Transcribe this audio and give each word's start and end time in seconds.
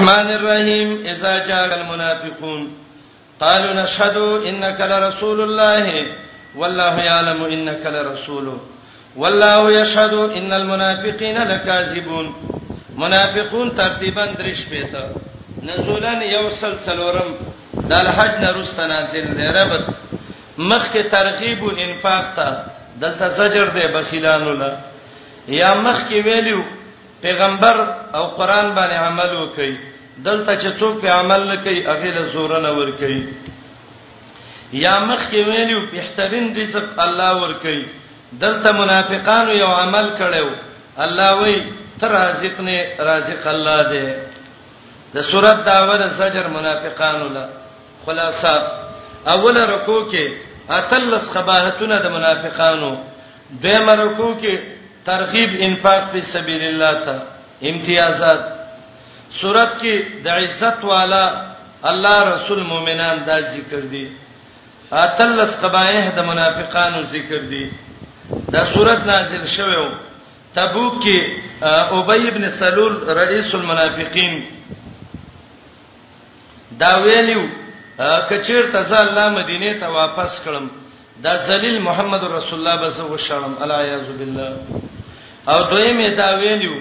الرحمن 0.00 0.30
الرحیم 0.32 0.90
اذا 1.12 1.32
جاء 1.38 1.72
المنافقون 1.80 2.62
قالوا 3.40 3.72
نشهد 3.82 4.16
انك 4.50 4.78
لرسول 4.80 5.38
الله 5.40 5.86
والله 6.56 6.94
يعلم 7.10 7.40
انك 7.44 7.82
لرسول 7.86 8.46
والله 9.16 9.60
يشهد 9.80 10.14
ان 10.38 10.52
المنافقين 10.52 11.38
لكاذبون 11.50 12.26
منافقون 12.98 13.74
ترتیبا 13.74 14.24
درش 14.38 14.60
پته 14.70 15.02
نزولن 15.68 16.22
یو 16.34 16.46
سلسلورم 16.60 17.30
د 17.90 17.92
الحج 18.02 18.34
نه 18.44 18.50
رست 18.56 18.80
نازل 18.92 19.26
دی 19.36 19.42
ربط 19.56 19.84
مخ 20.70 20.84
کې 20.92 20.98
ترغیب 21.14 21.60
او 21.64 21.70
انفاق 21.86 22.24
ته 22.36 22.48
دلته 23.00 23.28
زجر 23.38 23.66
دی 23.76 23.86
بخیلانو 23.94 24.52
لا 24.60 24.70
یا 25.48 25.74
مخ 25.74 25.98
کې 26.08 26.12
ویلو 26.26 26.60
پیغمبر 27.22 27.76
او 28.16 28.24
قران 28.38 28.66
باندې 28.76 28.92
عمل 29.06 29.30
وکړي 29.36 29.89
دلته 30.26 30.56
چې 30.62 30.70
څوک 30.78 31.00
په 31.02 31.10
عمل 31.20 31.42
نه 31.50 31.56
کوي 31.64 31.80
هغه 31.90 32.10
له 32.16 32.22
زور 32.32 32.56
نه 32.64 32.70
ور 32.78 32.90
کوي 33.02 33.20
یا 34.84 34.96
مخ 35.10 35.22
کې 35.30 35.40
ویلو 35.48 35.78
احترم 36.00 36.50
رزق 36.58 37.00
الله 37.04 37.30
ور 37.42 37.54
کوي 37.62 37.84
دلته 38.32 38.72
منافقانو 38.80 39.52
یو 39.60 39.70
عمل 39.76 40.06
کړو 40.18 40.50
الله 41.06 41.30
وای 41.40 41.56
تر 42.02 42.08
رازق 42.16 42.60
نه 42.68 42.78
رازق 43.10 43.46
الله 43.54 43.82
دی 43.94 44.04
د 45.14 45.18
سورۃ 45.30 45.64
داور 45.70 46.06
زجر 46.20 46.48
منافقانو 46.58 47.28
لا 47.38 47.46
خلاصہ 48.04 48.54
اوله 49.26 49.64
رکو 49.72 49.98
کې 50.12 50.28
اتلس 50.80 51.26
خباهتونه 51.34 51.96
د 52.04 52.16
منافقانو 52.18 52.92
دیمه 53.66 53.94
رکو 54.04 54.30
کې 54.42 54.58
ترغیب 55.10 55.50
انفاق 55.66 56.08
په 56.14 56.20
سبیل 56.36 56.62
الله 56.70 56.94
ته 57.08 57.18
امتیازات 57.70 58.48
سورت 59.30 59.78
کې 59.80 60.22
د 60.24 60.28
عزت 60.28 60.84
والا 60.84 61.24
الله 61.90 62.16
رسول 62.34 62.60
مؤمنان 62.72 63.18
دا 63.26 63.38
ذکر 63.54 63.84
دي 63.92 64.06
اتلس 65.02 65.56
قبایح 65.62 66.08
د 66.16 66.20
منافقانو 66.30 67.02
ذکر 67.14 67.40
دي 67.52 67.70
دا 68.54 68.64
سورت 68.74 69.06
نازل 69.06 69.46
شوه 69.46 70.00
تبوک 70.54 70.96
کې 71.02 71.18
ابی 71.96 72.28
ابن 72.28 72.48
سلول 72.58 72.94
رئیس 73.18 73.54
المنافقین 73.54 74.42
دا 76.82 76.96
ویلو 76.98 77.42
کچیر 78.30 78.62
ته 78.72 78.82
ځان 78.82 79.08
الله 79.08 79.28
مدینه 79.28 79.72
ته 79.80 79.86
واپس 79.88 80.40
کړم 80.44 80.68
دا 81.26 81.36
ذلیل 81.46 81.78
محمد 81.82 82.22
رسول 82.32 82.58
الله 82.66 82.76
بس 82.88 82.98
وشړم 83.00 83.62
الا 83.62 83.82
یعذ 83.84 84.08
بالله 84.18 84.56
او 85.48 85.62
دوی 85.70 85.92
می 85.92 86.08
دا 86.22 86.30
ویلو 86.40 86.74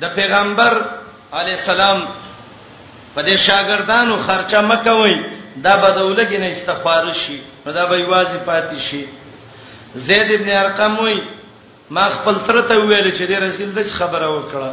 د 0.00 0.14
پیغمبر 0.14 0.82
علی 1.38 1.50
السلام 1.50 2.08
په 3.14 3.22
دې 3.22 3.36
شاګردانو 3.46 4.16
خرچه 4.26 4.60
مکوي 4.60 5.16
دا 5.64 5.74
بدولګي 5.82 6.38
نه 6.38 6.48
استغفار 6.52 7.12
شي 7.22 7.38
دا 7.66 7.86
به 7.86 8.06
واځي 8.08 8.38
پاتې 8.46 8.78
شي 8.78 9.04
زید 9.94 10.28
ابن 10.40 10.48
ارقم 10.62 10.98
وای 10.98 11.18
ما 11.90 12.08
خپل 12.16 12.34
سره 12.46 12.62
ته 12.62 12.74
ویل 12.80 13.10
چې 13.10 13.30
دې 13.30 13.38
رسول 13.46 13.70
د 13.74 13.82
خبره 13.98 14.28
وکړه 14.28 14.72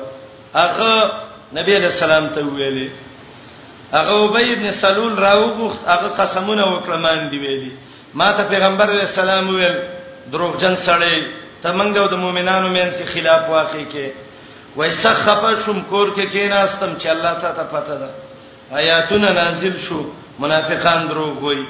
هغه 0.55 1.11
نبی 1.58 1.75
علیہ 1.75 1.91
السلام 1.95 2.27
ته 2.36 2.41
ویلې 2.41 2.89
هغه 3.94 4.14
ابی 4.25 4.53
ابن 4.53 4.71
سلول 4.81 5.17
راوغخت 5.19 5.88
هغه 5.88 6.08
قسمونه 6.19 6.64
وکړه 6.81 6.95
مان 7.05 7.30
دی 7.30 7.38
ویلې 7.44 7.71
ما 8.14 8.31
ته 8.31 8.44
پیغمبر 8.44 8.89
علیہ 8.89 9.02
السلام 9.11 9.49
ویل 9.55 9.77
دروغجن 10.31 10.75
سړی 10.75 11.23
ته 11.64 11.71
منګو 11.73 12.08
د 12.11 12.16
مؤمنانو 12.23 12.67
مینس 12.69 12.97
کې 12.97 13.05
خلاف 13.05 13.49
واقع 13.49 13.81
کې 13.94 14.27
وای 14.78 14.92
سخف 15.03 15.44
شم 15.66 15.78
کور 15.89 16.08
کې 16.16 16.25
کېناستم 16.31 16.92
چې 17.02 17.08
الله 17.16 17.33
تعالی 17.42 17.58
ته 17.58 17.64
پته 17.64 17.95
ده 17.95 18.09
آیاتونه 18.81 19.30
نازل 19.38 19.78
شو 19.86 20.02
منافقان 20.39 21.08
دروغ 21.09 21.44
وای 21.44 21.64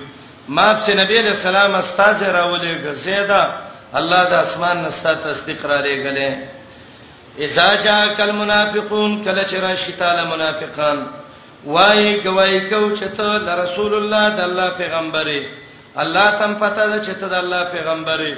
ما 0.56 0.68
چې 0.86 0.90
نبی 1.00 1.22
له 1.28 1.36
سلام 1.44 1.74
استاد 1.76 2.18
راولې 2.24 2.86
غزیدا 2.86 3.42
الله 4.00 4.24
د 4.32 4.34
اسمان 4.48 4.84
نستا 4.88 5.14
تصدیق 5.28 5.66
را 5.66 5.78
لګلې 5.84 6.34
اذا 7.46 7.70
جاء 7.86 8.20
المنافقون 8.26 9.16
کله 9.24 9.44
چې 9.44 9.56
راشي 9.68 9.92
تعالی 10.02 10.28
منافقان 10.34 11.08
وای 11.66 12.20
کوي 12.28 12.60
کو 12.70 12.96
چې 12.96 13.18
ته 13.20 13.40
د 13.48 13.60
رسول 13.62 13.94
الله 14.00 14.30
د 14.42 14.44
الله 14.48 14.68
پیغمبري 14.82 15.40
الله 16.06 16.28
تم 16.44 16.54
پته 16.66 16.84
ده 16.88 17.00
چې 17.08 17.16
ته 17.24 17.28
د 17.28 17.34
الله 17.40 17.64
پیغمبري 17.64 18.36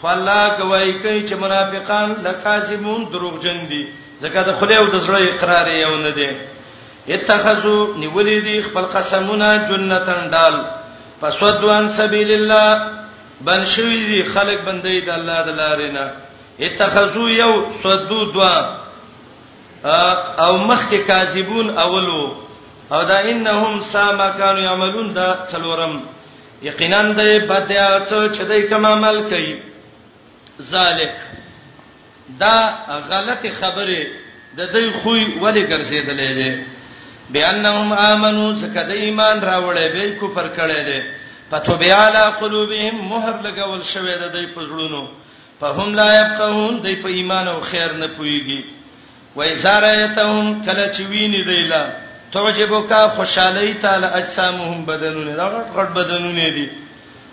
خو 0.00 0.06
الله 0.14 0.48
کوي 0.62 0.92
کوي 0.92 1.26
چې 1.28 1.32
منافقان 1.46 2.16
لکاذبون 2.28 3.08
دروغجن 3.16 3.66
دي 3.74 3.82
ځکه 4.22 4.40
د 4.48 4.50
خله 4.58 4.74
او 4.80 4.86
د 4.94 4.96
زړه 5.06 5.18
اقرار 5.30 5.66
یو 5.84 5.94
نه 6.04 6.10
دی 6.18 6.30
اتخذو 7.16 7.78
نیولې 8.02 8.38
دي 8.46 8.56
خپل 8.66 8.84
قسمونه 8.94 9.48
جنتن 9.68 10.22
دال 10.32 10.54
فسدوان 11.20 11.84
سبیل 11.98 12.30
الله 12.36 12.66
بن 13.46 13.60
شوی 13.72 13.98
دي 14.10 14.20
خلق 14.34 14.58
بندې 14.66 14.94
د 15.06 15.10
الله 15.18 15.38
د 15.48 15.50
لارې 15.60 15.90
نه 15.96 16.06
اتخذو 16.66 17.26
یو 17.42 17.52
سدو 17.82 18.20
دوا 18.34 18.56
او 20.46 20.52
مخک 20.68 20.90
کاذبون 21.08 21.66
اولو 21.84 22.24
او 22.92 23.00
دا 23.10 23.18
انهم 23.30 23.80
ساما 23.80 24.28
كانوا 24.38 24.60
يعملون 24.68 25.14
دا 25.14 25.28
څلورم 25.52 25.94
یقینا 26.62 27.02
د 27.18 27.22
بدیا 27.50 27.88
څو 28.08 28.18
چې 28.34 28.42
دای 28.48 28.62
کوم 28.68 28.86
عمل 28.86 29.16
کوي 29.30 29.54
ذالک 30.62 31.14
دا 32.38 32.56
غلطه 33.10 33.50
خبره 33.60 34.00
د 34.58 34.60
دې 34.74 34.86
خوې 35.02 35.24
ولې 35.42 35.62
ګرځېدلې 35.70 36.30
ده 36.40 36.52
بأنهم 37.30 37.92
آمنوا 37.92 38.54
سکه 38.62 38.82
د 38.82 38.90
ایمان 38.90 39.40
راوړې 39.40 39.86
به 39.94 40.04
کفر 40.20 40.46
کړي 40.58 40.82
ده 40.90 41.00
فتوبیا 41.50 41.96
علی 42.06 42.24
قلوبهم 42.40 42.94
مهر 43.10 43.34
لګول 43.46 43.82
شوې 43.94 44.14
ده 44.22 44.28
د 44.34 44.38
پزړونو 44.54 45.02
فهم 45.60 45.94
لا 45.94 46.10
يفقهون 46.22 46.74
د 46.84 46.88
په 47.02 47.08
ایمان 47.08 47.48
او 47.48 47.60
خیر 47.60 47.92
نه 47.92 48.06
پويږي 48.16 48.62
و 49.36 49.42
ایزارایتهم 49.42 50.64
کله 50.64 50.90
چې 50.94 51.00
ویني 51.00 51.44
دیلا 51.44 51.88
توجبو 52.32 52.82
کا 52.82 53.08
خوشالۍ 53.16 53.74
تعالی 53.82 54.06
اجسامهم 54.06 54.84
بدنونه 54.86 55.36
دا 55.36 55.46
غټ 55.54 55.66
غټ 55.78 55.88
بدنونه 55.96 56.48
دي 56.50 56.68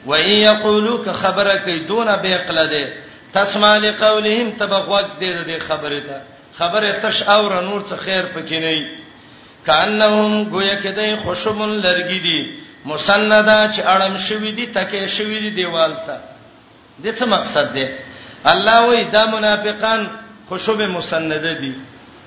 و 0.05 0.13
ان 0.13 0.31
یقولوا 0.31 0.97
ک 1.05 1.09
خبره 1.13 1.55
کوي 1.63 1.79
دون 1.79 2.05
به 2.21 2.35
عقل 2.35 2.67
ده 2.67 3.06
تسمع 3.33 3.77
لقولهم 3.77 4.51
تبغوت 4.51 5.05
دې 5.19 5.35
دې 5.47 5.59
خبره 5.67 5.99
ته 5.99 6.21
خبره 6.59 6.91
تش 7.03 7.21
او 7.23 7.41
نور 7.49 7.81
څه 7.89 7.95
خیر 8.05 8.25
پکې 8.35 8.59
نه 8.63 9.03
کانهم 9.65 10.43
گویا 10.49 10.75
کدی 10.83 11.15
خوشبون 11.23 11.77
لرګی 11.83 12.19
دي 12.21 12.57
مسندا 12.85 13.71
چې 13.75 13.79
اړم 13.93 14.17
شوی 14.29 14.51
دي 14.51 14.65
تکه 14.67 15.07
شوی 15.17 15.39
دي 15.39 15.49
دیوال 15.49 15.93
ته 16.07 16.17
د 17.03 17.15
څه 17.15 17.25
مقصد 17.35 17.73
دی 17.73 17.85
الله 18.51 18.87
وی 18.89 19.03
دا 19.03 19.25
منافقان 19.25 20.07
خوشب 20.49 20.81
مسنده 20.81 21.53
دي 21.61 21.73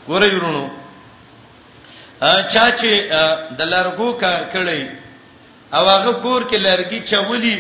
ګورې 0.09 0.35
ورونو 0.35 0.71
چا 2.23 2.65
چې 2.79 3.57
د 3.59 3.63
لارګو 3.63 4.21
کار 4.21 4.41
کړی 4.55 4.95
او 5.75 5.89
هغه 5.89 6.13
کور 6.13 6.43
کې 6.51 6.57
لرګي 6.57 7.11
چولی 7.11 7.59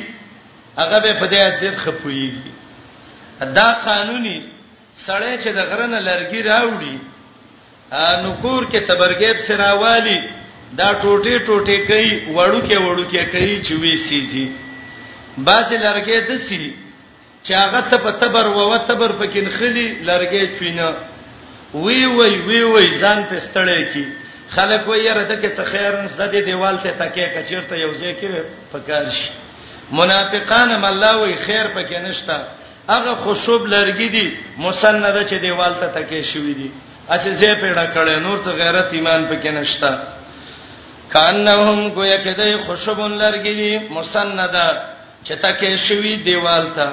هغه 0.79 0.99
به 0.99 1.21
په 1.21 1.27
دې 1.31 1.35
عزت 1.49 1.77
خپويږي 1.85 2.60
دا 3.45 3.73
قانوني 3.85 4.39
سړی 5.07 5.37
چې 5.43 5.49
د 5.57 5.61
غرنه 5.69 5.99
لرګي 5.99 6.41
راوړي 6.49 6.97
نو 8.23 8.33
کور 8.43 8.67
کې 8.73 8.79
تبرګیب 8.89 9.41
سراوالي 9.47 10.19
دا 10.73 10.89
ټوټي 11.03 11.39
ټوټي 11.47 11.79
کوي 11.87 12.11
وړو 12.29 12.61
کې 12.69 12.77
وړو 12.77 13.05
کې 13.11 13.25
کوي 13.33 13.63
چې 13.65 13.73
وی 13.81 13.97
سيږي 13.97 14.47
باسي 15.47 15.77
لرګي 15.79 16.21
دسي 16.29 16.75
چې 17.45 17.53
هغه 17.57 17.81
ته 17.91 17.97
په 18.05 18.11
تبر 18.21 18.47
وو 18.47 18.77
تبر 18.79 19.11
پکې 19.19 19.39
نخلي 19.47 19.87
لرګي 20.05 20.59
چوینه 20.59 20.95
وی 21.75 22.05
وی 22.07 22.37
وی 22.47 22.63
وی 22.63 22.89
ځان 23.01 23.25
په 23.31 23.37
ستړې 23.39 23.93
کې 23.93 24.05
خلک 24.55 24.89
وایي 24.89 25.09
راته 25.11 25.35
کې 25.41 25.51
څه 25.57 25.65
خیر 25.73 25.93
زده 26.17 26.41
دیوال 26.47 26.79
ته 26.83 26.91
تکې 27.01 27.27
کچیرته 27.37 27.75
یو 27.77 27.93
ځای 27.95 28.15
کې 28.21 28.43
پکار 28.73 29.11
شي 29.11 29.31
منافقان 29.93 30.81
مله 30.81 31.21
وی 31.23 31.35
خیر 31.47 31.67
پکې 31.77 31.99
نشته 32.05 32.47
هغه 32.93 33.13
خشوب 33.25 33.63
لرګي 33.73 34.09
دي 34.17 34.27
مسنده 34.67 35.23
چې 35.29 35.37
دیوال 35.47 35.75
ته 35.81 35.87
تکې 35.97 36.21
شوې 36.33 36.55
دي 36.61 36.69
اسې 37.15 37.31
زه 37.41 37.55
پیړه 37.61 37.87
کړې 37.95 38.17
نور 38.27 38.39
څه 38.45 38.51
غیرت 38.61 38.89
ایمان 38.99 39.23
پکې 39.31 39.51
نشتا 39.59 39.93
کانهم 41.15 41.81
گویا 41.99 42.17
کده 42.25 42.49
خشوبون 42.69 43.13
لرګي 43.23 43.55
دي 43.63 43.73
مسنده 43.99 44.65
چې 45.25 45.35
تکې 45.45 45.75
شوې 45.89 46.15
دیوال 46.31 46.67
ته 46.79 46.89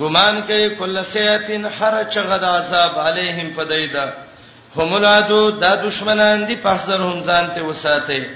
ګمان 0.00 0.40
کوي 0.48 0.66
کله 0.80 1.02
سیاتین 1.12 1.62
هر 1.76 1.94
چغد 2.16 2.42
عذاب 2.54 2.98
علیهم 3.04 3.46
پدیدا 3.60 4.06
هم 4.80 4.90
العدو 4.96 5.42
دا 5.60 5.70
دشمنان 5.84 6.44
دي 6.48 6.56
په 6.66 6.74
سر 6.88 7.00
هم 7.06 7.22
ځان 7.28 7.48
ته 7.54 7.60
وساته 7.62 8.26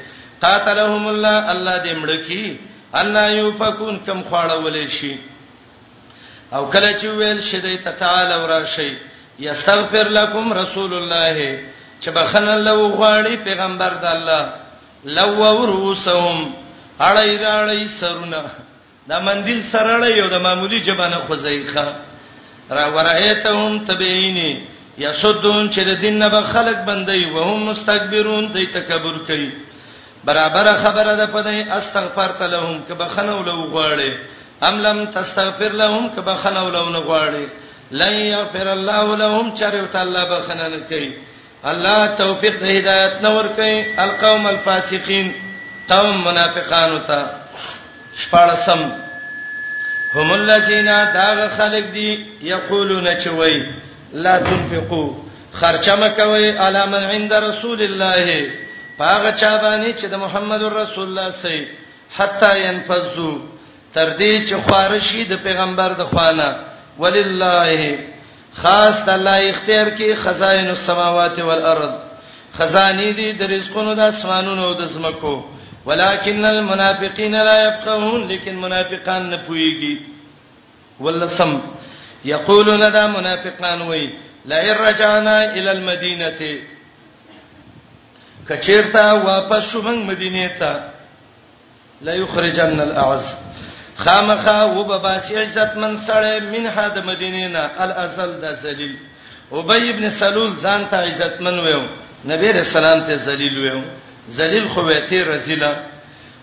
قاتلهم 0.46 1.06
الله 1.10 1.50
الله 1.54 1.76
دې 1.84 1.96
مړکی 2.04 2.58
الله 3.02 3.28
یو 3.40 3.52
پکون 3.52 4.00
کم 4.06 4.22
خواړه 4.28 4.56
ولې 4.64 4.90
شي 4.96 5.12
او 6.56 6.66
کله 6.72 6.98
چې 6.98 7.06
ویل 7.18 7.40
شیدای 7.50 7.76
ته 7.84 7.92
تعالی 7.98 8.34
ورا 8.44 8.64
شي 8.74 8.96
یستغفر 9.44 10.08
لكم 10.18 10.52
رسول 10.58 10.94
الله 10.94 11.46
چې 12.02 12.10
بخنه 12.16 12.54
لو 12.68 12.88
غواړي 12.98 13.36
پیغمبر 13.46 13.92
د 14.02 14.10
الله 14.16 15.14
لو 15.18 15.30
وروسهم 15.60 16.52
اړای 17.00 17.36
راړی 17.44 17.86
سرونه 18.00 18.42
دا 19.08 19.20
مندل 19.20 19.62
سرړې 19.72 20.10
یو 20.18 20.26
د 20.34 20.42
معمولی 20.42 20.80
جبانه 20.88 21.18
خزایخه 21.28 21.94
را 22.76 22.84
ورایتهم 22.96 23.78
تبعینی 23.90 24.50
یسدون 24.98 25.70
چې 25.72 25.78
د 25.88 26.00
دین 26.00 26.18
نه 26.18 26.28
به 26.36 26.42
خلق 26.42 26.84
بندي 26.90 27.24
و 27.24 27.42
هم 27.44 27.58
مستكبرون 27.70 28.52
دوی 28.52 28.66
تکبر 28.76 29.18
کوي 29.28 29.50
برابر 30.24 30.72
خبره 30.84 31.14
ده 31.16 31.26
پدې 31.26 31.70
استغفر 31.70 32.46
لهم 32.46 32.82
که 32.88 32.94
بخنه 32.94 33.32
ولو 33.32 33.72
غواړي 33.72 34.10
ام 34.68 34.76
لم 34.86 34.98
تستغفر 35.14 35.72
لهم 35.82 36.04
کبخنه 36.16 36.62
ولونه 36.64 36.98
غواړي 37.08 37.46
لن 37.90 38.12
یغفر 38.34 38.68
الله 38.72 39.16
لهم 39.22 39.54
چرې 39.56 39.82
تعالی 39.92 40.22
بخنه 40.32 40.68
نه 40.68 40.80
کوي 40.90 41.14
الله 41.70 42.06
توفیق 42.18 42.60
د 42.60 42.64
هدایت 42.76 43.22
نور 43.22 43.48
کوي 43.48 43.98
القوم 44.04 44.46
الفاسقین 44.46 45.32
قوم 45.88 46.24
منافقانو 46.24 46.98
ته 46.98 47.26
شپړسم 48.16 48.80
هم 50.14 50.32
الذين 50.34 50.86
داغ 51.20 51.48
خلق 51.58 51.90
دي 51.92 52.08
یقولون 52.52 53.14
چوي 53.14 53.64
لا 54.12 54.38
تنفقوا 54.38 55.14
خرچه 55.60 55.94
مکوي 55.96 56.50
علی 56.66 56.86
من 56.92 57.04
عند 57.14 57.32
رسول 57.34 57.82
الله 57.82 58.50
پاغه 58.98 59.32
چا 59.32 59.56
باندې 59.62 59.98
چې 59.98 60.04
د 60.06 60.14
محمد 60.26 60.62
رسول 60.62 61.08
الله 61.18 61.30
سي 61.30 61.68
حتا 62.16 62.54
ينفذوا 62.60 63.51
تر 63.94 64.10
دې 64.18 64.44
چې 64.44 64.70
خارشي 64.70 65.24
د 65.30 65.36
پیغمبر 65.44 65.92
د 65.98 66.02
خوانه 66.10 66.46
ولله 66.98 67.98
خاص 68.62 69.02
د 69.08 69.10
الله 69.10 69.40
اختیار 69.50 69.90
کې 69.98 70.14
خزائن 70.24 70.70
السماوات 70.74 71.38
والارض 71.38 72.00
خزانی 72.58 73.10
دي 73.20 73.28
د 73.40 73.50
رزقونو 73.50 73.94
د 74.00 74.14
اسمانونو 74.14 74.64
او 74.70 74.72
د 74.80 74.86
زمکو 74.94 75.34
ولکن 75.86 76.44
المنافقین 76.48 77.34
لا 77.50 77.56
يفقهون 77.68 78.26
لیکن 78.32 78.56
منافقان 78.64 79.30
نه 79.34 79.38
پويږي 79.46 80.06
ولسم 81.00 81.56
یقولون 82.24 82.88
دا 82.98 83.06
منافقان 83.14 83.80
وای 83.92 84.10
لا 84.50 84.64
رجعنا 84.82 85.38
الى 85.54 85.70
المدینه 85.70 86.58
کچیرتا 88.48 89.04
واپس 89.12 89.62
شوم 89.72 90.06
مدینه 90.06 90.50
ته 90.60 90.82
لا 92.08 92.14
یخرجن 92.20 92.80
الاعز 92.84 93.34
خامخا 93.96 94.62
وبباس 94.64 95.32
عزت 95.32 95.76
من 95.76 95.96
سره 95.96 96.38
من 96.40 96.70
حد 96.70 96.98
مدینه 96.98 97.46
نه 97.48 97.70
الازل 97.84 98.40
د 98.40 98.54
ذلیل 98.62 98.96
ابی 99.52 99.90
ابن 99.90 100.08
سلول 100.10 100.52
ځان 100.62 100.88
ته 100.90 100.96
عزت 101.06 101.40
من 101.40 101.58
ویو 101.58 101.84
نبی 102.32 102.52
رسول 102.52 102.84
الله 102.84 103.06
ته 103.06 103.14
ذلیل 103.14 103.58
ویو 103.58 103.82
ذلیل 104.38 104.68
خو 104.68 104.80
ویته 104.88 105.22
رذیلا 105.32 105.72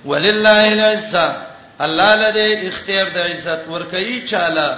ولله 0.06 0.70
العزه 0.76 1.26
الله 1.86 2.16
لدې 2.22 2.68
اختیار 2.72 3.10
د 3.16 3.18
عزت 3.18 3.62
ورکړي 3.68 4.32
چاله 4.32 4.70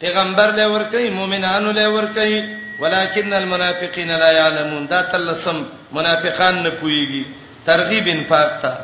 پیغمبر 0.00 0.48
له 0.58 0.66
ورکړي 0.68 1.10
مؤمنانو 1.20 1.70
له 1.70 1.88
ورکړي 1.88 2.64
ولکن 2.80 3.32
المنافقین 3.32 4.08
لا 4.12 4.30
يعلمون 4.32 4.86
دا 4.86 5.02
تلسم 5.02 5.64
منافقان 5.92 6.62
نه 6.62 6.70
پويږي 6.70 7.24
ترغیب 7.66 8.06
انفاق 8.18 8.60
ته 8.62 8.74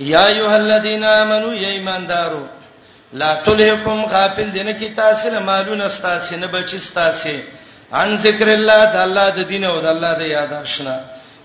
یا 0.00 0.26
ایه 0.26 0.50
الذین 0.50 1.04
آمنو 1.04 1.48
ای 1.50 1.64
ایماندارو 1.66 2.42
لا 3.20 3.30
تلهکم 3.44 4.00
غافل 4.14 4.48
دینه 4.56 4.72
کی 4.80 4.88
تاسو 4.98 5.28
نه 5.34 5.38
مالونه 5.48 5.88
ستاسو 5.96 6.34
نه 6.42 6.46
بچی 6.54 6.78
ستاسو 6.88 7.34
ان 8.00 8.10
ذکر 8.24 8.48
الله 8.58 8.84
د 8.92 8.96
الله 8.96 9.30
د 9.30 9.38
دین 9.50 9.64
او 9.64 9.80
د 9.80 9.86
الله 9.94 10.12
د 10.14 10.20
یاداشنا 10.20 10.96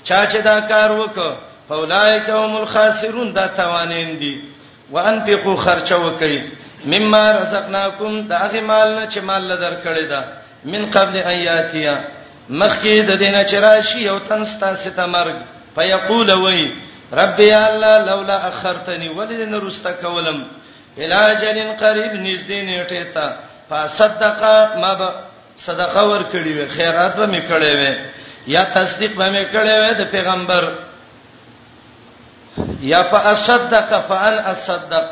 چا 0.08 0.20
چې 0.32 0.38
دا 0.48 0.62
کار 0.62 0.90
وکړ 1.02 1.32
فولائک 1.70 2.30
هم 2.30 2.56
الخاسرون 2.56 3.34
دا 3.34 3.48
توانین 3.48 4.20
دي 4.20 4.36
وانفقوا 4.92 5.56
خرچه 5.56 5.96
وکړي 5.96 6.40
مما 6.86 7.32
رزقناکم 7.32 8.28
دا 8.28 8.38
هغه 8.38 8.62
مال 8.62 8.96
نه 9.00 9.08
چې 9.12 9.18
مال 9.20 9.42
لدر 9.44 9.74
کړی 9.86 10.04
دا 10.10 10.24
من 10.66 10.86
قبل 10.90 11.20
ایاتیا 11.22 12.00
مخکې 12.52 12.94
د 13.10 13.18
دینه 13.18 13.44
چرایشی 13.44 14.10
او 14.10 14.20
تنستا 14.20 14.76
ستمرګ 14.76 15.38
فیقول 15.76 16.30
وای 16.32 16.72
رب 17.14 17.40
یا 17.40 17.62
الله 17.74 17.96
لولا 18.12 18.48
اخرتنی 18.48 19.08
ولذن 19.20 19.54
رستا 19.56 19.92
کولم 20.02 20.40
الاجلن 20.98 21.70
قریب 21.84 22.14
نږدې 22.14 22.58
نیټه 22.70 23.04
ته 23.14 23.26
فصدق 23.70 24.40
ما 24.84 24.94
به 24.94 25.10
صدقه 25.58 26.04
ور 26.10 26.24
کړی 26.34 26.54
و 26.58 26.62
خیرات 26.76 27.14
به 27.16 27.26
می 27.26 27.42
کړی 27.50 27.70
و 27.80 27.84
یا 28.48 28.64
تصدیق 28.76 29.12
به 29.16 29.30
می 29.30 29.46
کړی 29.54 29.76
و 29.82 29.86
د 30.00 30.04
پیغمبر 30.12 30.74
یا 32.82 33.04
فاصدق 33.04 34.00
فان 34.08 34.34
اصدق 34.34 35.06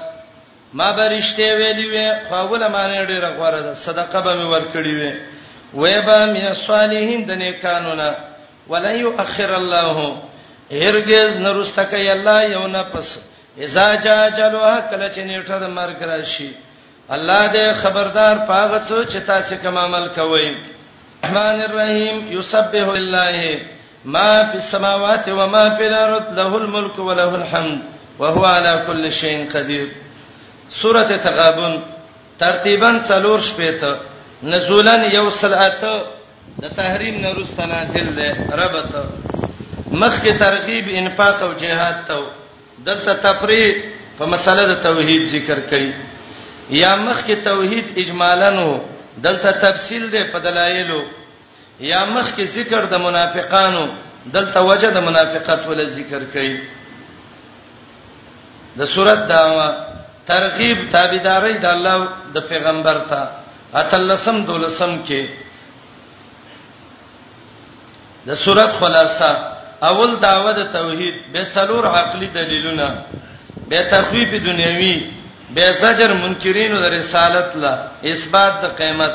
ما 0.73 0.91
به 0.93 1.19
رښتې 1.21 1.39
ویلی 1.59 1.87
و 1.97 2.13
خو 2.29 2.35
ول 2.49 2.67
معنی 2.67 3.05
ډیره 3.07 3.29
غوړه 3.39 3.59
ده 3.65 3.73
صدقه 3.73 4.21
به 4.21 4.33
می 4.35 4.43
ور 4.49 4.61
کړی 4.73 4.93
و 5.01 5.11
وې 5.79 6.05
به 6.05 6.25
من 6.25 6.45
الصالحین 6.47 7.21
د 7.25 7.31
نیکانو 7.31 7.93
نه 7.95 8.15
ولن 8.67 8.95
يؤخر 8.99 9.53
الله 9.53 10.26
هرگز 10.71 11.35
نرسته 11.45 11.83
کوي 11.83 12.09
الله 12.09 12.43
یو 12.49 12.67
نه 12.67 12.83
پس 12.83 13.17
اذا 13.57 13.95
جاء 13.95 14.29
جلوا 14.29 14.79
کله 14.91 15.09
چې 15.15 15.19
نیټه 15.19 15.57
د 15.63 15.69
مرګ 15.77 16.01
راشي 16.09 16.51
الله 17.09 17.51
دې 17.53 17.73
خبردار 17.81 18.35
پاغه 18.47 18.79
څو 18.89 19.03
چې 19.03 19.25
تاسو 19.27 19.55
کوم 19.61 19.77
عمل 19.77 20.07
کوئ 20.15 20.39
الرحمن 21.23 21.61
الرحیم 21.67 22.17
یسبح 22.39 22.91
لله 22.95 23.61
ما 24.05 24.43
فی 24.51 24.57
السماوات 24.57 25.27
و 25.29 25.47
ما 25.55 25.63
فی 25.77 25.87
الارض 25.87 26.35
له 26.39 26.55
الملك 26.57 26.99
وله 26.99 27.33
الحمد 27.35 27.79
وهو 28.19 28.45
على 28.45 28.83
كل 28.87 29.11
شيء 29.11 29.49
قدير 29.53 29.87
سوره 30.81 31.17
تغابن 31.27 31.79
ترتیبا 32.39 32.91
څلور 33.07 33.39
شپې 33.39 33.81
ته 33.81 33.99
نزولن 34.43 35.03
یو 35.15 35.29
سلعت 35.29 35.81
د 36.61 36.65
تحریم 36.81 37.15
نه 37.21 37.33
روسته 37.39 37.65
نازل 37.65 38.15
ده 38.21 38.35
ربته 38.63 39.36
مخ 39.91 40.19
کې 40.21 40.37
ترغیب 40.39 40.87
انفاق 40.91 41.41
او 41.43 41.53
جهاد 41.59 42.05
ته 42.07 42.25
دلته 42.87 43.13
تفریق 43.25 43.77
په 44.19 44.25
مسله 44.25 44.63
د 44.73 44.75
توحید 44.83 45.23
ذکر 45.33 45.59
کړي 45.69 45.91
یا 46.79 46.91
مخ 46.95 47.19
کې 47.27 47.35
توحید 47.43 47.85
اجمالاً 48.03 48.51
دلته 49.17 49.51
تفصیل 49.51 50.09
ده 50.09 50.23
په 50.33 50.39
دلایلو 50.49 51.01
یا 51.79 52.05
مخ 52.05 52.31
کې 52.35 52.41
ذکر 52.55 52.81
د 52.91 52.93
منافقانو 53.05 53.83
دلته 54.33 54.61
وجه 54.61 54.89
د 54.91 54.97
منافقت 55.09 55.61
ول 55.67 55.89
ذکر 55.89 56.21
کړي 56.33 56.53
د 58.77 58.79
صورت 58.93 59.19
دا 59.29 59.41
ترغیب 60.27 60.77
تابعداري 60.91 61.53
د 61.59 61.65
الله 61.65 61.97
د 62.35 62.37
پیغمبر 62.49 62.97
ته 63.09 63.21
اتلسم 63.75 64.45
دولسم 64.47 65.03
کې 65.07 65.23
د 68.25 68.27
صورت 68.45 68.71
خلاصہ 68.79 69.53
اول 69.81 70.19
داوته 70.19 70.63
توحید 70.77 71.13
به 71.33 71.41
څلور 71.55 71.85
عقلي 71.87 72.27
دلیلونه 72.27 72.97
به 73.69 73.77
تخفیف 73.91 74.29
دنیوي 74.47 74.95
به 75.55 75.71
زجر 75.71 76.13
منکرینو 76.13 76.77
د 76.81 76.85
رسالت 76.97 77.55
لا 77.63 77.73
اثبات 78.13 78.53
د 78.63 78.65
قیامت 78.79 79.13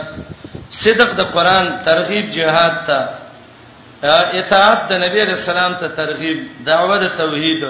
صدق 0.83 1.11
د 1.21 1.23
قران 1.35 1.67
ترغیب 1.85 2.25
جهاد 2.37 2.75
ته 2.87 2.99
اطاعت 4.41 4.81
د 4.91 4.93
نبی 5.05 5.19
رسول 5.33 5.57
الله 5.65 5.79
ته 5.83 5.89
ترغیب 5.99 6.39
دعوه 6.67 6.97
د 7.05 7.07
توحید 7.21 7.63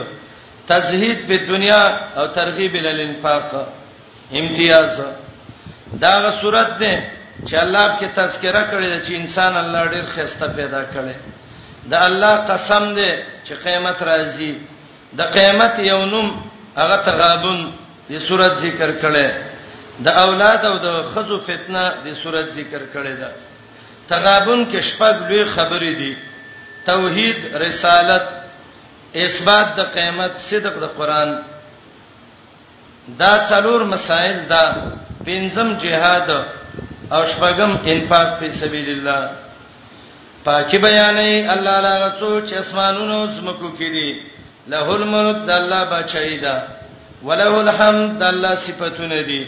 تزهید 0.69 1.19
په 1.29 1.37
دنیا 1.51 1.83
او 2.19 2.27
ترغیب 2.39 2.73
ال 2.75 3.01
انفاق 3.09 3.49
امتیاز 4.41 4.93
داغه 6.03 6.31
صورت 6.41 6.73
ده 6.81 6.95
چې 7.49 7.55
الله 7.65 7.87
کې 7.99 8.07
تذکرہ 8.17 8.63
کړی 8.71 9.07
چې 9.07 9.13
انسان 9.23 9.57
الله 9.57 9.83
ډیر 9.89 10.05
خسته 10.17 10.47
پیدا 10.57 10.81
کړي 10.95 11.15
د 11.91 11.95
الله 12.07 12.35
قسم 12.49 12.95
دی 12.95 13.11
چې 13.47 13.55
قیامت 13.65 14.03
راځي 14.03 14.53
د 15.19 15.23
قیامت 15.37 15.79
یوم 15.79 16.43
هغه 16.77 16.97
تغابن 17.07 17.61
د 18.11 18.15
صورت 18.27 18.53
ذکر 18.65 18.91
کړي 19.03 19.29
د 20.07 20.09
اولاد 20.09 20.61
او 20.71 20.75
د 20.85 20.87
خزو 21.15 21.39
فتنه 21.49 21.85
د 22.05 22.09
صورت 22.23 22.47
ذکر 22.59 22.83
کړي 22.95 23.15
ده 23.23 23.31
تغابن 24.09 24.61
کې 24.71 24.81
شپږ 24.91 25.15
لوی 25.29 25.45
خبرې 25.55 25.93
دي 26.01 26.15
توحید 26.87 27.39
رسالت 27.57 28.25
اثبات 29.15 29.67
د 29.79 29.81
قیامت 29.95 30.33
صدق 30.49 30.75
د 30.81 30.85
قران 30.99 31.31
دا 33.19 33.47
څلور 33.51 33.81
مسائل 33.95 34.37
دا 34.49 34.65
پنځم 35.27 35.69
جهاد 35.83 36.31
او 37.15 37.23
شپږم 37.33 37.71
انفاق 37.93 38.29
په 38.41 38.49
سبیل 38.51 38.89
الله 38.97 39.42
پاکي 40.45 40.79
بیانې 40.85 41.31
الله 41.55 41.75
لا 41.87 41.95
غڅو 42.05 42.31
چې 42.49 42.55
اسمانونو 42.63 43.19
زمکو 43.35 43.69
کې 43.79 43.89
دي 43.97 44.23
له 44.73 44.91
الملک 44.95 45.37
د 45.51 45.51
الله 45.57 45.83
بچی 45.93 46.39
دا 46.47 46.55
وله 47.27 47.53
الحمد 47.65 48.09
د 48.23 48.25
الله 48.33 48.55
صفاتونه 48.65 49.21
دي 49.29 49.43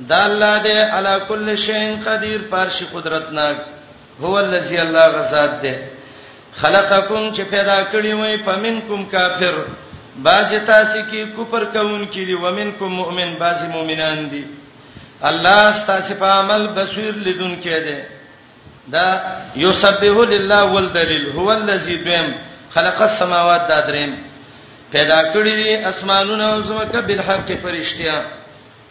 د 0.00 0.12
الله 0.12 0.62
دې 0.66 0.76
علا 0.98 1.14
کل 1.30 1.52
شین 1.66 2.00
قدیر 2.06 2.40
پارشي 2.54 2.86
قدرتناک 2.92 3.56
هو 4.24 4.34
الذی 4.46 4.78
الله 4.86 5.06
غزاد 5.16 5.54
دې 5.62 5.74
خلقکم 6.60 7.22
چې 7.34 7.40
پیدا 7.54 7.78
کړی 7.92 8.14
وای 8.20 8.36
پمنکم 8.50 9.04
کافر 9.14 9.54
بعض 10.26 10.52
تاسو 10.54 10.98
کې 11.00 11.32
کفر 11.38 11.64
کوون 11.64 12.04
کې 12.12 12.26
دي 12.30 12.34
ومنکم 12.44 12.86
مؤمن 13.00 13.38
بعض 13.40 13.62
مؤمنان 13.78 14.28
دي 14.30 14.44
الله 15.30 15.82
تاسو 15.90 16.14
په 16.22 16.26
عمل 16.40 16.66
بصیر 16.78 17.12
لیدون 17.26 17.60
کې 17.62 17.82
دي 17.88 17.96
دا 18.94 19.06
یسبح 19.64 20.14
لله 20.32 20.62
والدلیل 20.74 21.24
هو 21.38 21.48
الذی 21.60 21.96
دیم 22.06 22.26
خلق 22.74 23.00
السماوات 23.10 23.62
دا 23.70 23.80
دریم 23.88 24.12
پیدا 24.92 25.20
کړی 25.32 25.54
دي 25.62 25.74
اسمانونه 25.90 26.44
او 26.52 26.60
زمکه 26.62 27.00
بل 27.08 27.20
حق 27.28 27.48
فرشتیا 27.62 28.18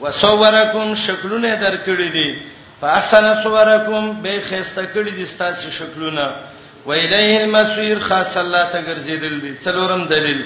وسورکم 0.01 0.95
شکلونه 0.95 1.49
درکړی 1.63 2.09
دي 2.17 2.29
فاحسن 2.81 3.25
سورکم 3.43 4.21
به 4.21 4.41
خسته 4.49 4.83
کړی 4.95 5.11
دي 5.19 5.25
ستاسو 5.25 5.69
شکلونه 5.79 6.27
و 6.85 6.91
الیه 6.91 7.39
المسیر 7.43 7.99
خاص 7.99 8.37
الله 8.37 8.65
ته 8.73 8.81
ګرځیدل 8.83 9.35
دي 9.43 9.53
څلورم 9.65 10.01
دلیل 10.09 10.41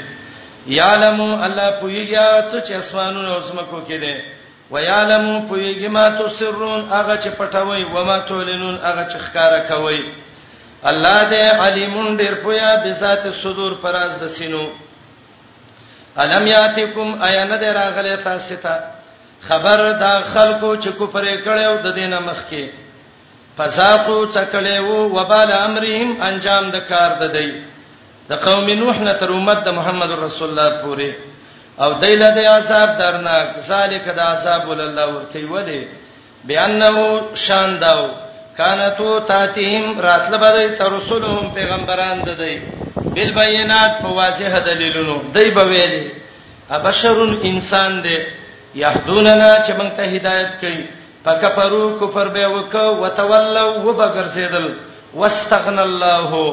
یعلم 0.67 1.21
الله 1.21 1.69
پویږي 1.81 2.67
چې 2.67 2.71
اسمانونه 2.71 3.29
او 3.35 3.41
زمکو 3.41 3.79
کې 3.87 3.93
دي 4.03 4.15
ويعلم 4.71 5.25
فيج 5.49 5.85
ما 5.85 6.09
تسرون 6.19 6.85
هغه 6.95 7.15
چې 7.23 7.29
پټوي 7.39 7.83
و 7.85 8.03
ما 8.05 8.17
تولنون 8.19 8.77
هغه 8.83 9.05
چې 9.11 9.17
ښکارا 9.25 9.59
کوي 9.71 10.03
الله 10.91 11.17
دې 11.29 11.55
علیم 11.63 12.17
ډیر 12.17 12.35
پویا 12.43 12.69
بذات 12.85 13.23
صدور 13.43 13.71
پراز 13.83 14.11
د 14.21 14.27
سینو 14.35 14.63
الم 16.23 16.47
یاتکم 16.51 17.09
ایان 17.27 17.51
دې 17.59 17.67
راغله 17.79 18.15
تاسو 18.27 18.55
ته 18.67 18.79
خبر 19.49 19.83
دا 20.03 20.13
خلکو 20.33 20.69
چې 20.75 20.89
کفر 20.99 21.25
کړو 21.47 21.75
د 21.85 21.95
دینه 21.99 22.19
مخ 22.29 22.39
کې 22.49 22.69
فساقو 23.57 24.19
تکلو 24.37 24.97
وبال 25.15 25.51
امرهم 25.57 26.15
انجام 26.29 26.71
د 26.77 26.87
کار 26.93 27.11
د 27.21 27.31
دی 27.35 27.49
د 28.31 28.39
قوم 28.45 28.69
نوح 28.83 28.99
نه 29.07 29.13
تر 29.23 29.31
امت 29.39 29.63
د 29.67 29.77
محمد 29.79 30.11
رسول 30.23 30.49
الله 30.49 30.81
پوره 30.85 31.30
او 31.83 31.93
دایله 32.01 32.29
د 32.37 32.39
عذاب 32.57 32.89
درناک 33.01 33.47
ذالک 33.71 34.05
د 34.17 34.19
عذاب 34.33 34.61
ول 34.69 34.81
الله 34.87 35.07
ورکی 35.15 35.43
ولی 35.53 35.81
بیانو 36.47 37.05
شان 37.45 37.69
داو 37.81 38.01
کانتو 38.57 39.09
تاتیم 39.31 39.85
راتل 40.07 40.33
بدای 40.45 40.67
ترسلهم 40.81 41.45
پیغمبران 41.57 42.17
ددی 42.27 42.55
بالبينات 43.15 43.93
په 44.03 44.09
واضح 44.19 44.53
دلیلونو 44.69 45.15
دای 45.37 45.49
به 45.57 45.63
ویلی 45.71 46.03
ابشرون 46.77 47.31
انسان 47.49 47.91
دی 48.03 48.17
یهدوننا 48.75 49.49
چې 49.65 49.71
موږ 49.79 49.89
ته 49.97 50.03
هدایت 50.03 50.51
کوي 50.61 50.85
فکفروا 51.25 51.83
کفر 52.05 52.27
به 52.35 52.47
وکاو 52.55 53.03
وتولوا 53.03 53.79
وبغرسیدل 53.89 54.67
واستغنا 55.13 55.81
الله 55.89 56.47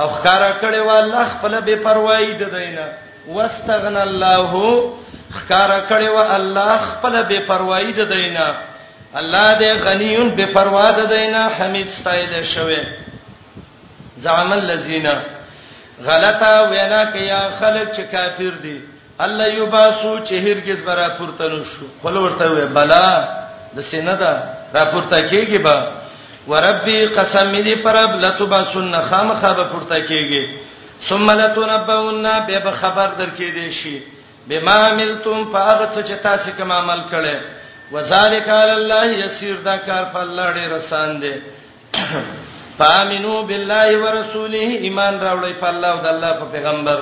او 0.00 0.06
خکارا 0.14 0.52
کړي 0.62 0.80
والله 0.90 1.28
خپل 1.36 1.60
بے 1.60 1.76
پروايي 1.84 2.32
د 2.34 2.42
دینه 2.56 2.88
واستغنى 3.26 4.02
الله 4.02 4.92
خکار 5.36 5.70
کړي 5.88 6.08
و 6.08 6.18
الله 6.36 6.78
خپل 6.88 7.14
بے 7.28 7.38
پروايي 7.46 7.92
د 7.92 8.00
دینا 8.12 8.48
الله 9.20 9.46
دې 9.58 9.70
غنیون 9.84 10.28
بے 10.38 10.44
پروا 10.54 10.90
د 10.90 11.00
دینا 11.10 11.42
حمید 11.58 11.88
ستایل 11.88 12.44
شوی 12.54 12.78
زعم 14.22 14.52
الذين 14.52 15.06
غلطه 16.04 16.52
وینا 16.70 17.02
کیا 17.12 17.40
خلک 17.58 17.92
چې 17.96 18.02
کافر 18.12 18.54
دي 18.62 18.80
الله 19.24 19.46
یباسو 19.48 20.12
چې 20.24 20.34
هرگز 20.44 20.82
برا 20.82 21.08
پورته 21.18 21.44
نشو 21.52 21.86
خپل 22.00 22.16
ورته 22.16 22.48
وې 22.50 22.66
بلا 22.74 23.06
د 23.76 23.80
سیندا 23.90 24.32
را 24.74 24.84
پورته 24.92 25.28
کیږي 25.30 25.58
با 25.62 25.92
وربي 26.48 27.06
قسم 27.06 27.52
دې 27.64 27.78
پرب 27.84 28.10
لتبا 28.20 28.64
سن 28.72 28.94
خام 29.10 29.34
خابه 29.40 29.64
پورته 29.64 30.00
کیږي 30.06 30.69
ثم 31.00 31.30
لتنبؤن 31.30 32.22
به 32.46 32.58
به 32.58 32.70
خبر 32.70 33.06
درکې 33.18 33.40
دی 33.52 33.70
شي 33.72 34.00
بما 34.48 34.70
عملتم 34.74 35.52
فاغت 35.52 35.94
څه 35.94 36.02
چې 36.08 36.22
تاسو 36.22 36.50
کوم 36.58 36.72
عمل 36.72 37.00
کړي 37.10 37.40
وذالک 37.92 38.48
علی 38.48 38.70
الله 38.70 39.06
یسیر 39.22 39.54
دا 39.64 39.76
کار 39.76 40.04
په 40.12 40.16
الله 40.20 40.50
ډیر 40.52 40.74
آسان 40.74 41.20
دی 41.22 41.32
فامنو 42.78 43.42
بالله 43.48 43.98
ورسوله 44.02 44.58
ایمان 44.58 45.20
راوړی 45.20 45.60
په 45.60 45.68
الله 45.68 45.88
او 45.92 46.00
د 46.04 46.06
الله 46.06 46.32
په 46.42 46.46
پیغمبر 46.52 46.98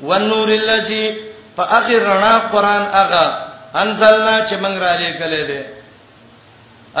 والنور 0.00 0.48
الذی 0.54 1.04
فاخر 1.56 1.98
رنا 2.10 2.32
قران 2.52 2.86
اغا 3.02 3.26
انزلنا 3.82 4.46
چې 4.46 4.52
موږ 4.52 4.82
را 4.86 4.96
لېګلې 4.96 5.46
دي 5.46 5.64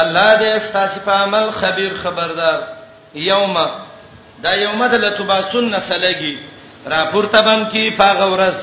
الله 0.02 0.38
دې 0.38 0.60
ستاسو 0.68 1.00
په 1.04 1.12
عمل 1.24 1.50
خبير 1.62 1.94
خبردار 2.02 2.62
یوم 3.14 3.56
دا 4.42 4.54
یومد 4.54 4.94
لتباسن 4.94 5.78
سلگی 5.88 6.38
را 6.86 7.00
پورته 7.12 7.40
بم 7.42 7.68
کی 7.72 7.90
پاغه 7.98 8.26
ورځ 8.34 8.56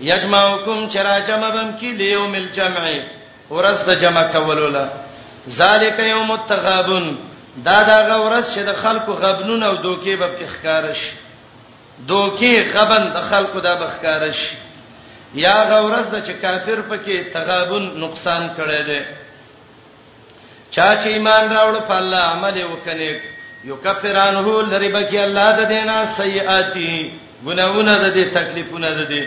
یجمعکم 0.00 0.88
چرا 0.92 1.18
جمع 1.20 1.48
بم 1.50 1.70
کی 1.80 1.92
لیوم 1.92 2.32
الجمع 2.34 2.84
ورځ 3.50 3.78
به 3.86 3.94
جمع 3.96 4.22
کولولا 4.32 4.88
ذالک 5.48 5.98
یوم 5.98 6.30
التغابن 6.30 7.06
دا 7.64 7.82
دا 7.82 8.18
غورس 8.18 8.54
چې 8.56 8.60
د 8.60 8.72
خلکو 8.82 9.12
غبنون 9.12 9.62
او 9.62 9.74
دوکې 9.76 10.16
به 10.20 10.28
بخکارش 10.38 11.00
دوکې 12.08 12.52
غبن 12.74 13.12
د 13.14 13.20
خلکو 13.30 13.60
دا 13.60 13.74
بخکارش 13.86 14.52
یا 15.34 15.56
غورس 15.70 16.10
د 16.10 16.24
چې 16.26 16.30
کافر 16.32 16.78
پکې 16.90 17.32
تغابن 17.32 17.82
نقصان 18.00 18.50
کړي 18.58 18.80
دي 18.88 19.00
چا 20.70 20.96
چې 20.96 21.06
ایمان 21.06 21.50
راوړ 21.56 21.80
په 21.88 21.94
الله 21.94 22.18
عمل 22.20 22.62
وکنه 22.72 23.20
یکفر 23.66 24.16
عنه 24.16 24.62
لری 24.62 24.88
بکی 24.88 25.18
الله 25.18 25.56
د 25.64 25.68
دینا 25.68 25.96
سیئاتی 26.16 27.12
ګناونه 27.46 27.94
د 27.98 28.14
دې 28.14 28.34
تکلیفونه 28.38 28.90
د 28.90 29.08
دې 29.08 29.24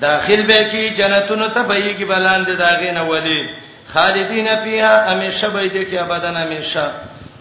داخل 0.00 0.42
به 0.46 0.64
کی 0.70 0.90
جنتونو 0.90 1.48
ته 1.48 1.62
به 1.62 1.92
کی 1.98 2.04
بلاند 2.04 2.56
داغینه 2.58 3.02
ولی 3.02 3.48
خالدین 3.94 4.56
فیها 4.56 5.10
همیشه 5.10 5.48
به 5.48 5.68
دې 5.68 5.90
کی 5.90 5.98
ابدان 5.98 6.36
همیشه 6.36 6.90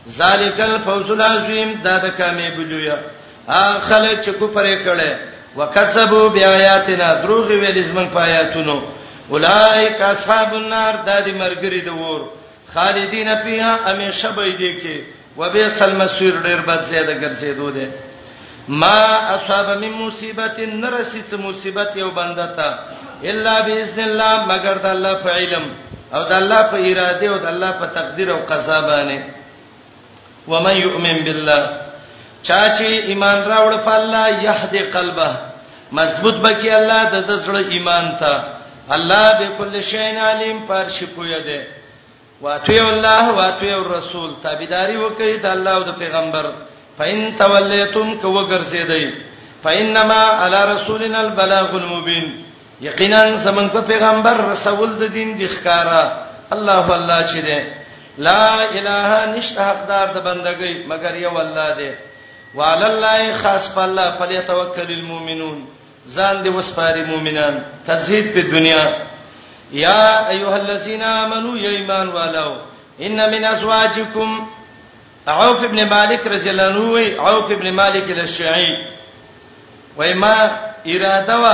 ذالک 0.09 0.59
الفوز 0.59 1.11
العظیم 1.11 1.73
دا 1.83 1.97
د 1.97 2.11
کامې 2.17 2.57
بلویا 2.57 2.97
اخله 3.47 4.21
چې 4.23 4.29
کو 4.39 4.47
پرې 4.53 4.75
کړي 4.85 5.13
وکسبوا 5.57 6.29
بیااتنا 6.29 7.13
دروغ 7.21 7.47
ویل 7.47 7.83
زمن 7.83 8.07
پایاتونو 8.13 8.81
اولائک 9.29 10.01
اصحاب 10.01 10.53
النار 10.55 10.93
د 11.05 11.25
دې 11.25 11.29
مرګري 11.29 11.85
د 11.85 11.89
ور 11.89 12.21
خالدین 12.73 13.35
فیها 13.35 13.75
همیشه 13.87 14.29
به 14.29 14.43
دې 14.53 14.81
کی 14.81 15.03
وبئس 15.39 15.81
المسير 15.83 16.33
ډیر 16.45 16.59
بد 16.67 16.81
زیاده 16.89 17.13
ګرځېدو 17.23 17.69
ده 17.75 17.85
ما 18.81 18.99
اصاب 19.35 19.67
من 19.83 19.91
مصیبت 20.03 20.59
نرسیت 20.83 21.31
مصیبت 21.45 21.95
یو 22.01 22.09
بنده 22.19 22.45
ته 22.57 22.69
الا 23.29 23.55
باذن 23.67 23.99
الله 24.09 24.33
مگر 24.51 24.75
د 24.85 24.87
الله 24.95 25.13
په 25.23 25.29
علم 25.39 25.65
او 26.13 26.21
د 26.29 26.31
الله 26.41 26.61
په 26.71 26.77
اراده 26.91 27.27
او 27.33 27.37
د 27.45 27.47
الله 27.53 27.71
په 27.81 27.85
تقدیر 27.97 28.29
او 28.35 28.39
قضا 28.51 28.79
باندې 28.81 29.19
ومن 30.51 30.75
يؤمن 30.85 31.17
بالله 31.27 31.61
چا 32.47 32.61
چې 32.77 32.83
ایمان 33.11 33.37
راوړ 33.51 33.73
په 33.87 33.93
الله 33.99 34.25
يهدي 34.47 34.79
قلبه 34.97 35.31
مضبوط 35.99 36.35
بکی 36.45 36.69
الله 36.79 37.01
د 37.29 37.31
زړه 37.45 37.61
ایمان 37.75 38.05
ته 38.21 38.33
الله 38.97 39.25
به 39.39 39.47
کل 39.57 39.73
شی 39.91 39.97
علیم 40.29 40.57
پر 40.69 40.83
شپوی 40.97 41.37
ده 41.47 41.59
واطیع 42.45 42.83
الله 42.93 43.23
واطیع 43.41 43.73
الرسول 43.81 44.29
تابعداري 44.45 44.97
وکړئ 45.03 45.33
د 45.43 45.45
الله 45.55 45.73
او 45.79 45.83
د 45.89 45.91
پیغمبر 46.01 46.45
فإن 46.97 47.19
تولیتم 47.43 48.07
کو 48.21 48.27
وګرځیدئ 48.37 49.05
فإنما 49.63 50.21
على 50.43 50.59
رسولنا 50.73 51.19
البلاغ 51.25 51.69
المبين 51.81 52.25
یقینا 52.87 53.21
سمن 53.45 53.67
په 53.77 53.81
پیغمبر 53.91 54.35
رسول 54.51 54.89
د 55.01 55.13
دین 55.15 55.29
د 55.39 55.49
ښکارا 55.55 56.03
الله 56.55 56.85
الله 56.97 57.19
چې 57.27 57.39
ده 57.47 57.59
لا 58.17 58.43
اله 58.77 59.25
نشته 59.35 59.61
حقدار 59.69 60.07
د 60.17 60.25
بندګۍ 60.27 60.73
مگر 60.91 61.15
یو 61.25 61.33
الله 61.45 61.69
ده 61.79 61.97
وعلى 62.57 62.85
الله 62.91 63.37
خاص 63.41 63.69
په 63.77 63.81
الله 63.87 64.15
فليتوکل 64.19 64.91
المؤمنون 64.99 65.59
ځان 66.07 66.43
دې 66.43 66.49
وسپاري 66.57 67.03
مؤمنان 67.11 67.59
تزهید 67.91 68.33
په 68.33 68.41
دنیا 68.55 68.83
یا 69.71 70.27
ایها 70.29 70.53
الذین 70.55 71.03
آمنو 71.03 71.57
یا 71.57 71.69
ایمان 71.69 72.09
والو 72.13 72.51
ان 72.99 73.11
من 73.15 73.43
ازواجکم 73.45 74.41
عوف 75.27 75.63
ابن 75.63 75.89
مالک 75.89 76.27
رضی 76.27 76.49
الله 76.49 76.65
عنه 76.65 77.21
عوف 77.21 77.51
ابن 77.51 77.69
مالک 77.71 78.03
الشعی 78.03 78.77
وای 79.97 80.13
ما 80.13 80.49
اراده 80.85 81.35
وا 81.35 81.53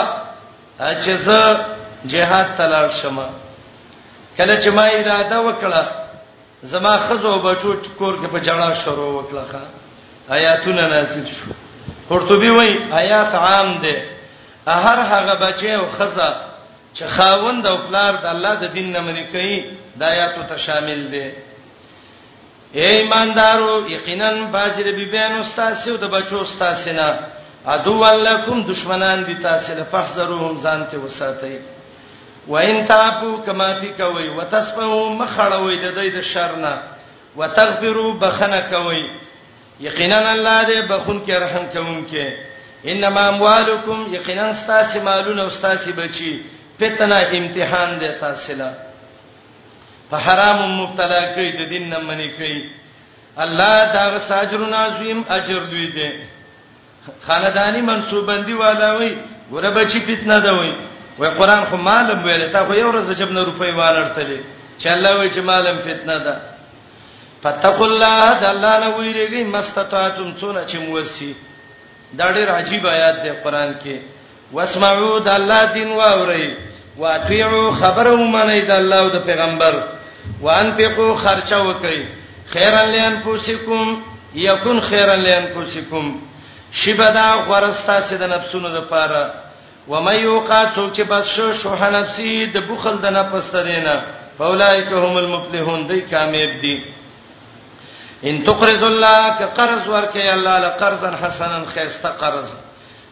چې 0.79 1.09
زه 1.13 1.65
جهاد 2.05 2.45
تلل 2.57 2.89
شم 3.01 3.17
کله 4.37 4.61
چې 4.61 4.67
ما 4.67 4.81
اراده 4.85 5.37
وکړه 5.41 5.83
زما 6.63 6.97
خزو 6.97 7.39
بچو 7.41 7.75
کور 7.99 8.13
کې 8.15 8.25
په 8.27 8.39
جړا 8.43 8.77
شروع 8.83 9.21
وکړه 9.23 10.31
آیاتونه 10.31 10.87
نازل 10.87 11.25
شو 11.25 11.51
قرطبي 12.09 12.49
وای 12.49 12.77
آیات 12.91 13.35
عام 13.35 13.81
ده 13.81 14.05
هر 14.69 14.99
هغه 14.99 15.35
بچي 15.35 15.71
او 15.75 15.85
خزہ 15.97 16.50
چې 16.93 17.05
خاوند 17.15 17.67
او 17.67 17.77
پلار 17.87 18.13
د 18.23 18.25
الله 18.33 18.53
د 18.63 18.65
دین 18.75 18.87
نه 18.95 19.01
منی 19.07 19.25
کوي 19.33 19.55
د 19.99 20.01
آیاتو 20.13 20.41
ته 20.49 20.57
شامل 20.65 20.99
دي 21.13 21.25
اے 22.77 22.87
ایماندارو 22.97 23.73
یقینا 23.95 24.29
باجر 24.51 24.85
بیبیان 24.99 25.31
استادو 25.41 25.93
د 26.03 26.05
بچو 26.15 26.37
استادینا 26.45 27.07
ادو 27.73 27.93
ولکم 28.01 28.57
دشمنان 28.71 29.23
دي 29.29 29.35
تاسو 29.47 29.73
له 29.79 29.83
فحذروهم 29.91 30.57
ځانته 30.65 30.95
وساتئ 31.05 31.55
وان 32.51 32.85
تعفو 32.91 33.31
کما 33.45 33.69
فی 33.81 33.89
کوي 33.97 34.27
وتسبو 34.37 35.09
مخړوي 35.21 35.75
د 35.81 35.87
دې 35.97 36.07
د 36.15 36.21
شرنا 36.33 36.73
وتغفروا 37.35 38.13
بخنه 38.21 38.61
کوي 38.71 39.03
یقینا 39.87 40.31
الله 40.31 40.63
دې 40.69 40.87
بخون 40.91 41.21
کې 41.25 41.31
رحم 41.43 41.65
کوونکې 41.73 42.25
انما 42.85 43.27
اموالکم 43.29 44.13
یقینا 44.13 44.43
استاسی 44.47 44.99
مالونه 44.99 45.41
استاسی 45.43 45.91
بچي 45.91 46.33
فتنه 46.81 47.17
امتحان 47.39 47.89
دی 48.01 48.07
تاسو 48.23 48.53
له 48.59 48.71
په 50.09 50.15
حرام 50.25 50.59
مبتلا 50.81 51.21
کوي 51.33 51.49
د 51.59 51.69
دین 51.73 51.83
نه 51.93 51.99
منی 52.09 52.29
کوي 52.39 52.61
الله 53.43 53.75
دا 53.95 54.05
ساجرون 54.29 54.73
عظیم 54.83 55.19
اجر 55.37 55.61
دوی 55.73 55.87
دی 55.97 56.09
خاندانی 57.27 57.81
منصوبندی 57.91 58.53
والا 58.63 58.89
وي 58.99 59.11
ګوره 59.51 59.69
بچی 59.75 59.99
فتنه 60.09 60.39
ده 60.45 60.53
وي 60.59 60.71
وای 61.19 61.29
قران 61.39 61.61
خو 61.69 61.77
مالم 61.87 62.19
ویل 62.25 62.43
تا 62.55 62.61
خو 62.65 62.73
یو 62.81 62.89
ورځ 62.91 63.07
جب 63.19 63.31
نه 63.37 63.41
روپۍ 63.49 63.69
والړتلې 63.79 64.39
چې 64.81 64.87
الله 64.95 65.11
وای 65.17 65.29
چې 65.35 65.39
مالم 65.51 65.77
فتنه 65.87 66.17
ده 66.17 66.41
فتقوا 67.43 67.85
الله 67.91 68.39
د 68.41 68.45
الله 68.53 68.73
نه 68.83 68.89
ویریږي 68.97 69.41
مستطاعتم 69.55 70.33
څونه 70.41 70.61
چې 70.71 70.75
موسی 70.87 71.33
دا 72.17 72.27
ډېر 72.35 72.47
عجیب 72.59 72.81
آیات 72.95 73.23
دی 73.23 73.31
قران 73.43 73.71
کې 73.83 73.95
واسمعوا 74.57 75.13
د 75.25 75.29
الله 75.37 75.61
دین 75.77 75.89
واوري 75.99 76.47
واطيعوا 77.03 77.65
خبره 77.81 78.11
ومني 78.21 78.61
د 78.69 78.71
الله 78.81 78.97
او 79.03 79.09
د 79.15 79.17
پیغمبر 79.29 79.73
وانفقوا 80.45 81.11
خرچه 81.23 81.57
وکي 81.67 81.99
خیرا 82.53 82.83
لانفسکم 82.95 83.81
یکون 84.47 84.77
خیرا 84.89 85.15
لانفسکم 85.25 86.05
شبدا 86.81 87.27
غرستا 87.49 87.95
سید 88.07 88.23
نفسونو 88.33 88.69
د 88.75 88.79
پاره 88.91 89.23
و 89.91 89.93
مې 90.05 90.13
یوقاتو 90.25 90.83
چې 90.95 91.01
بشو 91.11 91.47
شوه 91.61 91.89
نفسي 91.97 92.31
د 92.55 92.57
بخل 92.69 92.95
د 93.01 93.05
نفس 93.19 93.45
ترینه 93.55 93.95
فاولائک 94.37 94.91
هم 95.03 95.15
المفلحون 95.23 95.81
دای 95.89 96.01
کامیاب 96.11 96.51
دي 96.61 96.75
ان 98.29 98.43
تقرض 98.47 98.83
الله 98.89 99.21
که 99.37 99.45
قرض 99.45 99.81
ورکې 99.95 100.27
الله 100.37 100.55
لقرضا 100.65 101.11
حسنا 101.23 101.63
خيستا 101.75 102.09
قرض 102.21 102.49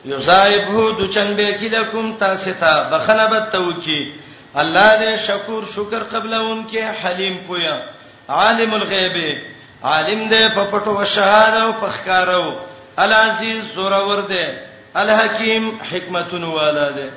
یصایبه 0.06 0.94
د 1.00 1.10
چنبه 1.14 1.52
کلکم 1.60 2.16
تاسو 2.20 2.52
ته 2.60 2.84
بخنبت 2.92 3.52
توکي 3.52 4.02
الله 4.62 4.90
دې 5.00 5.18
شکور 5.28 5.64
شکر 5.72 6.04
قبلون 6.12 6.62
کې 6.72 7.04
حلیم 7.04 7.38
پویا 7.48 7.74
عالم 8.42 8.74
الغیب 8.74 9.18
عالم 9.84 10.22
دې 10.30 10.56
په 10.60 10.64
پټو 10.74 11.04
شهاده 11.16 11.64
او 11.64 11.72
فخکارو 11.82 12.46
العزیز 13.08 13.64
زورور 13.76 14.24
دې 14.30 14.48
الحکیم 15.02 15.68
حکمتون 15.92 16.44
والا 16.44 16.88
دې 16.96 17.10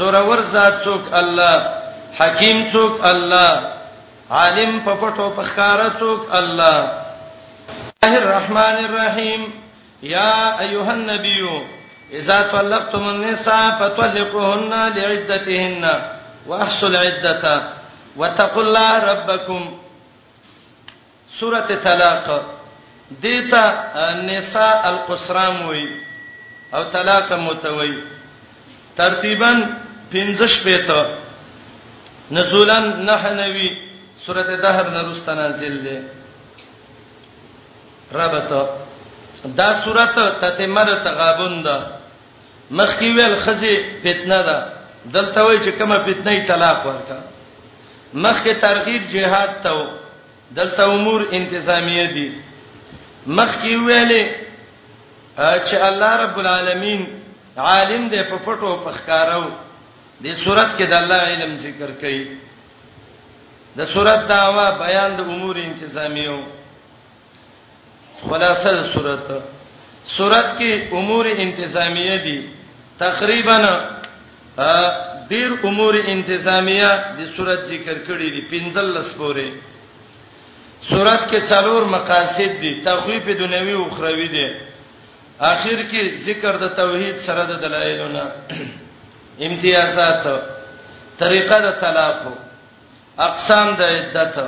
زورور 0.00 0.42
ذات 0.56 0.84
څوک 0.84 1.12
الله 1.12 1.68
حکیم 2.18 2.64
څوک 2.72 3.04
الله 3.04 3.72
عالم 4.40 4.80
په 4.88 4.94
پټو 5.04 5.30
فخکارو 5.36 5.88
څوک 6.02 6.26
الله 6.34 6.90
الرحمن 8.10 8.76
الرحیم 8.84 9.48
یا 10.16 10.28
ایها 10.58 10.92
النبیو 10.96 11.56
اذا 12.20 12.38
طلقتم 12.56 13.04
النساء 13.14 13.64
فطلقوهن 13.78 14.72
لعدتهن 14.96 15.82
واحصوا 16.46 16.88
العده 16.88 17.44
واتقوا 18.16 18.62
الله 18.66 18.90
ربكم 19.12 19.62
سوره 21.40 21.68
طلاق 21.88 22.26
دیتا 23.24 23.64
نساء 24.30 24.80
القسرام 24.94 25.56
وی 25.68 25.84
او 26.74 26.82
طلاق 26.96 27.28
متوي 27.32 27.94
ترتیبا 28.96 29.52
15 30.12 30.64
پیته 30.66 31.00
نزولا 32.30 32.78
نحنوی 33.10 33.68
سوره 34.26 34.56
دهر 34.64 34.86
نرست 34.96 35.28
نازل 35.38 35.76
ده 35.86 35.96
ربط 38.20 38.48
دا 39.58 39.68
سوره 39.84 40.06
تتمر 40.42 40.88
تغابن 41.04 41.54
ده 41.66 41.76
مخکی 42.70 43.08
ویل 43.10 43.36
خزي 43.44 43.76
فتنه 44.04 44.40
ده 44.42 44.56
دلته 45.12 45.40
وای 45.42 45.60
چې 45.64 45.68
کومه 45.78 45.98
فتنه 45.98 46.30
ای 46.30 46.42
طلاق 46.46 46.86
ورکا 46.86 47.18
مخکی 48.14 48.54
ترغیب 48.54 49.08
جهاد 49.08 49.50
ته 49.62 49.72
دلته 50.56 50.82
امور 50.94 51.26
انتظامیه 51.32 52.06
دي 52.06 52.32
مخکی 53.26 53.76
ویلې 53.76 54.24
چې 55.64 55.74
الله 55.74 56.16
رب 56.22 56.38
العالمین 56.38 57.06
عالم 57.56 58.08
دی 58.08 58.22
په 58.24 58.36
پټو 58.38 58.84
په 58.84 58.92
ښکارو 58.92 59.46
دې 60.22 60.34
صورت 60.44 60.78
کې 60.78 60.82
د 60.86 60.92
الله 60.92 61.14
علم 61.16 61.56
ذکر 61.56 61.90
کړي 62.02 62.26
د 63.76 63.84
صورت 63.84 64.28
داوا 64.28 64.70
بیان 64.70 65.16
د 65.16 65.20
امور 65.20 65.56
انتظامیه 65.56 66.44
خلاصه 68.24 68.72
د 68.72 68.82
صورت 68.92 69.30
صورت 70.06 70.46
کې 70.58 70.88
امور 71.00 71.26
انتظامیه 71.34 72.16
دي 72.24 72.40
تقریبا 72.98 73.58
ډیر 75.30 75.50
امور 75.68 75.94
انتظامیه 76.06 76.90
د 77.18 77.30
صورت 77.36 77.64
ذکر 77.72 77.94
کړي 78.06 78.28
دي 78.34 78.42
15 78.52 79.14
پورې 79.16 79.52
صورت 80.88 81.20
کې 81.30 81.40
څلور 81.50 81.82
مقاصد 81.96 82.60
دي 82.62 82.72
تخویف 82.90 83.26
دنیوي 83.38 83.72
او 83.72 83.84
اخروی 83.90 84.28
دي 84.36 84.46
اخر 85.40 85.82
کې 85.90 86.16
ذکر 86.26 86.56
د 86.62 86.76
توحید 86.80 87.16
سره 87.26 87.44
د 87.44 87.60
دلایلونه 87.66 88.24
امتیازات 89.48 90.26
طریقه 91.18 91.58
د 91.60 91.78
طلاق 91.80 92.24
اقسام 93.28 93.74
د 93.78 93.82
عدت 93.82 94.38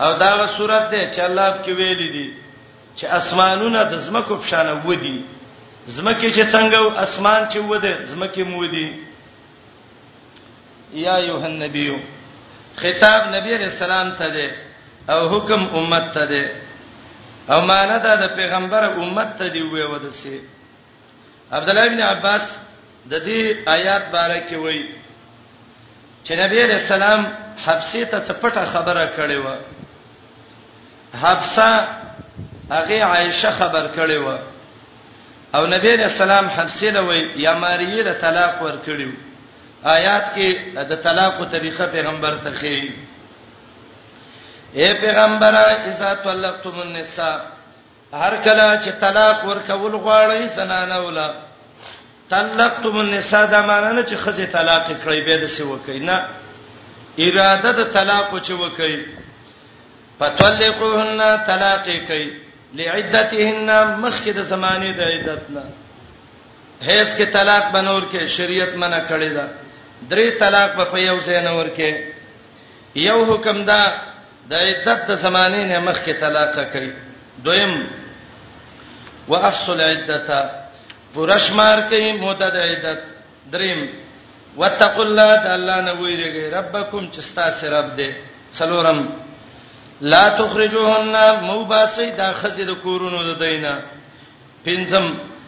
او 0.00 0.12
دا 0.22 0.46
صورت 0.56 0.90
ده 0.90 1.10
چې 1.12 1.20
الله 1.20 1.54
کې 1.64 1.68
ویل 1.70 1.98
دي 2.16 2.28
چې 2.98 3.06
اسمانونه 3.18 3.80
د 3.90 3.94
زمکو 4.06 4.34
په 4.42 4.46
شان 4.50 4.68
ودی 4.86 5.16
زمکه 5.96 6.28
چې 6.36 6.42
څنګه 6.52 6.80
اسمان 7.04 7.42
چې 7.48 7.58
وده 7.70 7.94
زمکه 8.04 8.44
مو 8.50 8.58
ودی 8.62 8.88
یا 11.06 11.16
ایه 11.24 11.42
النبیو 11.50 11.96
خطاب 12.80 13.20
نبی 13.34 13.50
رسول 13.66 13.90
الله 13.90 14.14
ته 14.18 14.28
ده 14.36 14.48
او 15.14 15.20
حکم 15.34 15.62
امت 15.78 16.08
ته 16.16 16.24
ده 16.32 16.44
او 17.54 17.58
مانه 17.70 17.98
ده 18.06 18.12
د 18.22 18.34
پیغمبر 18.38 18.82
امت 19.02 19.30
ته 19.38 19.46
دی 19.54 19.62
وې 19.62 19.84
وده 19.92 20.10
سي 20.10 20.40
عبد 21.52 21.70
الله 21.70 21.86
ابن 21.90 22.00
عباس 22.12 22.42
د 23.12 23.14
دې 23.14 23.68
آیات 23.76 24.04
باره 24.16 24.40
کې 24.48 24.54
وایي 24.62 24.84
چې 26.24 26.32
نبی 26.42 26.62
رسول 26.62 27.02
الله 27.02 27.32
حبسه 27.66 28.04
ته 28.10 28.18
چپټه 28.28 28.64
خبره 28.74 29.04
کړې 29.16 29.36
و 29.46 29.56
حبسه 31.22 31.97
هغه 32.70 33.02
عائشه 33.04 33.50
خبر 33.58 33.86
کړي 33.96 34.18
و 34.26 34.38
او 35.54 35.66
نبی 35.66 35.90
رسول 35.96 36.22
الله 36.30 36.48
حفصه 36.56 36.90
له 36.96 37.00
وی 37.02 37.18
یا 37.44 37.54
ماریه 37.58 38.02
له 38.08 38.12
طلاق 38.20 38.62
ور 38.62 38.76
کړیو 38.86 39.12
آیات 39.84 40.24
کې 40.34 40.76
د 40.94 41.02
طلاق 41.04 41.36
طریقه 41.52 41.86
پیغمبر 41.92 42.34
ته 42.44 42.50
خي 42.60 42.80
اے 44.74 44.88
پیغمبره 45.04 45.62
اذا 45.90 46.14
طلقتم 46.24 46.80
النساء 46.82 47.36
هر 48.12 48.34
کله 48.36 48.80
چې 48.82 48.90
طلاق 49.04 49.44
ور 49.44 49.58
کول 49.68 49.92
غواړي 49.94 50.56
زنانه 50.56 50.98
ولا 51.06 51.28
طلقتم 52.30 52.98
النساء 53.00 53.44
دا 53.50 53.62
معنی 53.66 53.94
نه 53.94 54.02
چې 54.06 54.14
خزه 54.24 54.46
طلاق 54.46 54.86
کړی 54.90 55.20
به 55.26 55.36
د 55.42 55.46
سی 55.46 55.62
وکي 55.62 55.98
نه 55.98 56.28
اراده 57.18 57.72
د 57.80 57.88
طلاق 57.96 58.36
چې 58.44 58.50
وکي 58.50 59.06
فتلقوهن 60.20 61.24
طلاق 61.46 61.84
کوي 62.08 62.30
لعدتهن 62.74 63.70
مخکې 64.00 64.30
د 64.32 64.40
زمانه 64.42 64.92
د 64.98 65.02
عدتنا 65.12 65.62
هیڅ 66.82 67.08
کې 67.16 67.24
طلاق 67.36 67.64
بنور 67.74 68.02
کې 68.12 68.26
شریعت 68.36 68.74
منع 68.82 68.98
کړی 69.08 69.30
دا 69.36 69.46
درې 70.10 70.38
طلاق 70.38 70.76
په 70.78 70.96
یو 71.02 71.16
ځای 71.20 71.40
نه 71.44 71.52
ورکه 71.58 72.98
یو 73.02 73.18
حکم 73.30 73.64
دا 73.70 73.82
د 74.50 74.54
عدت 74.66 75.08
د 75.10 75.14
زمانه 75.24 75.64
نه 75.70 75.78
مخکې 75.80 76.12
طلاق 76.20 76.56
کړی 76.72 76.92
دویم 77.46 77.74
واحصل 79.28 79.80
عدته 79.80 80.40
پرشمار 81.14 81.78
کوي 81.90 82.12
موته 82.12 82.48
د 82.56 82.56
عدت 82.56 83.00
دریم 83.52 83.80
وتقوا 84.56 85.04
الله 85.04 85.36
تعالی 85.36 85.82
نه 85.82 85.92
ویریږي 85.92 86.56
ربکم 86.58 87.08
چې 87.12 87.20
ستاسو 87.30 87.66
رب 87.76 87.88
دې 87.96 88.10
څلورم 88.58 89.00
لا 90.00 90.28
تخرجوهن 90.38 91.40
موباسي 91.44 92.10
دا 92.10 92.32
خزه 92.32 92.64
د 92.64 92.70
کورونو 92.82 93.22
د 93.22 93.38
دینه 93.42 93.78
پنځم 94.66 95.06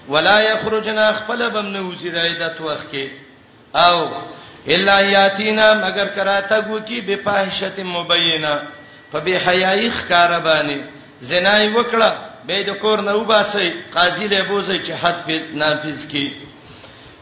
ولا 0.09 0.41
یخرجنا 0.43 1.11
خپل 1.19 1.51
بم 1.51 1.67
نه 1.67 1.81
وځي 1.81 2.11
دایدات 2.15 2.61
وخت 2.61 2.87
کې 2.93 3.09
او 3.75 4.13
الا 4.75 5.01
یاتینا 5.01 5.73
مگر 5.83 6.07
کراته 6.17 6.61
گو 6.69 6.79
کی 6.87 7.01
به 7.01 7.17
فاحشت 7.25 7.79
مبینه 7.79 8.63
فبه 9.13 9.31
حیاي 9.47 9.91
خکار 9.91 10.33
باندې 10.41 10.79
زنای 11.31 11.73
وکړه 11.73 12.11
به 12.47 12.63
د 12.63 12.71
کور 12.83 13.01
نه 13.01 13.13
وباسي 13.15 13.73
قاضی 13.95 14.29
له 14.29 14.43
بوزي 14.49 14.81
چې 14.85 14.91
حد 14.91 15.25
په 15.27 15.35
نافذ 15.63 16.07
کی 16.07 16.27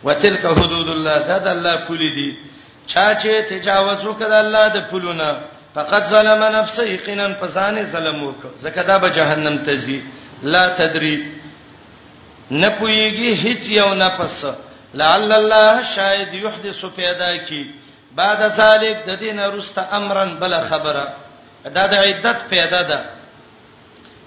وتلک 0.05 0.45
حدود 0.59 0.89
الله 0.89 1.19
دا 1.19 1.39
د 1.39 1.47
الله 1.49 1.77
پولی 1.87 2.11
دی 2.19 2.31
چا 2.87 3.07
چې 3.23 3.49
تجاوز 3.53 4.05
وکړه 4.05 4.33
الله 4.43 4.69
د 4.75 4.85
پلونه 4.91 5.31
فقط 5.75 6.05
ظلم 6.05 6.43
نفسه 6.43 6.91
یقینا 6.91 7.35
فسانه 7.35 7.85
ظلم 7.85 8.23
وک 8.23 8.37
زکدا 8.59 8.99
به 8.99 9.09
جهنم 9.11 9.59
ته 9.59 9.81
ځي 9.87 10.01
لا 10.43 10.69
تدری 10.69 11.33
نه 12.51 12.69
پويږي 12.69 13.35
هیڅ 13.47 13.69
یو 13.71 13.95
نفس 13.95 14.45
لعل 14.95 15.33
الله 15.33 15.83
شاید 15.83 16.35
يحدث 16.35 16.85
پیدا 16.97 17.29
کی 17.49 17.63
بعد 18.17 18.49
ذلک 18.57 18.97
د 19.07 19.19
دین 19.21 19.41
رست 19.41 19.79
امرن 19.79 20.35
بل 20.41 20.61
خبره 20.69 21.07
دا 21.75 21.87
د 21.87 21.95
عدت 21.95 22.49
پیدا 22.51 22.83
ده 22.83 23.01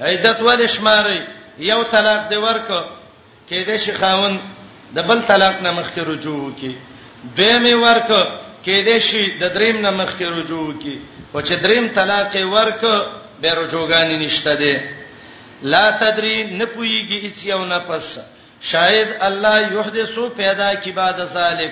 عدت 0.02 0.42
ول 0.42 0.68
شماري 0.68 1.22
یو 1.58 1.84
طلاق 1.84 2.28
دی 2.30 2.36
ورک 2.36 2.70
کېده 3.50 3.78
شي 3.78 3.94
خاون 3.94 4.40
د 4.96 5.00
بل 5.04 5.22
طلاق 5.28 5.62
نه 5.62 5.72
مخکې 5.72 5.98
رجوع 6.00 6.54
کی 6.62 6.78
دوی 7.36 7.60
می 7.60 7.74
ورک 7.74 8.12
کې 8.64 8.84
دې 8.88 8.98
شي 9.08 9.26
د 9.42 9.54
دریم 9.56 9.78
نه 9.82 9.92
مخکې 9.92 10.26
رجوع 10.38 10.72
کی 10.82 10.98
او 11.34 11.42
چې 11.42 11.54
دریم 11.64 11.88
طلاق 11.96 12.34
ورک 12.56 12.82
به 13.42 13.50
رجوعګانی 13.52 14.26
نشته 14.26 14.56
ده 14.56 14.82
لا 15.74 15.92
تدری 16.02 16.44
نه 16.44 16.66
پویږي 16.66 17.18
هیڅ 17.26 17.46
یو 17.46 17.66
نه 17.66 17.80
پس 17.90 18.18
شاید 18.72 19.08
الله 19.28 19.62
یحدثو 19.74 20.30
پیدا 20.42 20.74
کی 20.84 20.92
بعد 20.92 21.22
سالف 21.34 21.72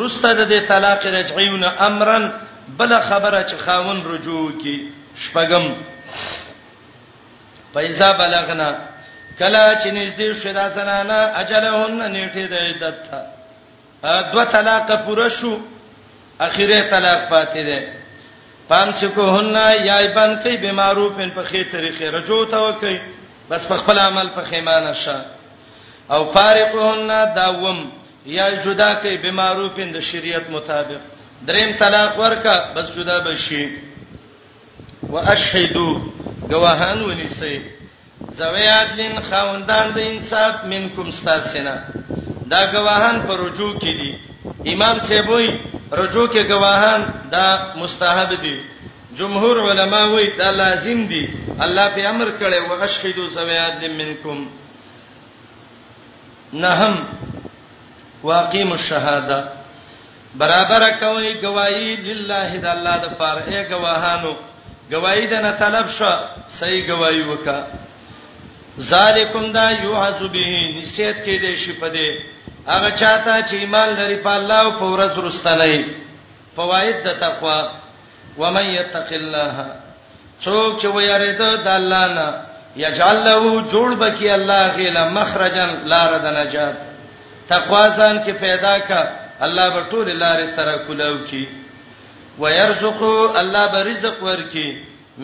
رسته 0.00 0.44
د 0.52 0.66
طلاق 0.68 1.06
رجعیون 1.06 1.64
امرن 1.88 2.30
بل 2.78 2.98
خبره 3.00 3.46
چې 3.48 3.54
خاون 3.64 4.02
رجوع 4.12 4.48
کی 4.62 4.76
شپغم 5.24 5.68
پیسہ 7.74 8.10
بلغنا 8.18 8.68
کلا 9.38 9.64
چې 9.74 9.88
نږدې 9.88 10.42
شو 10.42 10.52
دا 10.52 10.68
زنانه 10.68 11.12
اجلهن 11.40 12.12
نیټه 12.12 12.50
د 12.50 12.52
عدت 12.52 13.10
تا 13.10 13.26
دوه 14.32 14.44
طلاق 14.56 14.92
پوره 15.06 15.28
شو 15.40 15.54
اخیره 16.40 16.90
طلاق 16.90 17.28
پاتې 17.28 17.56
ده 17.64 17.84
پام 18.68 18.92
شکو 19.00 19.26
هننا 19.28 19.70
یای 19.74 20.08
بان 20.14 20.36
کوي 20.42 20.56
بیماروفن 20.56 21.30
په 21.30 21.42
خې 21.44 21.64
طریقې 21.72 22.02
رجوع 22.08 22.44
ته 22.50 22.56
وکي 22.68 23.00
بس 23.50 23.66
په 23.68 23.76
خپل 23.76 23.98
عمل 23.98 24.28
په 24.28 24.44
خیمانه 24.44 24.94
شه 24.94 25.24
او 26.10 26.32
فارقهن 26.32 27.34
داوم 27.36 27.92
یا 28.26 28.50
جدا 28.64 28.94
کوي 28.94 29.16
بیماروفن 29.18 29.92
د 29.92 30.00
شریعت 30.12 30.50
مطابق 30.50 31.00
دریم 31.46 31.76
طلاق 31.78 32.18
ورکا 32.20 32.58
بس 32.76 32.94
جدا 32.96 33.18
بشي 33.20 33.68
واشهدوا 35.08 36.00
گواهان 36.50 37.02
ونیسي 37.02 37.60
زویادلن 38.32 39.20
خوندان 39.30 39.92
د 39.94 39.98
انصاف 39.98 40.64
منکم 40.64 41.08
استاسنا 41.08 41.76
دا 42.50 42.66
گواهان 42.72 43.20
پر 43.26 43.36
رجوع 43.40 43.74
کړي 43.78 44.18
امام 44.74 44.98
سیبوی 44.98 45.48
رجوع 45.92 46.26
کې 46.28 46.40
گواهان 46.48 47.02
دا 47.30 47.72
مستحب 47.76 48.32
دي 48.42 48.60
جمهور 49.16 49.70
علما 49.70 50.04
وایي 50.04 50.36
دا 50.36 50.50
لازم 50.52 51.06
دي 51.06 51.24
الله 51.60 51.88
په 51.90 52.06
امر 52.08 52.28
کړي 52.40 52.54
او 52.54 52.82
اشهدو 52.82 53.30
سویات 53.34 53.84
منکم 53.84 54.46
نهم 56.52 56.96
واقیم 58.22 58.72
الشهاده 58.72 59.44
برابر 60.34 60.88
کوي 61.00 61.34
گواہی 61.42 61.96
لله 61.96 62.56
د 62.56 62.66
الله 62.66 62.96
د 62.96 63.06
پاره 63.18 63.44
اے 63.48 63.66
گواهانو 63.70 64.32
گواہی 64.92 65.26
د 65.26 65.32
نه 65.34 65.50
طلب 65.58 65.88
شو 65.90 66.14
صحیح 66.58 66.82
گواہی 66.88 67.22
وکا 67.30 67.60
ذالکم 68.88 69.52
دا 69.52 69.70
یعذ 69.70 70.22
به 70.32 70.78
نسیت 70.82 71.24
کې 71.24 71.42
دې 71.42 71.54
شپه 71.66 71.88
دې 71.92 72.35
هغه 72.68 72.90
چاته 73.00 73.34
چې 73.48 73.54
ایمان 73.64 73.88
لري 73.98 74.16
په 74.26 74.30
الله 74.36 74.60
او 74.60 74.70
په 74.78 74.86
ورځ 74.92 75.12
رستنی 75.18 75.86
فواید 76.56 76.96
د 77.04 77.08
تقوا 77.26 77.58
ومن 78.38 78.70
یتق 78.78 79.08
الله 79.18 79.56
څوک 80.40 80.80
چې 80.80 80.86
ویری 80.96 81.32
ته 81.40 81.56
د 81.66 81.68
الله 81.68 82.06
نه 82.08 82.28
یجعل 82.84 83.18
له 83.28 83.34
جوړ 83.72 83.88
بکی 84.00 84.30
الله 84.38 84.68
غیلا 84.78 85.04
مخرجا 85.18 85.66
لار 85.92 86.16
د 86.24 86.34
نجات 86.38 86.76
تقوا 87.52 87.84
ځان 87.88 88.24
کې 88.24 88.30
پیدا 88.40 88.74
کا 88.88 89.00
الله 89.48 89.68
به 89.76 89.86
ټول 89.90 90.08
لارې 90.24 90.56
تر 90.56 90.78
کولاو 90.88 91.16
کی 91.30 91.44
ويرزق 92.38 93.02
الله 93.44 93.64
به 93.76 93.82
رزق 93.92 94.22
ورکی 94.22 94.68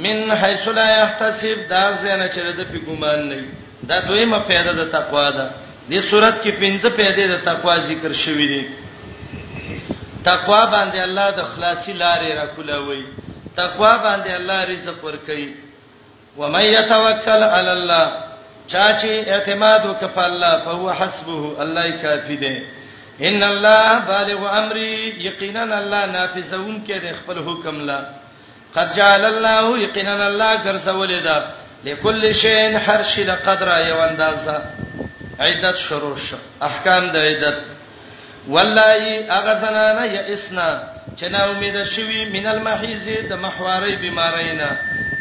من 0.05 0.31
حيث 0.45 0.69
لا 0.79 0.87
يحتسب 0.91 1.67
دا 1.75 1.83
زنه 1.93 2.29
چې 2.29 2.57
د 2.57 2.61
پیګومان 2.61 3.19
نه 3.33 3.45
دا 3.91 4.01
دویمه 4.09 4.39
پیدا 4.53 4.73
د 4.79 4.91
تقوا 4.95 5.29
ده 5.39 5.51
دې 5.91 6.01
صورت 6.11 6.37
کې 6.43 6.51
پنځه 6.63 6.91
پیدې 6.97 7.27
د 7.27 7.43
تقوا 7.45 7.77
ذکر 7.87 8.13
شوې 8.13 8.49
دي 8.53 8.69
تقوا 10.29 10.63
باندې 10.71 11.03
الله 11.07 11.29
د 11.39 11.43
خلاصي 11.55 11.93
لارې 11.93 12.31
راکولوي 12.41 13.03
تقوا 13.57 13.93
باندې 14.05 14.31
الله 14.39 14.61
رزق 14.73 15.05
ورکوي 15.05 15.51
و 16.39 16.49
مَن 16.55 16.65
يَتَوَکَّلْ 16.65 17.43
عَلَى 17.43 17.73
اللَّهِ 17.79 18.07
چا 18.69 18.87
چې 19.01 19.29
اعتماد 19.33 19.81
وکړ 19.81 20.07
په 20.19 20.27
الله 20.27 20.53
فهو 20.65 20.93
حسبه 20.93 21.63
الله 21.63 22.03
کافی 22.03 22.37
دی 22.45 22.55
ان 23.29 23.43
الله 23.51 23.99
بالغ 24.13 24.47
امری 24.61 25.13
یقینا 25.27 25.63
الله 25.63 26.07
نافذون 26.13 26.81
کې 26.87 26.93
د 26.93 27.17
خپل 27.19 27.39
حکم 27.49 27.81
لا 27.91 28.01
قد 28.75 28.95
جعل 29.01 29.25
الله 29.33 29.79
یقینا 29.87 30.15
الله 30.27 30.63
ګرځولې 30.63 31.25
ده 31.25 31.45
لكل 31.85 32.35
شيء 32.35 32.77
هر 32.87 33.03
شي 33.03 33.25
د 33.25 33.31
قدره 33.49 33.77
یو 33.89 34.01
اندازه 34.09 34.63
عیدت 35.41 35.77
شروع 35.79 36.17
شو 36.29 36.37
احکام 36.61 37.07
د 37.11 37.17
عیدت 37.17 37.57
واللای 38.49 39.19
اغزنانا 39.39 40.05
یئسنا 40.07 40.69
چنا 41.19 41.43
امید 41.45 41.77
شوی 41.95 42.25
من 42.39 42.47
المحیز 42.47 43.09
د 43.31 43.33
محواری 43.45 43.97
بیمارینا 44.01 44.69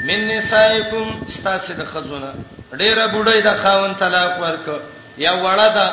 من 0.08 0.20
نسائکم 0.28 1.06
استاسه 1.28 1.74
د 1.74 1.84
خزونه 1.94 2.32
ډیره 2.74 3.06
بډای 3.14 3.42
د 3.48 3.62
خاون 3.64 3.94
طلاق 4.04 4.34
ورک 4.44 4.70
یا 5.26 5.34
وړه 5.44 5.70
ده 5.76 5.88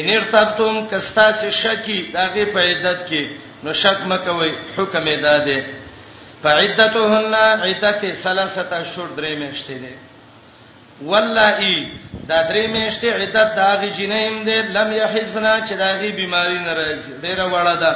انرتبتم 0.00 0.88
کستاسه 0.90 1.50
شکی 1.60 2.00
دغه 2.14 2.44
په 2.56 2.60
عیدت 2.64 2.98
کې 3.08 3.24
نو 3.66 3.72
شک 3.84 3.98
مکوي 4.12 4.52
حکم 4.76 5.04
ادا 5.14 5.38
ده 5.46 5.62
فعدتهن 6.42 7.34
عدته 7.68 8.12
ثلاثه 8.12 8.84
شهور 8.90 9.10
درې 9.16 9.32
میاشتې 9.42 9.76
ده 9.84 9.94
واللائی 11.02 11.76
دا 12.28 12.38
درې 12.48 12.64
میاشتې 12.72 13.04
عدت 13.18 13.48
دا 13.56 13.70
غي 13.80 13.90
جنیم 13.98 14.36
دې 14.46 14.58
لم 14.76 14.88
یحزنا 14.96 15.54
چې 15.66 15.72
دا 15.82 15.88
غي 16.00 16.10
بیماری 16.20 16.58
ناراضي 16.58 17.12
ډیره 17.22 17.44
وړه 17.50 17.74
ده 17.82 17.92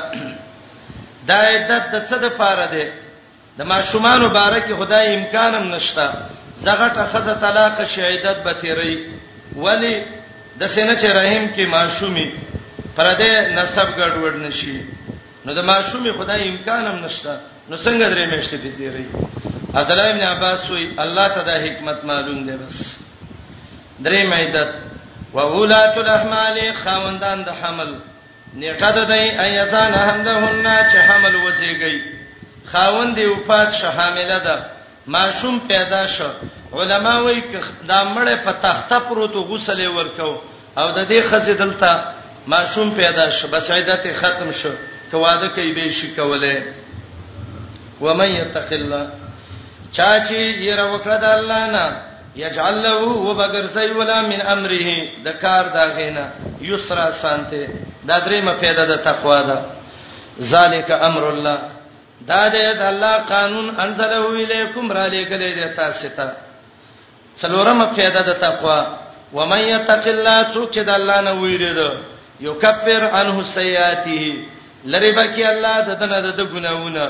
دا 1.30 1.34
عدت 1.52 1.82
د 1.94 2.04
څه 2.08 2.16
د 2.24 2.36
پاره 2.38 2.66
ده 2.74 2.86
د 3.58 3.62
ماشومان 3.72 4.20
مبارک 4.26 4.64
خدای 4.78 5.14
امکان 5.14 5.54
هم 5.54 5.66
نشتا 5.74 6.08
زغټه 6.64 7.04
خزه 7.12 7.34
طلاق 7.34 7.84
شهادت 7.94 8.36
به 8.44 8.52
تیری 8.60 8.96
ولی 9.64 9.94
د 10.60 10.62
سینې 10.74 10.94
چې 11.02 11.08
رحم 11.18 11.44
کې 11.56 11.60
ماشومی 11.78 12.26
پر 12.96 13.06
دې 13.20 13.32
نسب 13.58 13.88
ګډوډ 13.98 14.34
نشي 14.46 14.80
نو 15.46 15.52
د 15.58 15.60
ماشومی 15.64 16.10
خدای 16.18 16.48
امکان 16.48 16.86
هم 16.86 17.04
نشتا 17.04 17.36
نو 17.72 17.78
څنګه 17.78 18.04
درې 18.12 18.24
میاشتې 18.32 18.56
دي 18.62 18.70
تیرې 18.78 19.70
عبد 19.80 19.90
الله 19.92 20.02
ابن 20.14 20.20
عباس 20.30 20.64
وی 20.70 20.86
الله 20.98 21.28
تعالی 21.28 21.70
حکمت 21.70 22.02
معلوم 22.08 22.40
دی 22.48 22.56
بس 22.64 22.80
درې 22.80 24.20
مېدت 24.32 24.68
و 25.36 25.38
اولات 25.58 25.96
الاحمال 26.00 26.60
خوندان 26.80 27.44
د 27.46 27.56
حمل 27.60 27.92
نیټه 28.60 28.90
ده 28.94 29.04
دی 29.12 29.24
ایزان 29.44 29.94
حملهن 30.00 30.66
چې 30.92 30.96
حمل 31.06 31.34
وزيږي 31.34 32.02
خوند 32.74 33.14
دی 33.20 33.24
وفات 33.30 33.70
شه 33.78 33.88
حامله 34.00 34.38
ده 34.38 34.64
ماشوم 35.16 35.58
پیدا 35.72 36.02
شو 36.16 36.28
علما 36.80 37.14
وی 37.22 37.40
ک 37.40 37.56
دا 37.92 38.02
مړ 38.14 38.28
په 38.50 38.56
تخته 38.66 38.98
پروت 39.08 39.30
غسل 39.54 39.82
ورکو 39.86 40.30
او 40.76 40.90
د 40.90 41.08
دې 41.08 41.32
خزې 41.32 41.64
دلته 41.64 42.04
ماشوم 42.56 42.90
پیدا 43.02 43.26
شو 43.40 43.48
بس 43.56 43.70
عیدت 43.80 44.06
ختم 44.22 44.52
شو 44.62 44.70
کواده 45.10 45.48
کوي 45.58 45.72
به 45.80 45.90
شي 46.02 46.14
کوله 46.20 46.54
و 48.04 48.14
من 48.18 48.30
یتق 48.40 48.72
الله 48.78 49.04
چا 49.96 50.10
چې 50.26 50.34
ير 50.68 50.80
وکړه 50.92 51.16
د 51.24 51.26
الله 51.38 51.62
نه 51.74 51.84
یجعل 52.44 52.74
له 52.78 52.96
وبغرسی 53.28 53.90
ولا 53.98 54.18
من 54.30 54.40
امره 54.54 54.88
د 55.26 55.28
کار 55.42 55.64
دا 55.76 55.84
غینا 55.96 56.24
یسرا 56.68 57.06
سانته 57.22 57.62
دا 58.08 58.16
درې 58.26 58.40
ما 58.46 58.54
پیدا 58.62 58.84
د 58.92 58.94
تقوا 59.08 59.38
ده 59.48 59.58
ذالک 60.52 60.90
امر 61.08 61.24
الله 61.34 61.58
دا 62.30 62.42
دې 62.54 62.64
د 62.80 62.82
الله 62.92 63.14
قانون 63.34 63.66
انزله 63.84 64.22
الیکم 64.28 64.84
را 64.96 65.04
لګلې 65.06 65.62
د 65.62 65.74
تاسو 65.80 66.08
ته 66.08 66.32
څلورم 67.40 67.80
پیدا 67.98 68.20
د 68.30 68.32
تقوا 68.46 68.80
و 69.36 69.46
من 69.52 69.60
یتق 69.72 70.04
الله 70.14 70.38
څوک 70.54 70.66
چې 70.74 70.78
د 70.88 70.90
الله 70.98 71.18
نه 71.26 71.30
ویریږي 71.42 71.90
یکفر 72.48 73.02
عنه 73.16 73.36
سیئاته 73.58 74.22
لری 74.92 75.12
بکی 75.18 75.44
الله 75.54 75.76
د 75.88 75.90
تنه 76.00 76.18
د 76.38 76.40
ګناونه 76.54 77.06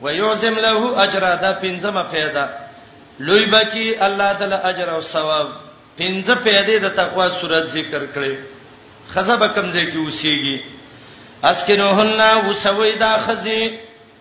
ويعظم 0.00 0.54
له 0.54 1.02
اجر 1.04 1.20
دا 1.20 1.50
پنځمه 1.62 2.02
پیدا 2.10 2.44
لوی 3.18 3.46
بکی 3.52 3.94
الله 4.06 4.32
تعالی 4.32 4.54
اجر 4.70 4.88
او 4.90 5.00
ثواب 5.00 5.46
پنځه 6.00 6.34
پیدې 6.34 6.78
د 6.84 6.88
تقوا 6.96 7.28
صورت 7.40 7.66
ذکر 7.76 8.02
کړي 8.14 8.34
خزب 9.14 9.40
کمزې 9.54 9.92
کې 9.92 9.96
اوسېږي 9.96 10.60
اسکنوهن 11.44 12.48
وسویدا 12.48 13.16
خزي 13.26 13.78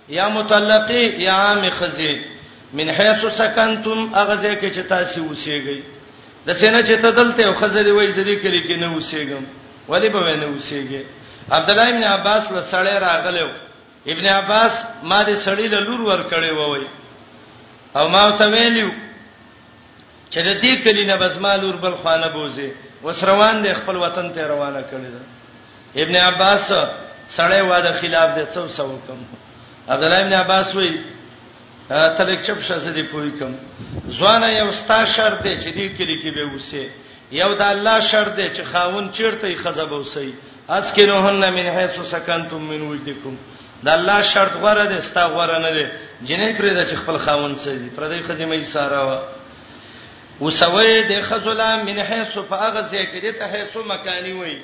یا 0.09 0.27
متلقی 0.29 1.03
یا 1.23 1.33
عام 1.33 1.69
خزي 1.79 2.15
من 2.73 2.89
حيث 2.91 3.25
سکنتم 3.37 4.09
اغزه 4.15 4.55
کې 4.55 4.75
چې 4.75 4.79
تاسو 4.89 5.21
اوسېږئ 5.21 5.83
د 6.47 6.53
سینې 6.53 6.83
چې 6.83 7.01
تدلته 7.03 7.43
او 7.45 7.53
خزري 7.53 7.91
وای 7.91 8.11
زری 8.11 8.37
کړي 8.41 8.67
کې 8.67 8.73
نه 8.81 8.95
اوسېږم 8.99 9.43
ولی 9.89 10.09
به 10.09 10.19
نه 10.19 10.45
اوسېږي 10.45 11.01
عبد 11.51 11.69
الله 11.71 11.89
ابن 11.89 12.03
عباس 12.03 12.51
و 12.51 12.61
سړی 12.71 12.99
راغلو 13.07 13.64
ابن 14.05 14.25
عباس 14.25 14.73
ما 15.03 15.23
دې 15.27 15.35
سړی 15.45 15.67
له 15.73 15.79
لور 15.87 16.01
ور 16.07 16.21
کړی 16.33 16.51
وای 16.57 16.85
او 17.97 18.07
ما 18.09 18.31
ته 18.39 18.45
ویلو 18.53 18.89
چې 20.31 20.39
د 20.47 20.49
دې 20.61 20.73
کلی 20.83 21.05
نه 21.05 21.15
بس 21.21 21.37
ما 21.45 21.55
لور 21.57 21.75
بل 21.85 21.95
خانه 22.03 22.27
بوزي 22.27 22.69
وس 23.03 23.23
روان 23.23 23.61
دي 23.63 23.73
خپل 23.73 23.95
وطن 24.05 24.29
ته 24.35 24.47
روانه 24.47 24.81
کړی 24.91 25.09
دا 25.15 25.21
ابن 26.01 26.15
عباس 26.15 26.67
سړی 27.37 27.61
واده 27.69 27.91
خلاف 28.01 28.29
دې 28.37 28.43
څو 28.55 28.67
سو 28.67 28.97
کم 29.07 29.23
عبد 29.89 30.03
الله 30.03 30.21
ابن 30.23 30.33
عباس 30.33 30.75
وی 30.75 30.91
ته 31.89 32.23
لیک 32.27 32.41
چپ 32.45 32.59
شاسې 32.67 32.87
دی 32.93 33.03
پوی 33.13 33.31
کم 33.39 33.55
ځوان 34.17 34.43
یو 34.59 34.71
ستا 34.81 35.05
شرط 35.15 35.41
دی 35.43 35.55
چې 35.63 35.69
دې 35.73 35.97
کلی 35.97 36.15
کې 36.21 36.35
به 36.35 36.43
اوسه 36.53 36.85
یو 37.41 37.49
د 37.59 37.61
الله 37.61 37.99
شرط 38.11 38.35
دی 38.37 38.47
چې 38.55 38.63
خاون 38.71 39.05
چیرته 39.15 39.45
یې 39.47 39.61
خزب 39.63 39.93
اوسي 39.93 40.33
اسکنوهن 40.77 41.49
من 41.57 41.65
حيث 41.77 41.99
سکنتم 42.13 42.61
من 42.71 42.81
وجدکم 42.81 43.35
د 43.83 43.87
الله 43.97 44.21
شرط 44.33 44.53
غوړه 44.63 44.85
دي 44.91 45.01
ستا 45.07 45.23
غوړه 45.33 45.57
نه 45.65 45.71
دي 45.75 45.85
جنې 46.27 46.49
پرې 46.57 46.71
د 46.75 46.81
خپل 47.01 47.17
خاون 47.23 47.55
سره 47.61 47.73
دي 47.81 47.89
پردې 47.95 48.21
خزمه 48.27 48.55
یې 48.55 48.65
ساره 48.75 48.99
وا 49.07 49.19
وسوي 50.41 51.03
د 51.11 51.13
خزلا 51.27 51.71
من 51.87 51.97
حيث 52.09 52.33
فاغزه 52.49 53.01
کې 53.11 53.31
ته 53.39 53.43
حيث 53.53 53.73
مکاني 53.93 54.33
وي 54.39 54.55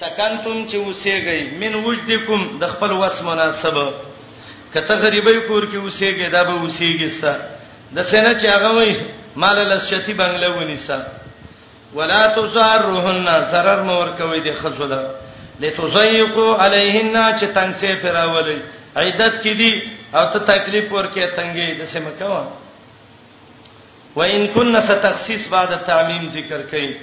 سکنتم 0.00 0.56
چې 0.70 0.76
وسېږي 0.86 1.42
من 1.60 1.72
وجدکم 1.86 2.40
د 2.62 2.64
خپل 2.72 2.90
وس 3.00 3.16
مناسبه 3.28 3.86
کته 4.74 4.94
غریبې 5.04 5.36
کور 5.48 5.62
کې 5.72 5.76
وسېږي 5.84 6.28
دا 6.36 6.42
به 6.48 6.54
وسېږي 6.68 7.10
څه 7.20 7.32
د 7.96 7.98
سینې 8.10 8.32
چې 8.42 8.46
هغه 8.56 8.70
وي 8.76 8.92
مال 9.42 9.56
لسچتی 9.70 10.14
بنگله 10.20 10.48
ونیسه 10.50 10.98
ولا 11.94 12.22
تزارهن 12.36 13.26
zarar 13.52 13.80
مور 13.88 14.08
کوي 14.18 14.40
د 14.40 14.48
خزله 14.60 15.02
لتزيقوا 15.60 16.54
عليهن 16.56 17.14
چې 17.38 17.44
تنگ 17.58 17.74
سي 17.80 17.94
پراولې 18.02 18.98
عیدت 19.02 19.40
کې 19.42 19.48
دي 19.48 19.92
او 20.14 20.24
ته 20.32 20.38
تکلیف 20.52 20.92
ورکې 20.92 21.34
تنګې 21.36 21.80
د 21.80 21.84
سم 21.84 22.04
کوا 22.18 22.48
و 24.16 24.22
ان 24.22 24.46
كن 24.54 24.80
ستخصيص 24.88 25.48
بعد 25.54 25.72
التعميم 25.78 26.28
ذکر 26.34 26.60
کړي 26.70 26.96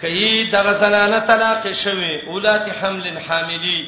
کئ 0.00 0.50
دغه 0.52 0.72
زنانه 0.80 1.18
طلاق 1.28 1.68
شوي 1.82 2.12
اولات 2.32 2.66
حمل 2.82 3.18
حاملي 3.28 3.78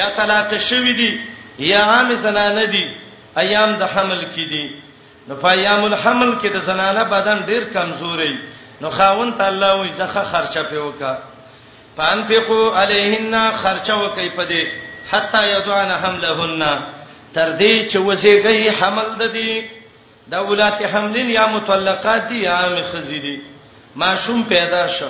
یا 0.00 0.08
طلاق 0.18 0.54
شوي 0.66 0.92
دي 1.00 1.08
یا 1.70 1.80
عام 1.92 2.12
زنانه 2.26 2.64
دي 2.74 2.84
ایام 3.44 3.72
د 3.80 3.90
حمل 3.94 4.20
کې 4.20 4.48
دي 4.52 4.66
نو 5.30 5.36
فایام 5.40 5.82
الحمل 5.88 6.30
کې 6.42 6.46
د 6.56 6.68
زنانه 6.68 7.02
بدن 7.16 7.42
ډیر 7.48 7.64
کمزوري 7.74 8.30
نو 8.82 8.90
خاون 8.90 9.32
ته 9.40 9.48
الله 9.48 9.76
وي 9.80 9.88
زخه 10.02 10.24
خرچه 10.30 10.62
په 10.70 10.78
وکا 10.84 11.16
فانفقوا 11.98 12.66
علیهن 12.82 13.34
خرچه 13.62 13.94
وکي 14.02 14.28
پدې 14.36 14.62
حتا 15.12 15.40
یدعن 15.44 15.90
حملهن 16.02 16.62
تر 17.34 17.58
دې 17.58 17.92
چې 17.92 17.96
وزېږي 17.96 18.70
حمل 18.80 19.08
د 19.14 19.32
دې 19.34 19.62
د 20.34 20.44
ولات 20.50 20.82
حملین 20.92 21.28
یا 21.30 21.46
متلقات 21.56 22.30
یا 22.42 22.52
عام 22.60 22.76
خزیدي 22.92 23.36
ماشوم 24.02 24.42
پیدا 24.52 24.82
شو 24.98 25.08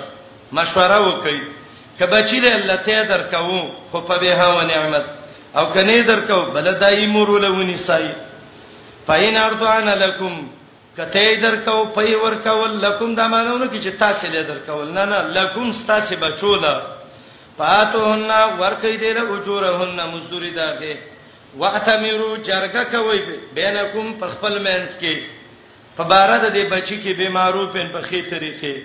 مشوره 0.59 0.99
وکي 1.07 1.37
کبچی 1.99 2.41
دې 2.41 2.55
الله 2.59 2.75
ته 2.87 3.03
درکو 3.13 3.61
خو 3.91 4.01
په 4.01 4.17
به 4.25 4.35
هو 4.49 4.61
نعمت 4.73 5.05
او 5.57 5.65
کني 5.77 6.01
درکو 6.09 6.41
بل 6.55 6.73
دایمور 6.85 7.31
ولونی 7.35 7.77
سای 7.85 8.09
پاین 9.11 9.37
ارضان 9.47 9.89
لکم 10.03 10.41
کته 10.99 11.35
درکاو 11.41 11.83
پي 11.95 12.15
ورکول 12.21 12.71
لکم 12.85 13.13
دا 13.15 13.27
مانونه 13.33 13.67
کی 13.67 13.79
چې 13.83 13.99
تاسو 13.99 14.27
له 14.31 14.41
درکول 14.47 14.87
نه 14.91 15.05
نه 15.11 15.19
لکم 15.37 15.69
تاسو 15.91 16.15
بچولا 16.23 16.71
پاتون 17.59 18.25
ورکې 18.59 18.99
دې 19.03 19.13
له 19.19 19.35
اجورهن 19.35 20.09
مزدوري 20.15 20.51
داخه 20.57 20.97
واعتمروا 21.61 22.35
جرګه 22.49 22.83
کوي 22.97 23.21
بینکم 23.61 24.11
په 24.23 24.27
خپل 24.33 24.57
مینس 24.67 24.97
کې 25.03 25.17
په 26.01 26.09
بار 26.11 26.35
د 26.37 26.53
دې 26.53 26.71
بچی 26.75 26.99
کې 27.03 27.17
بیمارو 27.23 27.63
په 27.77 27.87
بخې 27.93 28.31
طریقې 28.31 28.77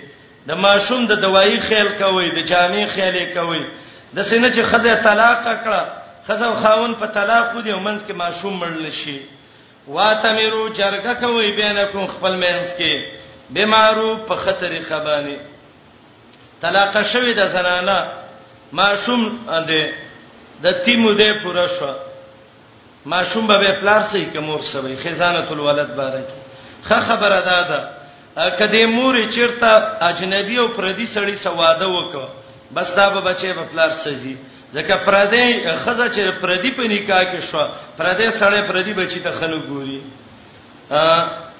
د 0.47 0.51
ماشوم 0.69 1.05
د 1.13 1.21
دوايي 1.27 1.59
خیال 1.67 1.93
کوي 2.05 2.33
د 2.43 2.47
جامې 2.47 2.87
خیال 2.95 3.33
کوي 3.33 3.67
د 4.13 4.19
سینې 4.19 4.55
چې 4.55 4.61
خزه 4.61 4.95
طلاق 5.11 5.43
کړه 5.51 6.33
خزه 6.33 6.55
خاون 6.65 6.95
په 6.95 7.05
طلاق 7.05 7.51
خو 7.53 7.61
دې 7.61 7.67
ومنس 7.67 8.01
کې 8.09 8.13
ماشوم 8.25 8.59
مړل 8.63 8.91
شي 9.03 9.19
واتمرو 9.87 10.67
جرګه 10.69 11.13
کوي 11.13 11.51
بینکم 11.61 12.05
خپل 12.17 12.35
مینس 12.35 12.73
کې 12.77 13.13
بیمارو 13.55 14.15
په 14.27 14.35
خطر 14.45 14.71
خبانی 14.89 15.37
طلاق 16.61 16.97
شوی 17.13 17.33
د 17.33 17.47
زنانه 17.55 17.97
ماشوم 18.79 19.21
ده 19.67 19.83
د 20.63 20.71
تیمو 20.85 21.13
ده 21.13 21.33
پوره 21.43 21.67
شو 21.77 21.93
ماشوم 23.13 23.47
به 23.47 23.71
پلار 23.81 24.01
سي 24.13 24.25
کومور 24.33 24.61
سوي 24.71 24.95
خزانه 25.03 25.51
الولد 25.51 25.95
بارک 25.95 26.27
خه 26.87 26.99
خبره 27.01 27.41
ده 27.41 27.61
ده 27.69 27.81
کدی 28.59 28.85
مور 28.85 29.29
چیرته 29.29 30.05
اجنبي 30.05 30.57
او 30.57 30.67
پردي 30.67 31.05
سړي 31.07 31.35
سواده 31.37 31.85
وکړه 31.87 32.27
بس 32.75 32.91
دا 32.95 33.09
به 33.09 33.21
بچي 33.21 33.53
په 33.53 33.61
پلار 33.71 33.91
سي 34.03 34.37
ځکه 34.75 34.95
پردې 35.07 35.47
خزه 35.83 36.07
چې 36.15 36.21
پردې 36.41 36.71
په 36.77 36.83
نکاح 36.93 37.23
کې 37.31 37.41
شو 37.49 37.61
پردې 37.97 38.27
سړې 38.41 38.61
پردې 38.69 38.93
بچی 38.99 39.19
ته 39.25 39.31
خلک 39.39 39.61
ګوري 39.71 39.99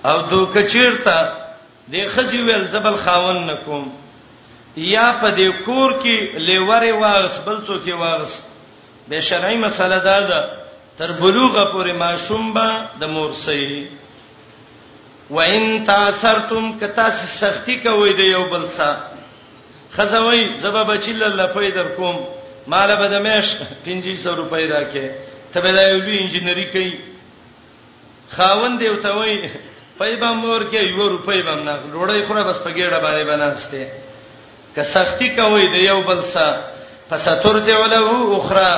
او 0.09 0.17
دوک 0.31 0.53
چیرته 0.71 1.17
د 1.91 1.93
خزي 2.13 2.41
ویل 2.41 2.65
زبل 2.73 2.97
خاون 3.05 3.37
نکوم 3.51 3.85
یا 4.93 5.07
په 5.21 5.29
دې 5.37 5.49
کور 5.65 5.91
کې 6.03 6.17
لیورې 6.47 6.93
واغس 7.01 7.35
بل 7.47 7.57
څوک 7.67 7.87
واغس 8.03 8.33
به 9.07 9.21
شرعي 9.29 9.57
مسله 9.65 9.97
ده 10.07 10.19
ده 10.29 10.41
تر 10.97 11.11
بلوغه 11.23 11.63
پورې 11.71 11.91
ماشوم 12.03 12.53
به 12.53 12.89
د 12.99 13.03
مور 13.17 13.31
سي 13.45 13.89
وان 15.29 15.85
تاثرتم 15.85 16.65
کتا 16.79 17.09
سختی 17.35 17.75
کوي 17.83 18.13
د 18.17 18.27
یو 18.31 18.43
بل 18.51 18.67
سره 18.67 19.01
خزوي 19.97 20.43
زبا 20.63 20.83
بچیل 20.89 21.23
لپاره 21.23 21.71
در 21.77 21.87
کوم 21.97 22.17
مال 22.67 22.95
به 22.95 23.07
دمش 23.13 23.47
500 23.85 24.27
روپۍ 24.41 24.65
راکې 24.73 25.07
ته 25.53 25.61
به 25.61 25.71
دا 25.73 25.83
یو 25.89 25.97
لوی 25.97 26.17
انجینری 26.19 26.65
کوي 26.65 26.93
خاوند 28.35 28.79
دی 28.79 28.95
ته 28.95 29.09
وای 29.09 29.49
پای 29.99 30.15
به 30.15 30.29
مور 30.33 30.61
کې 30.71 30.81
یو 30.81 31.09
روپۍ 31.09 31.41
به 31.45 31.55
نه 31.55 31.75
روړی 31.93 32.25
خوره 32.27 32.43
بس 32.43 32.59
په 32.63 32.71
ګیړه 32.73 32.99
باندې 33.05 33.25
بناسته 33.31 33.87
که 34.75 34.83
سختی 34.83 35.29
کوي 35.29 35.65
د 35.69 35.75
یو 35.89 36.01
بل 36.01 36.21
سره 36.23 36.63
فستر 37.09 37.59
ذوله 37.59 38.01
اخرى 38.37 38.73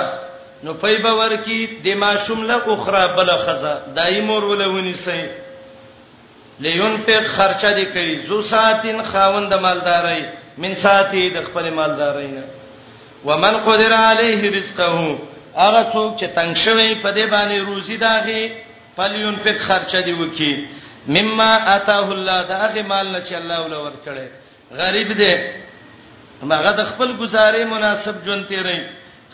نو 0.64 0.74
پای 0.74 0.98
به 1.04 1.12
ورکی 1.14 1.68
د 1.84 1.88
ماشوم 1.98 2.44
له 2.44 2.68
اخرى 2.74 3.04
بل 3.18 3.28
خزه 3.38 3.76
دای 3.96 4.22
مور 4.22 4.44
ولونی 4.44 4.94
سي 4.94 5.30
لیون 6.60 6.98
په 6.98 7.22
خرچه 7.36 7.74
دی 7.74 7.86
کوي 7.86 8.18
زو 8.28 8.42
ساتین 8.42 9.04
خاوند 9.04 9.54
مالداري 9.54 10.26
من 10.58 10.76
ساتي 10.76 11.30
د 11.30 11.42
خپل 11.46 11.70
مالدارینه 11.74 12.44
ومن 13.26 13.56
قدر 13.58 13.94
علیه 13.94 14.52
رزقه 14.60 15.18
هغه 15.58 15.84
څوک 15.94 16.20
چې 16.20 16.26
تنگ 16.36 16.54
شوی 16.56 16.96
په 16.96 17.12
دې 17.12 17.26
باندې 17.32 17.58
روزي 17.68 17.98
داغي 17.98 18.52
پلیون 18.98 19.36
په 19.36 19.54
خرچه 19.68 20.02
دی 20.02 20.12
وکي 20.14 20.68
مما 21.08 21.56
اتاه 21.76 22.12
الله 22.12 22.42
دا 22.44 22.56
هغه 22.58 22.82
مال 22.82 23.08
نه 23.08 23.22
چې 23.22 23.34
الله 23.34 23.62
ول 23.64 23.74
ورکړي 23.74 24.28
غریب 24.72 25.14
دی 25.18 25.36
هغه 26.44 26.72
د 26.80 26.86
خپل 26.92 27.18
گزارې 27.24 27.64
مناسب 27.66 28.16
جون 28.26 28.46
تیرې 28.50 28.80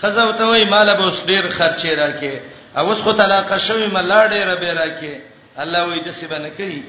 خزو 0.01 0.31
ته 0.33 0.45
وای 0.45 0.65
مال 0.65 0.87
به 0.97 1.03
اوس 1.03 1.23
ډیر 1.25 1.47
خرچه 1.49 1.91
راکې 1.95 2.39
او 2.77 2.89
اوس 2.89 2.99
خو 3.03 3.13
طلاق 3.13 3.57
شوی 3.59 3.87
مال 3.87 4.11
ډیر 4.29 4.55
به 4.55 4.73
راکې 4.73 5.11
الله 5.59 5.83
وای 5.87 5.99
د 5.99 6.11
سبا 6.11 6.37
نه 6.37 6.49
کوي 6.49 6.83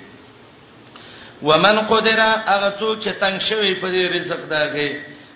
ومن 1.42 1.80
قدر 1.80 2.20
هغه 2.46 2.72
څوک 2.80 3.00
چې 3.04 3.10
تنگ 3.20 3.38
شوی 3.40 3.74
په 3.74 3.88
دې 3.88 4.14
رزق 4.16 4.40
داغي 4.50 4.94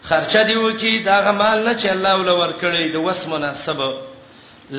خرچه 0.08 0.42
دی 0.48 0.56
وکي 0.56 0.98
دا 1.04 1.16
غمال 1.26 1.58
نه 1.68 1.72
چې 1.76 1.86
الله 1.94 2.12
ول 2.16 2.28
ورکړي 2.30 2.92
د 2.92 2.96
وس 3.06 3.20
مناسب 3.34 3.78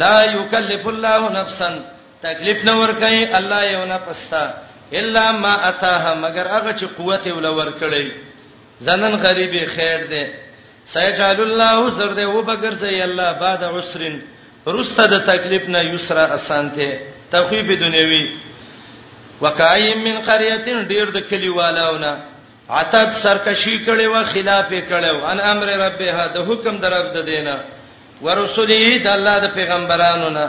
لا 0.02 0.16
یکلف 0.26 0.88
الله 0.88 1.22
نفسا 1.40 1.70
تکلیف 2.22 2.64
نه 2.70 2.74
ورکړي 2.82 3.36
الله 3.40 3.62
یو 3.74 3.86
نه 3.92 3.98
پستا 4.08 4.44
الا 5.02 5.26
ما 5.44 5.54
اتاها 5.70 6.14
مگر 6.24 6.46
هغه 6.56 6.72
چې 6.80 6.84
قوت 6.98 7.28
ول 7.34 7.46
ورکړي 7.46 8.12
زنن 8.88 9.14
غریبي 9.26 9.66
خیر 9.76 10.06
دی 10.12 10.26
سيجعل 10.94 11.42
الله 11.42 12.00
سر 12.00 12.14
دی 12.22 12.26
او 12.26 12.42
بغرځي 12.50 13.02
الله 13.10 13.32
بعد 13.46 13.64
عسرن 13.64 14.20
رسته 14.68 15.06
د 15.14 15.16
تکلیف 15.32 15.70
نه 15.76 15.80
یسرا 15.94 16.26
اسانته 16.40 16.90
تخویب 17.32 17.72
دنیوي 17.86 18.26
وکایم 19.42 19.98
من 20.04 20.18
قريه 20.32 20.84
ډیر 20.94 21.06
د 21.16 21.20
کلیوالونه 21.30 22.12
عتب 22.78 23.10
سرکشی 23.24 23.78
کړي 23.86 24.08
و 24.14 24.24
خلاف 24.34 24.72
کړي 24.90 25.24
ان 25.32 25.40
امر 25.52 25.68
ربها 25.84 26.26
د 26.34 26.38
حکم 26.50 26.76
درب 26.84 27.08
د 27.16 27.26
دینه 27.30 27.56
ورسولی 28.26 29.00
د 29.06 29.08
الله 29.14 29.38
د 29.46 29.54
پیغمبرانو 29.56 30.28
نه 30.36 30.48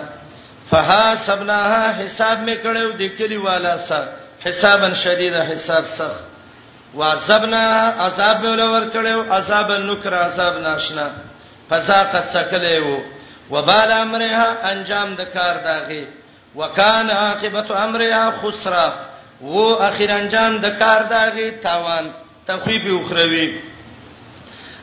فها 0.72 1.14
سبناها 1.28 1.92
حساب 2.00 2.38
می 2.48 2.56
کړي 2.64 2.84
د 3.00 3.16
کلی 3.20 3.38
والا 3.46 3.74
سر 3.86 4.04
حسابا 4.44 4.92
شدیدا 5.04 5.42
حساب 5.52 5.84
سخت 5.98 6.24
وعذبنا 6.98 7.64
عذاب 8.06 8.42
ول 8.44 8.60
ور 8.74 8.84
کړي 8.94 9.14
عذاب 9.40 9.70
النکر 9.80 10.14
عذاب 10.20 10.54
ناشنا 10.68 11.08
فساقت 11.70 12.32
څکلې 12.36 12.82
وو 12.88 13.02
وبال 13.56 13.92
امرها 13.92 14.72
انجام 14.72 15.14
د 15.20 15.32
کار 15.34 15.56
داغي 15.68 16.04
وکانه 16.62 17.14
عاقبت 17.14 17.70
امرها 17.84 18.24
خسرا 18.42 18.90
وو 19.42 19.68
اخر 19.82 20.10
انجام 20.10 20.56
د 20.58 20.66
کار 20.78 21.02
داغي 21.10 21.50
تاوان 21.60 22.08
تخویب 22.46 22.86
اخروی 23.00 23.46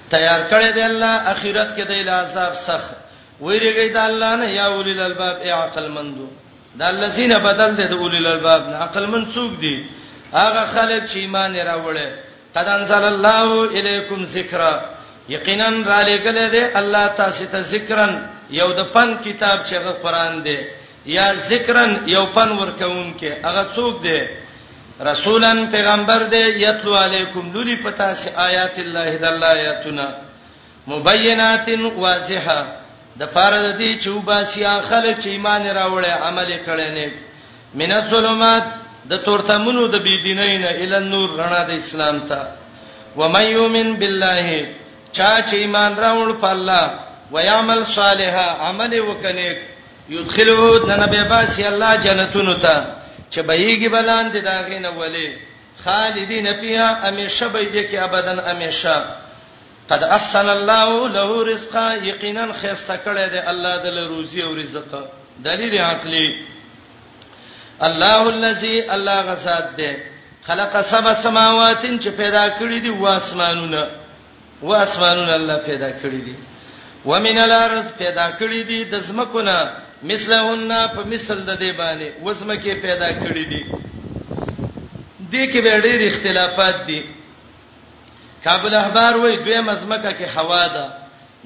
تیار 0.09 0.39
کړی 0.51 0.73
دی 0.73 0.81
الله 0.81 1.13
اخرت 1.33 1.75
کې 1.75 2.03
د 2.05 2.09
عذاب 2.09 2.53
سخت 2.67 2.93
ویریږي 3.41 3.89
د 3.95 3.97
الله 3.97 4.35
نه 4.35 4.47
یا 4.55 4.65
اولل 4.65 4.99
الباب 5.01 5.37
ای 5.41 5.49
عقل 5.51 5.87
مندو 5.97 6.27
دا 6.75 6.87
الذين 6.89 7.37
بدل 7.43 7.75
دي 7.75 7.83
د 7.87 7.93
اولل 7.97 8.27
الباب 8.27 8.69
نه 8.69 8.75
عقل 8.75 9.05
من 9.05 9.25
څوک 9.33 9.51
دي 9.61 9.75
هغه 10.33 10.65
خلک 10.73 11.03
چې 11.07 11.17
ایمان 11.17 11.55
راوړي 11.55 12.07
قد 12.55 12.67
انزل 12.77 13.03
الله 13.03 13.69
الیکم 13.69 14.25
ذکرا 14.37 14.71
یقینا 15.29 15.69
را 15.91 16.01
لګل 16.03 16.49
دي 16.55 16.65
الله 16.81 17.07
تاسو 17.21 17.45
ته 17.51 17.61
ذکرن 17.75 18.17
یو 18.49 18.67
د 18.73 18.83
فن 18.93 19.15
کتاب 19.23 19.59
چې 19.67 20.01
قرآن 20.03 20.43
دی 20.45 20.57
یا 21.05 21.31
ذکرن 21.47 21.95
یو 22.15 22.25
فن 22.33 22.49
ورکون 22.51 23.07
کې 23.19 23.45
هغه 23.45 23.65
څوک 23.75 24.01
دی 24.03 24.19
رسولن 25.05 25.65
پیغمبر 25.71 26.23
دې 26.29 26.61
یتلو 26.63 26.95
علیکم 26.99 27.49
لری 27.53 27.75
پتا 27.83 28.13
سی 28.21 28.29
آیات 28.29 28.79
الله 28.79 29.17
د 29.17 29.25
الله 29.25 29.51
آیاتنا 29.57 30.07
مبینات 30.87 31.69
واضحه 31.97 32.67
د 33.19 33.23
فارد 33.33 33.79
دې 33.79 33.99
چوبا 34.03 34.43
سیا 34.53 34.79
خلک 34.89 35.19
چې 35.19 35.27
ایمان 35.27 35.63
راوړې 35.67 36.07
عمل 36.09 36.49
کړي 36.65 36.89
نه 36.97 37.11
من 37.75 37.91
الظلمات 37.91 38.63
د 39.09 39.15
تورتمونو 39.25 39.87
د 39.87 39.95
بيدینین 40.01 40.63
ال 40.65 41.03
نور 41.03 41.29
رڼا 41.29 41.63
د 41.67 41.71
اسلام 41.77 42.19
ته 42.19 42.47
و 43.17 43.27
من 43.29 43.45
یؤمن 43.45 43.95
بالله 43.95 44.75
چا 45.11 45.31
چې 45.41 45.53
ایمان 45.53 45.95
راوړ 45.97 46.31
په 46.41 46.47
الله 46.47 46.91
و 47.31 47.39
یعمل 47.39 47.83
صالحا 47.95 48.49
عمل 48.69 48.99
وکنه 48.99 49.49
یدخلو 50.09 50.77
د 50.89 50.99
نبی 51.05 51.29
باسی 51.29 51.63
الله 51.63 51.95
جنتونو 51.95 52.53
ته 52.53 52.96
چې 53.31 53.39
بهيږي 53.41 53.89
بلان 53.91 54.31
دي 54.31 54.41
دا 54.41 54.61
غین 54.67 54.85
اولي 54.85 55.37
خالدین 55.83 56.53
فیها 56.61 57.07
امیشه 57.07 57.47
به 57.47 57.59
دې 57.73 57.91
کې 57.91 57.95
ابدان 58.03 58.39
امیشه 58.39 59.05
قد 59.89 60.03
احسن 60.03 60.49
الله 60.49 61.07
له 61.09 61.43
رزقا 61.51 61.87
یقینا 62.03 62.47
خسته 62.61 62.97
کړی 63.05 63.29
دی 63.31 63.39
الله 63.39 63.77
دل 63.83 64.07
روزي 64.07 64.41
او 64.41 64.55
رزق 64.55 65.07
دلیل 65.43 65.77
عقلی 65.77 66.29
الله 67.87 68.27
الذي 68.29 68.89
الله 68.91 69.21
غسات 69.21 69.75
دی 69.77 69.93
خلق 70.47 70.77
سبع 70.89 71.13
سماوات 71.23 71.79
چې 72.01 72.07
پیدا 72.17 72.49
کړی 72.59 72.79
دي 72.83 72.89
واسمانونه 72.89 73.87
واسمانونه 74.63 75.33
الله 75.35 75.57
پیدا 75.57 75.91
کړی 75.91 76.21
دي 76.27 76.35
ومن 77.05 77.37
الارض 77.37 77.91
پیدا 77.97 78.31
کړی 78.39 78.63
دي 78.67 78.83
د 78.83 78.95
زمکونه 78.95 79.71
مثلهن 80.03 80.69
په 80.95 81.01
مثل 81.11 81.37
د 81.49 81.51
دې 81.61 81.71
باندې 81.79 82.07
وزمکه 82.25 82.73
پیدا 82.85 83.09
کړې 83.21 83.43
دي 83.51 83.63
دې 85.33 85.43
کې 85.51 85.59
به 85.65 85.73
ډېر 85.85 85.99
اختلافات 86.09 86.75
دي 86.87 87.01
کابل 88.43 88.73
احبار 88.75 89.13
وایي 89.17 89.37
دوی 89.45 89.61
مزمکه 89.61 90.11
کې 90.19 90.27
هوا 90.37 90.65
ده 90.75 90.85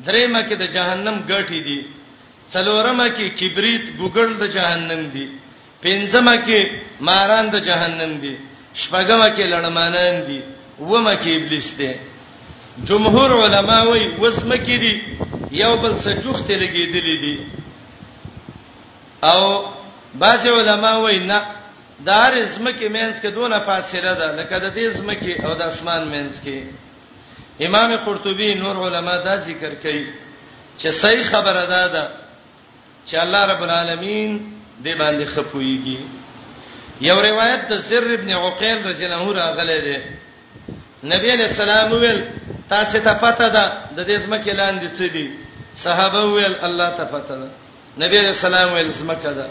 دریمه 0.07 0.41
کې 0.47 0.55
د 0.59 0.63
جهنم 0.75 1.17
ګټي 1.31 1.59
دي 1.67 1.79
څلورمه 2.53 3.07
کې 3.15 3.25
کبریت 3.39 3.85
ګوګل 3.99 4.29
د 4.39 4.43
جهنم 4.55 5.01
دي 5.13 5.27
پنځمه 5.83 6.35
کې 6.45 6.59
ماران 7.07 7.45
د 7.51 7.55
جهنم 7.67 8.11
دي 8.23 8.35
شپږمه 8.81 9.27
کې 9.35 9.43
لړمانان 9.53 10.15
دي 10.27 10.39
ومه 10.89 11.15
کې 11.21 11.29
ابلیس 11.39 11.69
دی 11.79 11.91
جمهور 12.87 13.29
علما 13.43 13.79
وایي 13.89 14.07
وزمکه 14.21 14.75
دي 14.83 14.93
یو 15.61 15.73
بل 15.83 15.93
څه 16.03 16.11
جوخته 16.23 16.53
لګېدلې 16.63 17.15
دي 17.25 17.35
او 19.23 19.65
بعض 20.15 20.47
علما 20.47 20.95
وایي 20.99 21.19
نه 21.19 21.41
دار 22.05 22.45
زمکه 22.45 22.89
مینس 22.89 23.19
کې 23.21 23.25
دونه 23.25 23.59
فاصله 23.59 24.13
ده 24.13 24.27
لکه 24.35 24.59
د 24.59 24.73
دې 24.75 24.97
زمکه 24.97 25.45
او 25.47 25.53
د 25.55 25.61
اسمان 25.61 26.07
مینس 26.07 26.41
کې 26.45 26.61
امام 27.65 27.95
قرطبي 27.97 28.53
نور 28.55 28.75
علما 28.87 29.15
دا 29.17 29.37
ذکر 29.37 29.73
کوي 29.75 30.07
چې 30.79 30.87
صحیح 30.89 31.23
خبره 31.31 31.65
ده 31.65 31.87
ده 31.87 32.09
چې 33.07 33.13
الله 33.15 33.43
رب 33.53 33.61
العالمین 33.61 34.41
دې 34.83 34.93
باندې 34.99 35.25
خپويږي 35.35 35.99
یو 37.01 37.21
روایت 37.21 37.61
د 37.69 37.75
سر 37.81 38.11
ابن 38.13 38.33
عقیل 38.33 38.87
رضی 38.87 39.05
الله 39.05 39.17
عنه 39.25 39.33
راغله 39.33 39.81
ده 39.81 40.03
نبی 41.15 41.29
علیہ 41.33 41.45
السلام 41.47 41.91
ویل 41.91 42.21
تاسو 42.69 42.99
ته 42.99 43.13
پته 43.13 43.49
ده 43.49 43.65
د 43.95 44.01
دې 44.05 44.19
زمکه 44.19 44.53
لاندې 44.53 44.87
څه 44.99 45.05
دي 45.13 45.29
صحابه 45.75 46.21
ویل 46.25 46.55
الله 46.65 46.89
ته 46.97 47.03
پته 47.05 47.35
ده 47.39 47.49
نبی 47.99 48.17
رسول 48.17 48.53
الله 48.53 48.65
ویل 48.73 48.91
زمکه 48.99 49.31
ده 49.37 49.45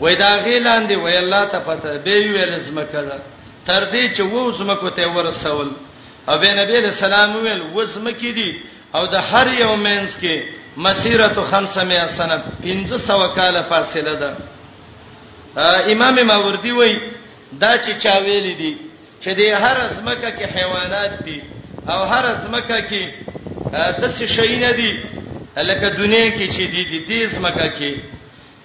وای 0.00 0.14
دا 0.22 0.30
غیلان 0.44 0.82
دی 0.88 0.94
وای 1.04 1.16
الله 1.22 1.42
ته 1.52 1.58
پته 1.66 1.90
به 2.06 2.14
ویل 2.34 2.58
زمکه 2.68 3.02
ده 3.08 3.16
تر 3.66 3.82
دې 3.92 4.14
چې 4.16 4.20
وو 4.20 4.52
زمکو 4.58 4.90
ته 4.90 5.06
ورسول 5.16 5.70
او 6.28 6.38
به 6.38 6.50
نبی 6.60 6.76
رسول 6.86 7.12
الله 7.12 7.36
ویل 7.42 7.62
وزمکې 7.76 8.32
دي 8.38 8.50
او 8.94 9.06
د 9.06 9.14
هر 9.30 9.46
یو 9.62 9.76
مینس 9.76 10.18
کې 10.22 10.34
مسیرته 10.76 11.42
500 11.50 12.06
سنه 12.16 12.42
1500 12.64 13.34
کاله 13.36 13.62
فاصله 13.70 14.14
ده 14.22 14.30
امام 15.92 16.22
ماوردی 16.22 16.70
وای 16.70 16.94
دا 17.60 17.78
چې 17.84 17.92
چا 18.02 18.14
ویل 18.26 18.46
دي 18.60 18.78
چې 19.22 19.28
د 19.38 19.42
هر 19.62 19.76
زمکه 19.98 20.30
کې 20.36 20.44
حیوانات 20.56 21.12
دي 21.24 21.38
او 21.88 22.00
هر 22.12 22.24
زمکه 22.44 22.78
کې 22.90 23.02
د 24.02 24.04
څه 24.16 24.24
شي 24.36 24.56
نه 24.56 24.72
دي 24.72 25.21
لکه 25.60 25.88
دنیا 25.96 26.28
کې 26.30 26.46
چې 26.52 26.62
دی 26.72 26.84
دی 26.90 27.00
تیز 27.06 27.38
مکه 27.38 27.68
کې 27.78 28.00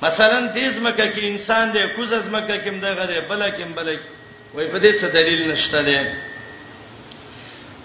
مثلا 0.01 0.39
تیز 0.53 0.79
مکه 0.79 1.11
کې 1.13 1.23
انسان 1.25 1.71
دی 1.73 1.79
کوزز 1.95 2.29
مکه 2.29 2.61
کې 2.63 2.69
مدغه 2.71 3.05
دی 3.05 3.19
بل 3.29 3.41
کې 3.49 3.75
بل 3.75 3.87
کې 3.87 4.07
وای 4.53 4.67
په 4.67 4.79
دې 4.79 4.93
څه 4.99 5.07
دلیل 5.13 5.51
نشته 5.51 5.81
دی 5.83 5.99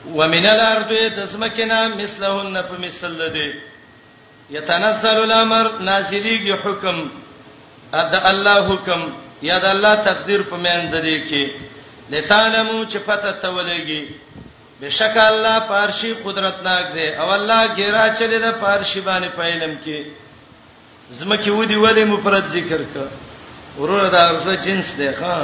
ومن 0.06 0.46
الارض 0.46 0.92
تسمکنا 1.16 1.88
مثلهن 1.88 2.62
فمثل 2.68 3.20
دی 3.34 3.50
یتنزل 4.50 5.16
الامر 5.22 5.64
نازلیږي 5.80 6.54
حکم 6.64 7.08
ادا 7.92 8.26
الله 8.28 8.68
حکم 8.68 9.00
یا 9.42 9.54
د 9.54 9.64
الله 9.64 9.94
تقدیر 9.94 10.42
په 10.42 10.56
مېن 10.62 10.90
د 10.92 11.02
دې 11.04 11.30
کې 11.30 11.60
لتعلمو 12.10 12.84
چې 12.84 12.96
پته 13.06 13.32
تولېږي 13.42 14.02
بشک 14.82 15.16
الله 15.30 15.56
پارشي 15.70 16.10
قدرتناک 16.24 16.86
دی 16.94 17.08
او 17.22 17.28
الله 17.36 17.60
ګیرا 17.78 18.04
چلی 18.18 18.38
دا 18.44 18.52
پارشي 18.62 19.00
باندې 19.08 19.28
پېلم 19.40 19.74
کې 19.84 19.98
زمکه 21.16 21.50
ودی 21.56 21.76
ولې 21.76 22.04
مفرد 22.14 22.46
ذکر 22.56 22.82
ک 22.92 22.96
ورونه 23.78 24.08
دا 24.14 24.20
ارزه 24.30 24.54
جنس 24.66 24.88
دی 24.98 25.10
ښا 25.20 25.34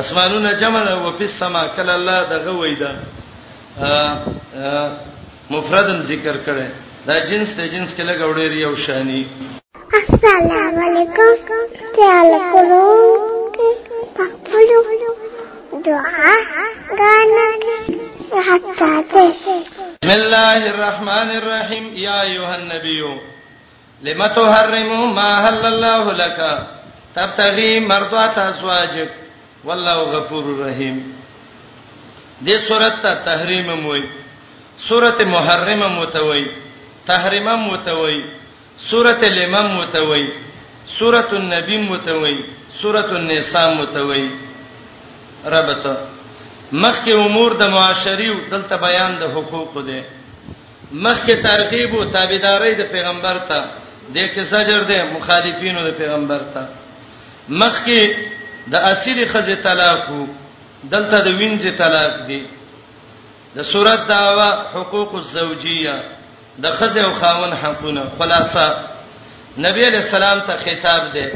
اسمانونه 0.00 0.52
جمع 0.60 0.82
ده 0.86 0.92
او 0.94 1.12
په 1.18 1.26
سما 1.26 1.62
کله 1.76 1.92
الله 1.98 2.18
دغه 2.34 2.52
وېدا 2.60 2.92
مفردن 5.50 6.00
ذکر 6.12 6.36
کړي 6.46 6.66
دا 7.06 7.18
جنس 7.28 7.48
ته 7.56 7.66
جنس 7.72 7.94
کې 7.96 8.02
لګوډې 8.02 8.56
یو 8.66 8.76
شانی 8.76 9.22
السلام 10.00 10.76
علیکم 10.86 11.32
تعال 11.96 12.30
کولو 12.52 12.84
پخپلو 14.16 14.82
دعا 15.86 16.32
غانکه 16.98 18.01
بسم 18.32 20.08
الله 20.08 20.60
الرحمن 20.72 21.28
الرحيم 21.40 21.84
يا 22.06 22.22
ايها 22.28 22.54
النبي 22.64 23.00
لما 24.08 24.26
تحرم 24.38 24.90
ما 25.18 25.28
حل 25.44 25.62
الله 25.74 26.04
لك 26.22 26.38
تبتغي 27.16 27.70
مرضات 27.90 28.36
ازواجك 28.50 29.12
والله 29.66 29.96
غفور 30.16 30.44
رحيم 30.66 30.96
دې 32.44 32.56
سورته 32.68 33.04
ته 33.04 33.12
تحریم 33.28 33.68
موي 33.84 34.04
سورته 34.88 35.24
محرمه 35.36 35.88
متوي 36.00 36.44
تحریمه 37.08 37.56
متوي 37.68 38.16
سورته 38.90 39.28
لمم 39.38 39.66
متوي 39.80 40.24
سورته 40.98 41.34
النبي 41.42 41.76
متوي 41.90 42.34
سورته 42.80 43.14
النساء 43.20 43.68
متوي 43.80 44.24
ربته 45.54 46.11
مخکې 46.72 47.12
امور 47.12 47.52
د 47.60 47.68
معاشري 47.72 48.28
او 48.34 48.36
دلته 48.50 48.76
بیان 48.84 49.16
د 49.20 49.32
حقوقو 49.32 49.80
دی 49.88 50.00
مخکې 50.92 51.34
ترغیب 51.42 51.94
او 51.96 52.04
تابعداري 52.04 52.74
د 52.78 52.82
پیغمبر 52.92 53.38
ته 53.48 53.64
د 54.14 54.30
کې 54.34 54.48
سجر 54.52 54.82
دی 54.90 55.02
مخالفینو 55.10 55.84
د 55.88 55.92
پیغمبر 55.98 56.40
ته 56.54 56.64
مخکې 57.50 58.14
د 58.72 58.74
اسیر 58.92 59.28
خزه 59.32 59.54
طلاق 59.68 60.08
او 60.08 60.26
دلته 60.84 61.20
د 61.20 61.28
وینځه 61.28 61.78
طلاق 61.78 62.26
دی 62.28 62.42
د 63.56 63.62
صورت 63.72 64.08
داوا 64.08 64.50
حقوق 64.74 65.14
الزوجيه 65.14 65.96
د 66.64 66.72
خزه 66.80 67.00
او 67.06 67.14
خاون 67.20 67.52
حقونه 67.62 68.06
خلاصہ 68.18 68.68
نبی 69.66 69.86
علیہ 69.88 69.98
السلام 70.06 70.38
ته 70.46 70.56
خطاب 70.66 71.12
دی 71.14 71.26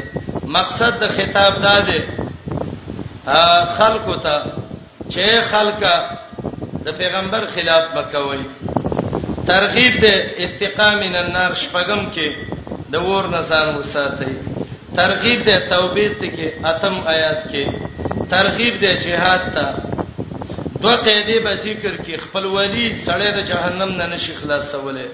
مقصد 0.60 1.00
د 1.00 1.08
خطاب 1.16 1.62
دا 1.62 1.80
دی 1.88 1.98
خلقو 3.78 4.16
ته 4.26 4.65
چې 5.08 5.40
خلک 5.50 5.84
د 6.86 6.96
پیغمبر 6.98 7.44
خلاف 7.54 7.84
وکوي 7.96 8.42
ترغیب 9.50 9.94
د 10.04 10.06
اتقا 10.44 10.90
من 11.02 11.16
النار 11.22 11.52
شپغم 11.62 12.00
کې 12.14 12.28
د 12.92 13.04
ور 13.08 13.28
نه 13.34 13.40
ځان 13.50 13.68
وساتي 13.78 14.32
ترغیب 15.00 15.44
د 15.50 15.52
توبېت 15.72 16.18
کې 16.18 16.66
اتم 16.72 16.94
آیات 17.14 17.40
کې 17.50 17.64
ترغیب 18.34 18.80
د 18.80 18.84
جهاد 18.84 19.54
ته 19.54 19.64
دوه 20.80 20.96
قیدې 20.96 21.38
به 21.44 21.56
ذکر 21.56 21.94
کې 22.02 22.18
خپل 22.24 22.44
ولی 22.56 22.88
سړی 23.06 23.30
د 23.38 23.48
جهنم 23.52 23.90
نه 24.00 24.06
نشي 24.14 24.34
خلاصوله 24.40 25.04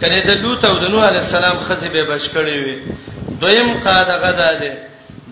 کله 0.00 0.20
د 0.28 0.40
لوط 0.44 0.64
او 0.70 0.76
د 0.84 0.92
نوح 0.94 1.04
علی 1.08 1.18
السلام 1.24 1.58
خزې 1.66 1.88
به 1.88 2.04
بچ 2.04 2.22
کړي 2.28 2.56
وي 2.64 2.78
دویم 3.42 3.70
قاعده 3.84 4.16
غدا 4.24 4.50
ده 4.62 4.72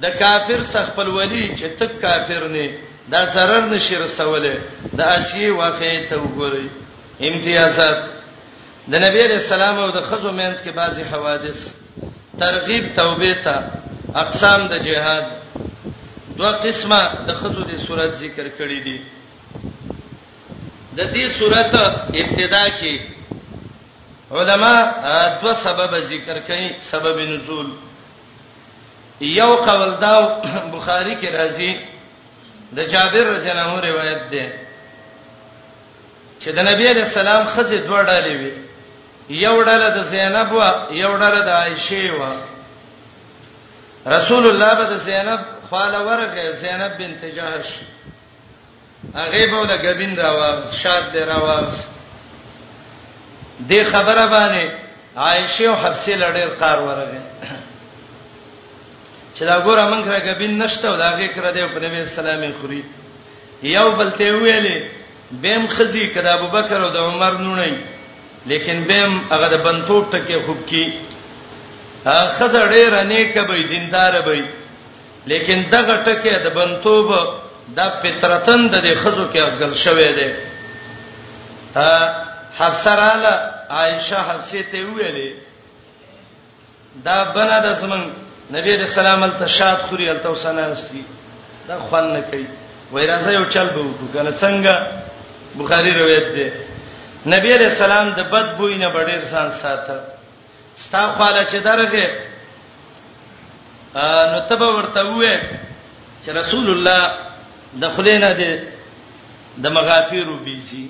د 0.02 0.06
کافر 0.18 0.60
څخه 0.64 0.90
خپل 0.90 1.08
ولی 1.18 1.44
چې 1.56 1.80
تک 1.80 2.00
کافر 2.04 2.44
نه 2.56 2.68
دا 3.10 3.26
zarar 3.34 3.64
نشي 3.72 3.96
رسوله 3.96 4.58
د 4.96 5.00
اشی 5.00 5.50
واقعې 5.50 6.08
ته 6.08 6.16
وګورئ 6.22 6.66
امتیازات 7.28 7.98
د 8.92 8.94
نبی 9.04 9.22
رسول 9.28 9.60
الله 9.60 9.84
او 9.84 9.90
د 9.96 10.00
خزو 10.08 10.32
مینس 10.32 10.58
کې 10.62 10.70
بعضی 10.80 11.02
حوادث 11.12 11.58
ترغیب 12.40 12.84
توبه 12.96 13.32
ته 13.44 13.56
اقسام 14.24 14.66
د 14.72 14.74
جهاد 14.86 15.24
دوه 16.36 16.52
قسمه 16.64 17.00
د 17.28 17.32
خزو 17.40 17.62
د 17.70 17.72
صورت 17.86 18.10
ذکر 18.24 18.46
کړې 18.58 18.78
دي 18.84 19.00
د 20.98 21.00
دې 21.12 21.38
صورت 21.38 21.74
ابتدا 22.22 22.64
کې 22.80 22.94
علما 24.36 24.74
دوه 25.42 25.54
سبب 25.66 25.98
ذکر 26.12 26.36
کړي 26.48 26.66
سبب 26.80 27.18
نزول 27.30 27.68
یو 29.20 29.54
قول 29.66 29.90
دا 30.00 30.14
بخاری 30.74 31.14
کې 31.20 31.30
راځي 31.36 31.72
د 32.76 32.82
جابر 32.84 33.26
رضی 33.26 33.50
الله 33.50 33.62
عنه 33.62 33.80
روایت 33.92 34.30
ده 34.30 34.46
چې 36.40 36.48
د 36.56 36.58
نبی 36.68 36.88
علیہ 36.90 37.02
السلام 37.04 37.44
خزه 37.46 37.78
دوه 37.86 38.00
ډلې 38.04 38.34
وي 38.40 38.52
یو 39.28 39.62
ډله 39.64 39.88
د 39.96 40.02
زینب 40.12 40.52
و 40.52 40.62
یو 40.94 41.12
ډله 41.20 41.40
د 41.48 41.48
عائشه 41.48 42.12
و 42.20 42.24
رسول 44.10 44.46
الله 44.48 44.74
به 44.74 44.84
د 44.84 44.96
زینب 44.96 45.40
خاله 45.70 45.98
ورغه 46.00 46.50
زینب 46.52 46.92
بنت 46.98 47.24
جحش 47.24 47.70
هغه 49.14 49.46
به 49.52 49.66
د 49.70 49.72
غبین 49.86 50.16
راواز 50.16 50.74
شاد 50.82 51.12
دی 51.12 51.20
راواز 51.32 51.88
دې 53.70 53.82
خبره 53.92 54.24
باندې 54.26 54.72
عائشه 55.16 55.64
او 55.68 55.74
حفصه 55.76 56.12
لړې 56.20 56.62
قار 56.62 56.78
ورغه 56.82 57.20
چې 59.38 59.44
دا 59.50 59.56
ګوره 59.66 59.84
مونږ 59.90 60.04
را 60.12 60.18
غبین 60.26 60.52
نشته 60.62 60.88
دا 61.02 61.08
غي 61.16 61.28
کړه 61.34 61.50
دی 61.54 61.62
په 61.74 61.78
نبی 61.84 61.96
سلام 62.04 62.42
خوري 62.60 62.82
یو 63.76 63.88
بل 63.98 64.08
ته 64.18 64.26
ویلې 64.34 64.78
بیم 65.42 65.62
خزي 65.74 66.04
کړه 66.14 66.28
ابو 66.38 66.46
بکر 66.56 66.78
او 66.82 66.90
د 66.96 66.98
عمر 67.08 67.32
نونې 67.44 67.72
لیکن 68.50 68.76
بیم 68.90 69.12
هغه 69.32 69.46
د 69.54 69.56
بنتوب 69.66 70.04
ټکي 70.12 70.38
خوب 70.46 70.60
کی 70.70 70.86
خزه 72.38 72.68
ډېر 72.74 72.92
نیکه 73.10 73.42
به 73.42 73.54
دیندار 73.72 74.14
به 74.26 74.34
لیکن 75.30 75.58
دغه 75.70 75.94
ټکي 76.04 76.34
د 76.44 76.46
بنتوب 76.58 77.08
د 77.76 77.78
فطرتن 78.02 78.60
د 78.68 78.70
خزو 79.02 79.24
کې 79.32 79.36
اغل 79.46 79.72
شوې 79.86 80.10
ده 80.18 80.28
حفصه 82.58 82.92
رااله 82.94 83.32
عائشه 83.76 84.18
حفصه 84.30 84.62
ته 84.70 84.78
ویلې 84.96 85.30
دا 87.04 87.16
بنه 87.34 87.58
د 87.66 87.68
سمنګ 87.82 88.04
نبی 88.50 88.72
رسول 88.72 89.06
الله 89.06 89.38
ته 89.38 89.46
شاد 89.46 89.78
خوري 89.88 90.08
الته 90.10 90.28
وسناستي 90.30 91.02
دا 91.68 91.78
خوان 91.78 92.12
نه 92.12 92.20
کوي 92.30 92.46
وای 92.92 93.06
راځه 93.06 93.28
یو 93.30 93.44
چل 93.50 93.68
به 93.74 93.80
وکړو 93.80 94.08
کنه 94.14 94.30
څنګه 94.30 94.74
بخاری 95.58 95.92
روایت 95.94 96.28
ده 96.36 96.46
نبی 97.26 97.52
رسول 97.52 97.92
الله 97.92 98.14
د 98.16 98.20
بد 98.30 98.58
بوې 98.58 98.74
نه 98.74 98.88
ډېر 99.04 99.24
سان 99.30 99.50
ساته 99.50 100.00
ستا 100.76 101.02
خاله 101.18 101.44
چې 101.44 101.54
درغه 101.56 102.02
نو 104.30 104.40
تبه 104.48 104.66
ورته 104.76 105.02
وې 105.16 105.34
چې 106.24 106.28
رسول 106.28 106.70
الله 106.70 107.12
د 107.80 107.84
خلینا 107.96 108.30
دې 108.34 108.52
د 109.58 109.66
مغافیر 109.76 110.28
وبېزي 110.28 110.84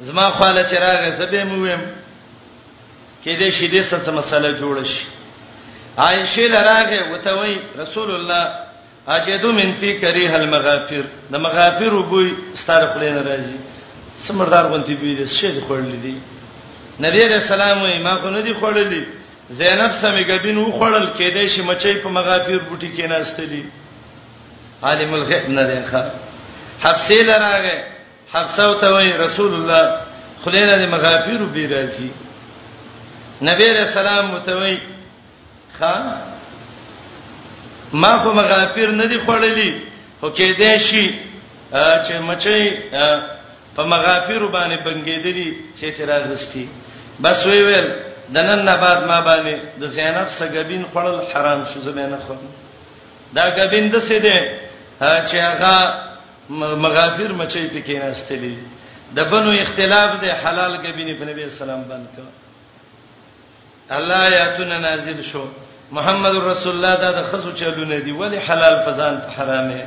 زما 0.00 0.30
خاله 0.30 0.62
چې 0.70 0.74
راغه 0.74 1.10
زبې 1.18 1.42
مویم 1.50 1.82
کې 3.24 3.30
دې 3.40 3.50
شیدې 3.58 3.82
څه 3.90 4.10
مسله 4.12 4.52
جوړ 4.60 4.84
شي 4.84 5.15
عائشه 6.04 6.42
لراغه 6.52 7.02
وتوي 7.12 7.56
رسول 7.82 8.08
الله 8.18 8.44
اجدو 9.16 9.50
من 9.60 9.68
فی 9.80 9.90
کریه 10.02 10.36
المغافر 10.36 11.04
د 11.32 11.34
مغافر 11.46 11.94
وبوی 11.94 12.28
ستاره 12.62 12.86
خلینه 12.94 13.20
راځي 13.28 13.58
سمردار 14.26 14.64
غونتی 14.72 14.94
بي 15.00 15.12
دې 15.16 15.26
شه 15.38 15.50
دې 15.54 15.62
خړلې 15.68 15.98
دي 16.04 16.14
نبی 17.04 17.20
رسول 17.36 17.60
الله 17.60 17.98
ما 18.06 18.14
خو 18.20 18.30
نه 18.36 18.40
دي 18.40 18.52
خړلې 18.60 19.02
زینب 19.58 19.92
سمې 20.02 20.22
غبین 20.30 20.56
و 20.58 20.72
خړل 20.80 21.06
کېدې 21.18 21.44
چې 21.56 21.60
مچې 21.68 22.02
په 22.02 22.08
مغافر 22.16 22.58
بوټي 22.68 22.90
کې 22.96 23.04
ناشتلې 23.12 23.64
عالم 24.82 25.14
الغیب 25.14 25.46
نه 25.58 25.62
دی 25.70 25.80
ښه 25.92 26.02
حبسې 26.84 27.12
لراغه 27.28 27.76
حبسه 28.32 28.80
ته 28.80 28.92
وای 28.94 29.10
رسول 29.24 29.52
الله 29.56 29.82
خلینه 30.44 30.74
دې 30.80 30.86
مغافر 30.94 31.40
وبې 31.42 31.64
راځي 31.74 32.10
نبی 33.48 33.66
رسول 33.82 34.06
الله 34.06 34.22
متوي 34.34 34.76
ها 35.80 36.22
ما 37.92 38.18
خو 38.22 38.32
مغافر 38.40 38.90
نه 39.00 39.06
دی 39.06 39.18
خړلې 39.26 39.70
خو 40.20 40.28
کې 40.36 40.48
دې 40.60 40.72
شي 40.86 41.06
چې 42.06 42.12
مچي 42.28 42.80
په 43.76 43.82
مغافر 43.92 44.42
باندې 44.54 44.76
بنګېدلی 44.86 45.48
چې 45.78 45.86
تیرا 45.96 46.16
غستی 46.28 46.68
بس 47.22 47.46
وی 47.46 47.62
ویل 47.62 47.88
د 48.34 48.36
نن 48.38 48.64
نه 48.64 48.76
بعد 48.76 49.00
ما 49.08 49.18
باندې 49.28 49.54
د 49.80 49.84
زینب 49.96 50.28
سګبین 50.38 50.82
خړل 50.94 51.18
حرام 51.32 51.64
شو 51.74 51.80
زمينه 51.80 52.18
خو 52.26 52.34
دا 53.34 53.42
غبین 53.56 53.88
د 53.90 53.96
سې 54.08 54.18
ده 54.26 54.38
چې 55.28 55.36
هغه 55.48 55.74
مغافر 56.84 57.30
مچي 57.40 57.68
پکې 57.74 57.96
نه 58.02 58.08
استلې 58.14 58.54
د 59.16 59.18
بنو 59.30 59.50
اختلاف 59.60 60.10
د 60.24 60.26
حلال 60.42 60.72
غبین 60.84 61.18
په 61.18 61.24
نبی 61.30 61.42
اسلام 61.44 61.82
باندې 61.90 62.08
کړ 62.18 62.24
الله 63.90 64.14
آیاتونه 64.16 64.78
نازل 64.78 65.22
شو 65.22 65.42
محمد 65.92 66.34
رسول 66.52 66.72
الله 66.84 66.94
دا 67.04 67.10
د 67.18 67.22
خصو 67.30 67.52
چلونه 67.52 67.98
دی 68.04 68.10
ولی 68.10 68.36
حلال 68.36 68.76
فزان 68.86 69.20
ته 69.20 69.28
حرامه 69.36 69.84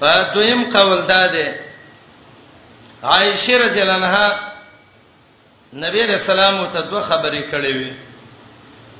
په 0.00 0.32
دویم 0.34 0.70
قول 0.76 1.00
دا 1.12 1.26
ده 1.34 1.54
عائشه 3.02 3.52
رضی 3.64 3.80
الله 3.80 3.94
عنها 3.94 4.28
نبی 5.84 5.98
رسول 6.06 6.38
الله 6.40 6.66
ته 6.72 6.80
دوه 6.90 7.02
خبرې 7.10 7.42
کړې 7.52 7.72
وي 7.78 7.92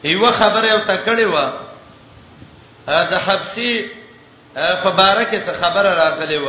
یو 0.05 0.31
خبره 0.33 0.69
او 0.73 0.81
ته 0.85 0.97
کړې 1.07 1.25
و 1.35 1.37
دا 2.87 3.19
حبسي 3.27 3.91
په 4.55 4.91
بارکه 5.01 5.41
څه 5.47 5.53
خبره 5.65 5.91
راغلې 6.03 6.35
و 6.45 6.49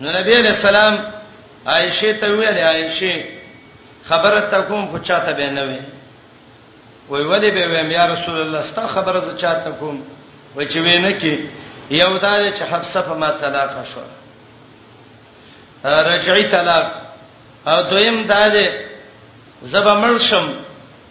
نو 0.00 0.08
نبی 0.18 0.32
رسول 0.42 0.76
الله 0.76 1.00
عائشه 1.66 2.12
ته 2.20 2.26
ویل 2.30 2.58
عائشه 2.58 3.24
خبره 4.08 4.40
ته 4.40 4.62
کوم 4.62 4.86
خو 4.90 4.98
چاته 4.98 5.32
به 5.32 5.50
نه 5.50 5.64
وي 5.68 5.78
وای 7.10 7.24
ولې 7.24 7.50
به 7.54 7.64
ویم 7.68 7.90
یا 7.90 8.06
رسول 8.06 8.36
الله 8.40 8.62
ستا 8.62 8.86
خبره 8.86 9.20
ز 9.20 9.36
چاته 9.36 9.70
کوم 9.70 10.02
و 10.56 10.64
چې 10.64 10.76
وینه 10.76 11.18
کې 11.18 11.38
یو 11.90 12.18
دا 12.18 12.50
چې 12.52 12.62
حبسه 12.62 13.00
په 13.00 13.14
ما 13.14 13.30
طلاق 13.30 13.70
شو 13.94 14.00
رجعی 15.84 16.44
طلاق 16.48 16.92
او 17.66 17.82
دویم 17.82 18.22
دا 18.26 18.48
دی 18.48 18.68
زبا 19.62 19.94
مرشم 19.94 20.52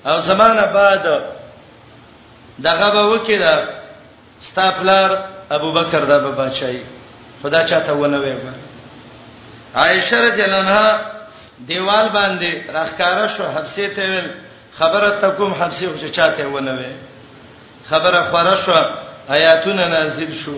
او 0.06 0.22
زمانہ 0.22 0.66
بعد 0.74 1.04
دغه 2.64 2.91
به 2.93 3.04
وکړه 3.14 3.68
ستاپلر 4.39 5.18
ابو 5.52 5.72
بکر 5.74 6.00
دا 6.06 6.18
به 6.20 6.32
بچای 6.32 6.82
خدا 7.43 7.64
چاته 7.64 7.91
ونه 7.93 8.20
ویبه 8.20 8.52
عائشه 9.76 10.18
رضی 10.28 10.41
الله 10.43 10.56
عنها 10.62 11.00
دیوال 11.68 12.10
باندې 12.10 12.70
راخکاره 12.70 13.28
شو 13.28 13.43
حبسه 13.43 13.88
ته 13.88 14.02
ویل 14.12 14.30
خبره 14.74 15.09
تکوم 15.22 15.53
حبسي 15.53 15.88
خو 15.88 16.07
چاته 16.07 16.45
ونه 16.47 16.74
وي 16.78 16.93
خبره 17.89 18.22
خبره 18.32 18.55
شو 18.63 18.74
آیاتونه 19.28 19.86
نازل 19.88 20.34
شو 20.34 20.55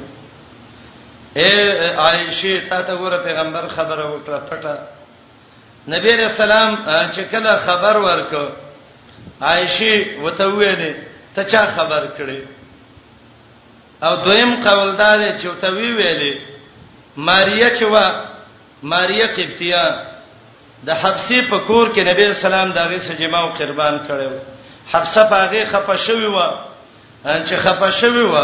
اے 1.35 1.51
عائشه 1.97 2.69
تا 2.69 2.81
ته 2.81 2.93
ور 2.93 3.17
پیغمبر 3.23 3.67
خبره 3.67 4.05
وکړه 4.05 4.39
پټه 4.49 4.75
نبی 5.87 6.11
رسول 6.15 6.51
الله 6.51 7.11
چې 7.11 7.19
کله 7.31 7.55
خبر 7.57 7.97
ورکو 7.97 8.45
عائشه 9.41 10.05
وته 10.23 10.45
ویلې 10.51 10.93
ته 11.35 11.43
چا 11.43 11.65
خبر 11.75 12.07
کړي 12.17 12.41
او 14.03 14.15
دویم 14.15 14.63
قوالدار 14.63 15.39
چې 15.39 15.45
وته 15.45 15.69
وی 15.71 15.91
ویلې 15.97 16.35
ماریا 17.17 17.69
چې 17.77 17.81
وا 17.83 18.25
ماریا 18.83 19.27
قبطیه 19.27 19.83
د 20.85 20.89
حبسي 21.01 21.39
په 21.49 21.57
کور 21.67 21.87
کې 21.93 22.01
نبی 22.11 22.23
اسلام 22.25 22.71
داغه 22.77 22.99
سجما 23.07 23.37
او 23.43 23.49
قربان 23.59 23.95
کړو 24.07 24.31
حبسه 24.93 25.23
پاغه 25.31 25.61
خپه 25.71 25.95
شوی 26.05 26.25
و 26.25 26.35
ان 27.25 27.41
چې 27.47 27.53
خپه 27.63 27.89
شوی 27.91 28.23
و 28.33 28.35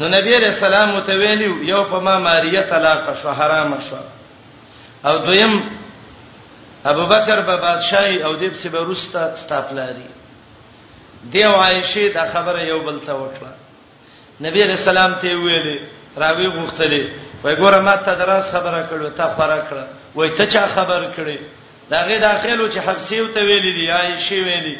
نو 0.00 0.08
نبی 0.16 0.32
رسول 0.36 0.74
الله 0.74 0.86
متویلی 0.96 1.50
یو 1.72 1.84
په 1.90 1.98
ما 2.06 2.18
ماریه 2.18 2.60
طلاق 2.70 3.08
شو 3.22 3.30
حرام 3.38 3.74
شو 3.88 3.98
او 5.08 5.18
دویم 5.26 5.54
ابو 6.92 7.04
بکر 7.06 7.42
په 7.46 7.54
بادشاہي 7.62 8.16
او 8.24 8.32
دیب 8.36 8.54
سی 8.56 8.68
به 8.68 8.78
روستا 8.78 9.20
استاپلاری 9.24 10.08
دی 11.32 11.44
او 11.44 11.54
عائشه 11.54 12.08
دا 12.14 12.24
خبره 12.32 12.60
یو 12.66 12.78
بل 12.80 12.98
ته 13.06 13.12
وکړه 13.14 13.52
نبی 14.40 14.62
رسول 14.62 14.96
الله 14.98 15.16
ته 15.22 15.36
ویلي 15.36 15.78
راوی 16.16 16.46
غوښتلې 16.50 17.04
وای 17.44 17.56
ګوره 17.56 17.78
ما 17.78 17.96
ته 17.96 18.14
دراس 18.14 18.50
خبره 18.52 18.86
کړو 18.90 19.16
ته 19.16 19.34
فرق 19.38 19.70
کړه 19.70 19.99
وای 20.14 20.30
ته 20.30 20.46
چا 20.46 20.66
خبر 20.74 21.10
کړي 21.16 21.38
دا 21.90 22.02
غي 22.06 22.18
داخلو 22.18 22.68
چې 22.68 22.76
حبسیو 22.86 23.28
ته 23.34 23.40
ویلې 23.40 23.72
دی 23.80 23.90
عائشه 23.90 24.42
ویلې 24.44 24.78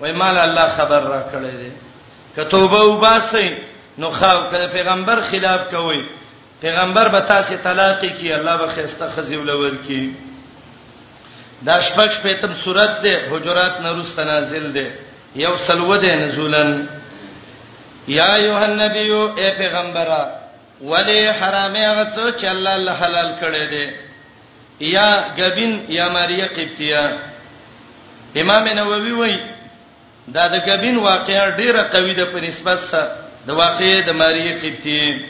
وای 0.00 0.12
مال 0.12 0.36
الله 0.38 0.68
خبر 0.76 1.00
را 1.02 1.22
کړی 1.32 1.54
دی 1.60 1.72
کتوبه 2.36 2.82
وباسي 2.84 3.58
نو 3.98 4.10
خاو 4.10 4.50
کړه 4.50 4.66
پیغمبر 4.72 5.20
خلاف 5.30 5.70
کوي 5.70 6.08
پیغمبر 6.62 7.08
به 7.08 7.20
تاسو 7.20 7.56
طلاق 7.62 8.04
کی 8.04 8.32
الله 8.32 8.56
به 8.56 8.66
خسته 8.74 9.06
خزیول 9.14 9.50
ورکی 9.50 10.14
دا 11.66 11.80
شپږ 11.82 12.22
پیتم 12.22 12.54
صورت 12.64 13.02
ده 13.02 13.28
حجرات 13.30 13.80
نورس 13.80 14.14
تنازل 14.14 14.72
ده 14.72 14.92
یو 15.36 15.58
سلوه 15.58 15.98
ده 15.98 16.16
نزولن 16.16 16.88
یا 18.08 18.34
ایها 18.34 18.58
النبی 18.64 19.10
اے 19.12 19.50
پیغمبره 19.58 20.24
ولی 20.80 21.26
حرامه 21.26 21.78
هغه 21.78 22.32
څه 22.32 22.36
چې 22.42 22.48
الله 22.48 22.92
حلال 22.92 23.38
کړی 23.40 23.66
دی 23.70 23.90
یا 24.90 25.10
غبین 25.38 25.72
یا 25.88 26.08
ماریا 26.16 26.46
قبطیه 26.56 27.12
امام 28.42 28.64
نووي 28.76 29.12
وای 29.12 29.36
دا 30.34 30.46
د 30.46 30.54
غبین 30.70 30.96
واقعا 30.98 31.50
ډیره 31.60 31.82
قوی 31.92 32.14
ده 32.14 32.24
په 32.32 32.40
نسبت 32.42 32.78
سره 32.78 33.16
د 33.46 33.50
واقعې 33.62 34.00
د 34.06 34.10
ماریا 34.22 34.52
قبطیه 34.52 35.28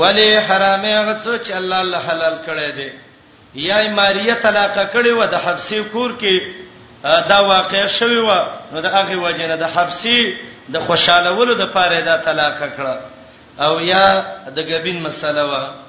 ولی 0.00 0.28
حرامه 0.48 0.94
غڅو 1.06 1.44
چې 1.44 1.50
الله 1.60 1.76
الله 1.80 1.98
حلال 2.10 2.36
کړی 2.46 2.70
دی 2.76 2.90
یا 3.66 3.78
ماریا 4.00 4.34
طلاق 4.42 4.76
کړی 4.92 5.08
و 5.20 5.26
د 5.34 5.36
حبسي 5.44 5.82
کور 5.92 6.10
کې 6.20 6.36
دا 7.28 7.40
واقع 7.52 7.86
شوی 7.98 8.16
و 8.18 8.32
نو 8.72 8.80
د 8.86 8.92
هغه 8.96 9.16
وجنه 9.26 9.56
د 9.56 9.62
حبسي 9.74 10.18
د 10.74 10.78
خوشالولو 10.86 11.54
د 11.54 11.64
پاره 11.76 12.00
دا 12.10 12.16
طلاق 12.16 12.56
کړه 12.60 12.94
او 13.64 13.80
یا 13.80 14.04
د 14.56 14.66
غبین 14.68 15.02
مسله 15.02 15.42
و 15.50 15.83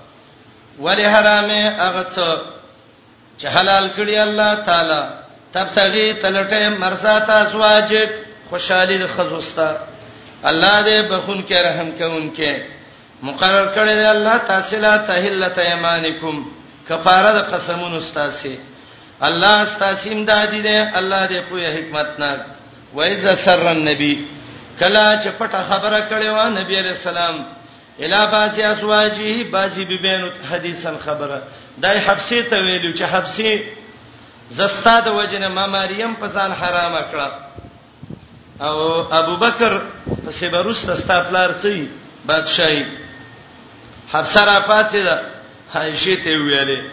ولی 0.80 1.04
حرامه 1.14 1.62
هغه 1.84 2.04
څه 2.04 2.28
چې 3.40 3.48
حلال 3.56 3.86
کړی 3.98 4.16
الله 4.18 4.56
تعالی 4.68 5.02
تبتغي 5.54 6.14
تلټه 6.24 6.70
مرزات 6.80 7.30
ازواجک 7.30 8.12
خوشالي 8.50 9.08
خزوستا 9.08 9.72
الله 10.50 10.82
دې 10.82 10.98
بخون 11.12 11.44
کې 11.50 11.56
رحم 11.68 11.92
کوونکې 12.00 12.52
مقرر 13.28 13.68
کړی 13.76 13.94
دی 14.00 14.06
الله 14.16 14.38
تاسلا 14.38 14.98
تحلت 15.10 15.60
ایمانکم 15.60 16.46
کفاره 16.90 17.32
د 17.38 17.40
قسمونو 17.54 17.98
استاسي 17.98 18.60
الله 19.28 19.56
استاسیم 19.62 20.26
دادی 20.26 20.62
دی 20.62 20.76
الله 21.00 21.28
دې 21.28 21.40
په 21.50 21.56
حکمت 21.76 22.20
ناک 22.20 22.40
وایذ 22.96 23.28
سر 23.46 23.66
النبی 23.68 24.16
کلا 24.80 25.20
چې 25.24 25.28
پټه 25.40 25.62
خبره 25.70 26.00
کړې 26.10 26.26
و 26.38 26.50
نبی 26.60 26.78
علیہ 26.80 26.92
السلام 26.98 27.36
الا 28.00 28.26
باسی 28.32 28.62
اسواجه 28.62 29.44
باسی 29.44 29.86
ببینو 29.86 30.32
حدیثن 30.52 30.98
خبره 30.98 31.42
دای 31.82 31.98
حبسی 31.98 32.44
ته 32.44 32.58
ویلو 32.58 32.94
چې 32.94 33.02
حبسی 33.02 33.64
زستا 34.50 35.00
د 35.02 35.08
وجنه 35.08 35.48
ما 35.48 35.68
مریم 35.68 36.14
په 36.16 36.28
ځان 36.28 36.52
حرامه 36.52 37.00
کړه 37.12 37.30
او 38.64 38.78
ابو 39.14 39.36
بکر 39.38 39.82
په 40.26 40.32
سیبروس 40.32 40.90
ستا 40.90 41.22
پلار 41.24 41.52
سي 41.52 41.90
بادشاہي 42.28 42.86
حبسه 44.14 44.46
را 44.46 44.62
پاتې 44.66 44.96
ده 45.08 45.20
عائشه 45.76 46.16
ته 46.24 46.38
ویلې 46.38 46.86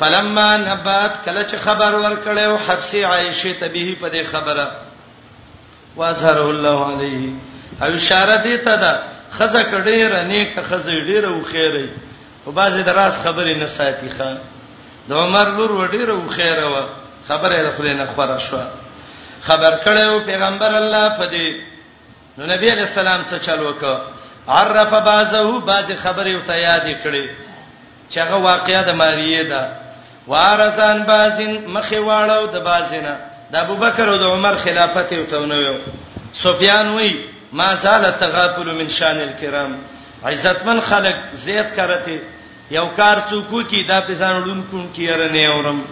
فلما 0.00 0.56
نبات 0.56 1.24
کله 1.24 1.44
چې 1.48 1.54
خبر 1.56 1.92
ورکړیو 2.02 2.58
حبسه 2.70 3.06
عائشه 3.06 3.52
ته 3.60 3.68
به 3.68 3.96
په 4.00 4.08
دې 4.10 4.22
خبره 4.32 4.70
واظهر 5.96 6.38
الله 6.38 6.94
علیه 6.96 7.32
او 7.82 7.86
اشاره 7.94 8.36
دې 8.44 8.64
ته 8.64 8.76
ده 8.76 8.98
خزه 9.38 9.62
کډېره 9.72 10.20
نیکه 10.30 10.62
خزه 10.62 10.92
ډېره 11.08 11.28
او 11.32 11.42
خیره 11.50 11.86
او 12.44 12.52
بعضی 12.58 12.82
دراس 12.82 13.14
خبرې 13.24 13.54
نه 13.62 13.66
ساتي 13.66 14.08
ښا 14.18 14.30
د 15.08 15.10
عمر 15.22 15.46
لور 15.56 15.72
و 15.72 15.86
ډېره 15.94 16.12
او 16.16 16.28
خیره 16.36 16.66
و 16.72 16.76
خبره 17.28 17.56
د 17.66 17.68
خپل 17.74 17.86
نه 18.00 18.06
خوره 18.14 18.38
شو 18.46 18.58
خبر 19.46 19.72
کړو 19.84 20.26
پیغمبر 20.30 20.70
الله 20.82 21.06
پدې 21.18 21.48
نو 22.38 22.42
نبی 22.52 22.68
علیہ 22.74 22.82
السلام 22.90 23.20
څه 23.30 23.36
چلو 23.46 23.64
وکړ 23.72 23.98
عرف 24.54 24.92
بعضه 25.10 25.50
بعض 25.70 25.86
خبرې 26.04 26.28
او 26.34 26.40
ته 26.48 26.54
یادې 26.68 26.94
کړې 27.06 27.24
چې 28.10 28.16
هغه 28.24 28.36
واقعیا 28.50 28.80
د 28.86 28.90
ماریه 29.02 29.42
ده 29.52 29.62
وارسان 30.30 30.98
بعضین 31.12 31.54
مخې 31.74 31.94
واړو 32.08 32.42
د 32.54 32.56
بعضینه 32.70 33.14
د 33.52 33.54
ابوبکر 33.64 34.08
او 34.08 34.16
د 34.22 34.24
عمر 34.34 34.54
خلافت 34.64 35.12
یو 35.12 35.24
تونه 35.32 35.54
یو 35.54 35.76
سفیان 36.44 36.86
وی 36.96 37.14
ما 37.58 37.74
زال 37.74 38.10
تغافل 38.18 38.74
من 38.74 38.88
شان 38.88 39.18
الکرام 39.20 39.72
عزتمن 40.24 40.80
خلق 40.80 41.16
زیات 41.44 41.74
کرته 41.76 42.18
یو 42.70 42.86
کار 42.96 43.16
څوک 43.30 43.68
کی 43.70 43.86
دا 43.88 44.00
پسان 44.08 44.42
ډون 44.44 44.62
کون 44.70 44.88
کیرنه 44.92 45.46
اورم 45.48 45.82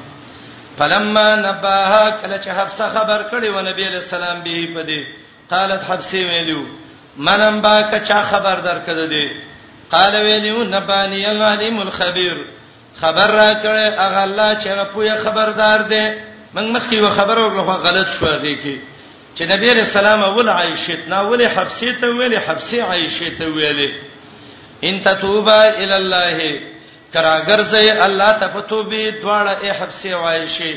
فلما 0.78 1.26
نباها 1.36 2.10
کله 2.10 2.38
چې 2.38 2.48
حفصه 2.58 2.88
خبر 2.96 3.22
کړي 3.30 3.46
و 3.56 3.60
نبی 3.70 3.84
علیہ 3.88 4.02
السلام 4.04 4.42
به 4.42 4.74
پدې 4.74 5.16
قالت 5.54 5.84
حفصه 5.90 6.18
ویلو 6.30 6.62
منم 7.28 7.60
با 7.66 7.74
کچا 7.92 8.22
خبر 8.30 8.60
درکده 8.68 9.06
دي 9.16 9.26
قال 9.96 10.14
ویلو 10.26 10.64
نبانی 10.76 11.24
العلیم 11.32 11.78
الخبیر 11.80 12.38
خبر 13.02 13.30
را 13.40 13.50
کړي 13.62 13.98
اغه 13.98 14.22
الله 14.22 14.60
چې 14.62 14.94
غوې 14.94 15.24
خبردار 15.26 15.82
دي 15.92 16.06
من 16.54 16.72
مخکې 16.78 16.94
و 16.94 17.08
خبر 17.08 17.38
او 17.42 17.76
غلط 17.88 18.10
شو 18.18 18.36
دي 18.36 18.56
کې 18.62 18.91
چې 19.34 19.42
نبی 19.48 19.68
رسول 19.76 20.06
الله 20.06 20.32
ول 20.36 20.48
عائشه 20.54 20.96
نا 21.12 21.20
ول 21.28 21.44
حبسه 21.48 21.92
ته 22.00 22.06
ویل 22.16 22.36
حبسه 22.38 22.82
عائشه 22.88 23.28
ته 23.30 23.46
ویل 23.46 23.94
ان 24.88 25.00
تتوبا 25.04 25.58
ال 25.78 25.92
الله 25.92 26.60
کراګر 27.14 27.62
زې 27.62 27.90
الله 28.06 28.30
ته 28.42 28.60
توبې 28.72 29.22
دواړه 29.22 29.64
ای 29.64 29.72
حبسه 29.72 30.14
عائشه 30.14 30.74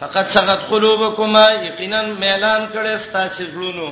فقط 0.00 0.26
سغت 0.38 0.64
قلوبکما 0.70 1.44
یقینا 1.66 2.02
ميلان 2.24 2.66
کړه 2.74 2.98
ستاسو 3.04 3.44
زړونو 3.44 3.90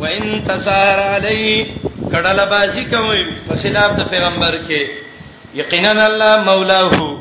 وان 0.00 0.42
تسار 0.50 1.00
علی 1.00 1.74
کډل 2.12 2.42
بازی 2.54 2.84
کوي 2.96 3.22
په 3.48 3.56
خلاف 3.62 3.96
د 4.00 4.10
پیغمبر 4.10 4.58
کې 4.68 4.88
یقینا 5.62 6.06
الله 6.06 6.36
مولاه 6.50 7.14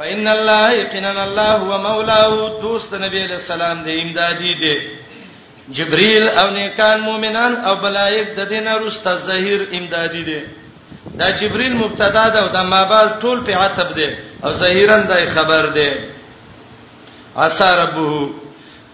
فإن 0.00 0.28
الله 0.28 0.70
یقینا 0.72 1.24
الله 1.24 1.50
هو 1.64 1.78
مولاه 1.78 2.60
دوست 2.62 2.94
نبی 3.04 3.26
له 3.26 3.36
سلام 3.48 3.82
دی 3.88 4.00
امدادي 4.02 4.54
دی 4.62 4.74
جبريل 5.76 6.26
او 6.40 6.48
نیکان 6.56 6.98
مؤمنان 7.08 7.52
او 7.68 7.74
بلایک 7.84 8.28
د 8.38 8.40
دینه 8.52 8.74
رسته 8.84 9.12
ظهیر 9.28 9.60
امدادي 9.78 10.22
دي 10.28 10.40
دا 11.18 11.28
جبريل 11.40 11.74
مبتدا 11.82 12.26
ده 12.34 12.38
او 12.42 12.48
د 12.56 12.58
مابال 12.74 13.08
ټول 13.22 13.38
په 13.46 13.52
عتب 13.64 13.90
ده 13.98 14.08
او 14.44 14.50
ظهیرن 14.62 15.02
دای 15.12 15.24
خبر 15.34 15.64
ده 15.76 15.88
اسا 17.46 17.68
ربو 17.82 18.08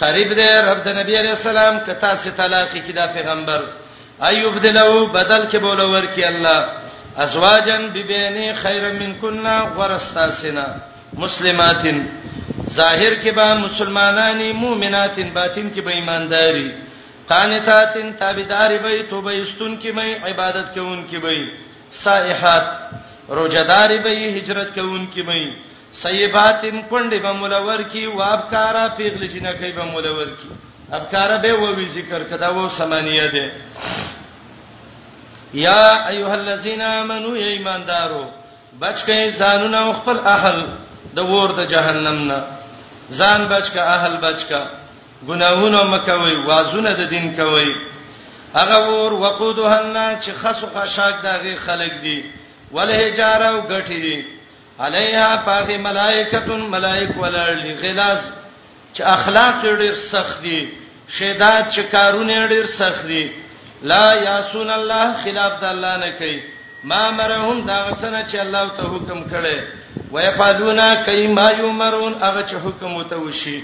قریب 0.00 0.30
ده 0.38 0.48
رب 0.70 0.78
د 0.86 0.88
نبی 1.00 1.14
عليه 1.20 1.34
السلام 1.40 1.74
کتا 1.86 2.12
سي 2.22 2.30
طلاق 2.30 2.68
کی 2.86 2.92
دا 2.92 3.06
پیغمبر 3.06 3.60
ایوب 4.28 4.56
دلو 4.64 5.06
بدل 5.18 5.42
کې 5.50 5.56
بولور 5.64 6.04
کی 6.14 6.24
الله 6.24 6.60
ازواجن 7.24 7.82
ببینی 7.94 8.46
خیر 8.62 8.84
من 9.00 9.12
کنا 9.22 9.56
ورستاسنا 9.78 10.66
مسلماتن 11.22 11.98
ظاهر 12.70 13.14
کې 13.22 13.30
به 13.30 13.54
مسلمانانی 13.58 14.52
مؤمناتن 14.52 15.28
باطن 15.34 15.70
کې 15.74 15.80
به 15.80 15.90
ایمانداري 15.94 16.72
قانتاتن 17.28 18.12
تابعداري 18.16 18.78
به 18.78 19.02
توبه 19.10 19.42
استون 19.42 19.78
کې 19.80 19.86
به 19.92 20.00
عبادت 20.30 20.74
کوون 20.74 21.06
کې 21.10 21.16
به 21.22 21.32
سائحات 21.90 22.62
روزداري 23.28 23.98
به 23.98 24.10
هجرت 24.38 24.74
کوون 24.74 25.08
کې 25.14 25.20
به 25.20 25.52
سیباتن 25.92 26.82
کندې 26.90 27.14
به 27.22 27.32
مولور 27.32 27.84
کې 27.94 28.14
وابکارا 28.16 28.86
پیغل 28.96 29.26
جنہ 29.26 29.52
کې 29.52 29.74
به 29.76 29.84
مولور 29.84 30.26
کې 30.26 30.92
ابکارا 30.94 31.36
به 31.36 31.52
و 31.54 31.86
ذکر 31.94 32.22
کدا 32.24 32.50
و 32.54 32.68
سمانیه 32.68 33.26
ده 33.28 33.52
یا 35.54 36.08
ایها 36.08 36.32
الذین 36.34 36.80
آمنو 36.82 37.30
ای 37.34 37.44
ایماندارو 37.52 38.24
بچ 38.80 39.04
کئ 39.06 39.30
زانو 39.30 39.68
نه 39.68 39.92
خپل 39.92 40.18
اهل 40.34 40.60
د 41.14 41.18
ور 41.18 41.50
د 41.58 41.68
جهنم 41.70 42.18
نه 42.32 42.55
ځان 43.10 43.48
بچکا 43.48 43.82
اهل 43.94 44.16
بچکا 44.16 44.70
ګناهونه 45.28 45.80
مکوي 45.92 46.36
وازونه 46.46 46.92
د 46.92 47.00
دین 47.10 47.36
کوي 47.36 47.72
هغه 48.54 48.78
ور 48.88 49.12
وقودها 49.12 49.78
الناس 49.80 50.24
چې 50.24 50.30
خسو 50.40 50.66
خشاک 50.74 51.14
دغه 51.22 51.56
خلق 51.66 51.92
دي 52.02 52.24
ولې 52.72 53.16
جاره 53.16 53.44
او 53.48 53.60
غټي 53.70 53.98
دي 54.04 54.24
علیها 54.80 55.42
فاغ 55.46 55.76
ملائکتون 55.78 56.60
ملائک 56.60 57.16
ولر 57.18 57.58
غلاظ 57.82 58.18
چې 58.94 59.00
اخلاق 59.02 59.54
ډېر 59.64 59.94
سخت 60.12 60.42
دي 60.42 60.68
شهادت 61.08 61.72
چې 61.74 61.80
کارونه 61.92 62.48
ډېر 62.48 62.66
سخت 62.66 63.06
دي 63.06 63.30
لا 63.82 64.14
یاسون 64.14 64.70
الله 64.70 65.16
خلاف 65.24 65.60
د 65.60 65.64
الله 65.64 65.96
نه 65.96 66.10
کوي 66.18 66.40
ما 66.90 67.02
مرهم 67.10 67.66
دا 67.66 67.78
غڅنه 67.88 68.20
چې 68.30 68.36
الله 68.44 68.64
ته 68.76 68.82
حکم 68.82 69.20
کړي 69.32 69.58
ويفعلون 70.12 70.80
کایما 71.06 71.50
یمرون 71.52 72.14
هغه 72.22 72.42
چې 72.48 72.56
حکم 72.66 72.94
وته 72.96 73.16
وشي 73.16 73.62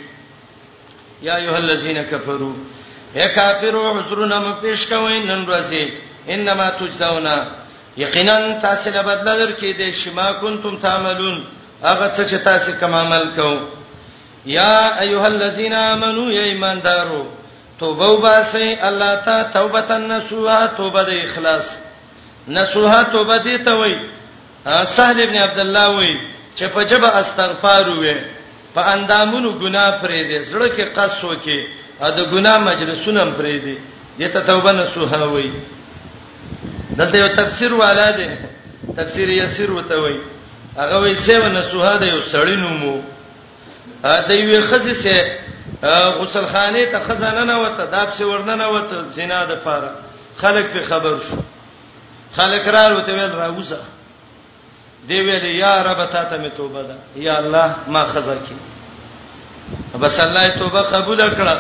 یا 1.27 1.37
ایه 1.37 1.57
الذین 1.57 2.03
کفروا 2.11 2.53
اے 3.15 3.29
کافرو 3.35 3.83
عذرنا 3.91 4.39
مپیش 4.47 4.87
کوي 4.89 5.19
نن 5.21 5.45
ورځې 5.49 5.93
انما 6.35 6.69
تجزاونا 6.71 7.37
یقینا 7.97 8.35
تاسو 8.63 8.91
له 8.91 9.03
بدل 9.03 9.39
درکې 9.47 9.77
دې 9.79 9.91
شما 10.05 10.33
کنتم 10.33 10.77
تعملون 10.77 11.45
هغه 11.83 12.11
څه 12.17 12.27
چې 12.31 12.35
تاسو 12.45 12.73
کوم 12.81 12.95
عمل 12.95 13.29
کوو 13.37 13.61
یا 14.47 15.01
ایه 15.05 15.25
الذین 15.27 15.73
آمنو 15.75 16.29
ای 16.29 16.39
ایماندارو 16.45 17.27
توبه 17.79 18.07
وباسئ 18.09 18.67
الله 18.89 19.15
ته 19.15 19.43
توبه 19.43 19.99
نصوحه 19.99 20.67
توبه 20.67 21.03
د 21.03 21.11
اخلاص 21.25 21.79
نصوحه 22.49 23.03
توبه 23.03 23.37
دي 23.39 23.59
ته 23.59 23.73
وای 23.75 23.95
سهل 24.97 25.21
ابن 25.21 25.35
عبد 25.37 25.59
الله 25.59 25.87
وای 25.89 26.15
چې 26.57 26.63
په 26.63 26.83
جبه 26.85 27.09
استغفار 27.19 27.85
وې 27.89 28.17
په 28.75 28.81
اندامونو 28.81 29.59
ګناه 29.59 30.03
پرې 30.03 30.23
دي 30.29 30.45
زړه 30.51 30.69
کې 30.77 30.85
قصو 30.99 31.37
کې 31.45 31.59
د 32.01 32.21
ګناه 32.35 32.59
مجلسونه 32.59 33.33
پرې 33.39 33.57
دي 33.65 33.79
دته 34.19 34.41
توبه 34.41 34.73
نصوحه 34.73 35.25
وای 35.27 35.53
دلته 36.97 37.17
یو 37.19 37.29
تفسیر 37.29 37.73
والا 37.75 38.11
دی 38.11 38.29
تفسیر 38.97 39.29
یسیر 39.29 39.71
وته 39.71 40.01
وای 40.01 40.21
هغه 40.77 40.99
وای 41.01 41.15
سیو 41.15 41.49
نصوحه 41.49 41.97
دی 41.99 42.07
یو 42.07 42.21
سړی 42.33 42.57
نومو 42.59 43.03
ا 44.05 44.29
دوی 44.29 44.61
خزي 44.61 44.95
سه 44.95 45.39
غسل 46.21 46.45
خانه 46.47 46.85
ته 46.85 46.99
خزانه 47.01 47.45
نه 47.45 47.55
وته 47.59 47.85
داب 47.85 48.09
سي 48.19 48.25
ورننه 48.25 48.69
وته 48.69 49.09
زنا 49.09 49.45
د 49.45 49.55
پاره 49.65 49.91
خلک 50.41 50.65
په 50.73 50.83
خبر 50.89 51.17
شو 51.19 51.37
خلک 52.37 52.63
رالو 52.69 53.01
ته 53.01 53.13
ویل 53.13 53.33
راوځه 53.41 53.81
دی 55.09 55.21
ویل 55.21 55.45
یا 55.45 55.83
رب 55.83 56.11
ته 56.11 56.23
ته 56.31 56.39
می 56.39 56.51
توبه 56.57 56.83
ده 56.83 56.97
یا 57.23 57.37
الله 57.39 57.69
ما 57.87 58.05
خزر 58.05 58.37
کی 58.39 58.57
بس 60.01 60.21
الله 60.21 60.49
توبه 60.59 60.81
قبول 60.83 61.21
کړه 61.31 61.57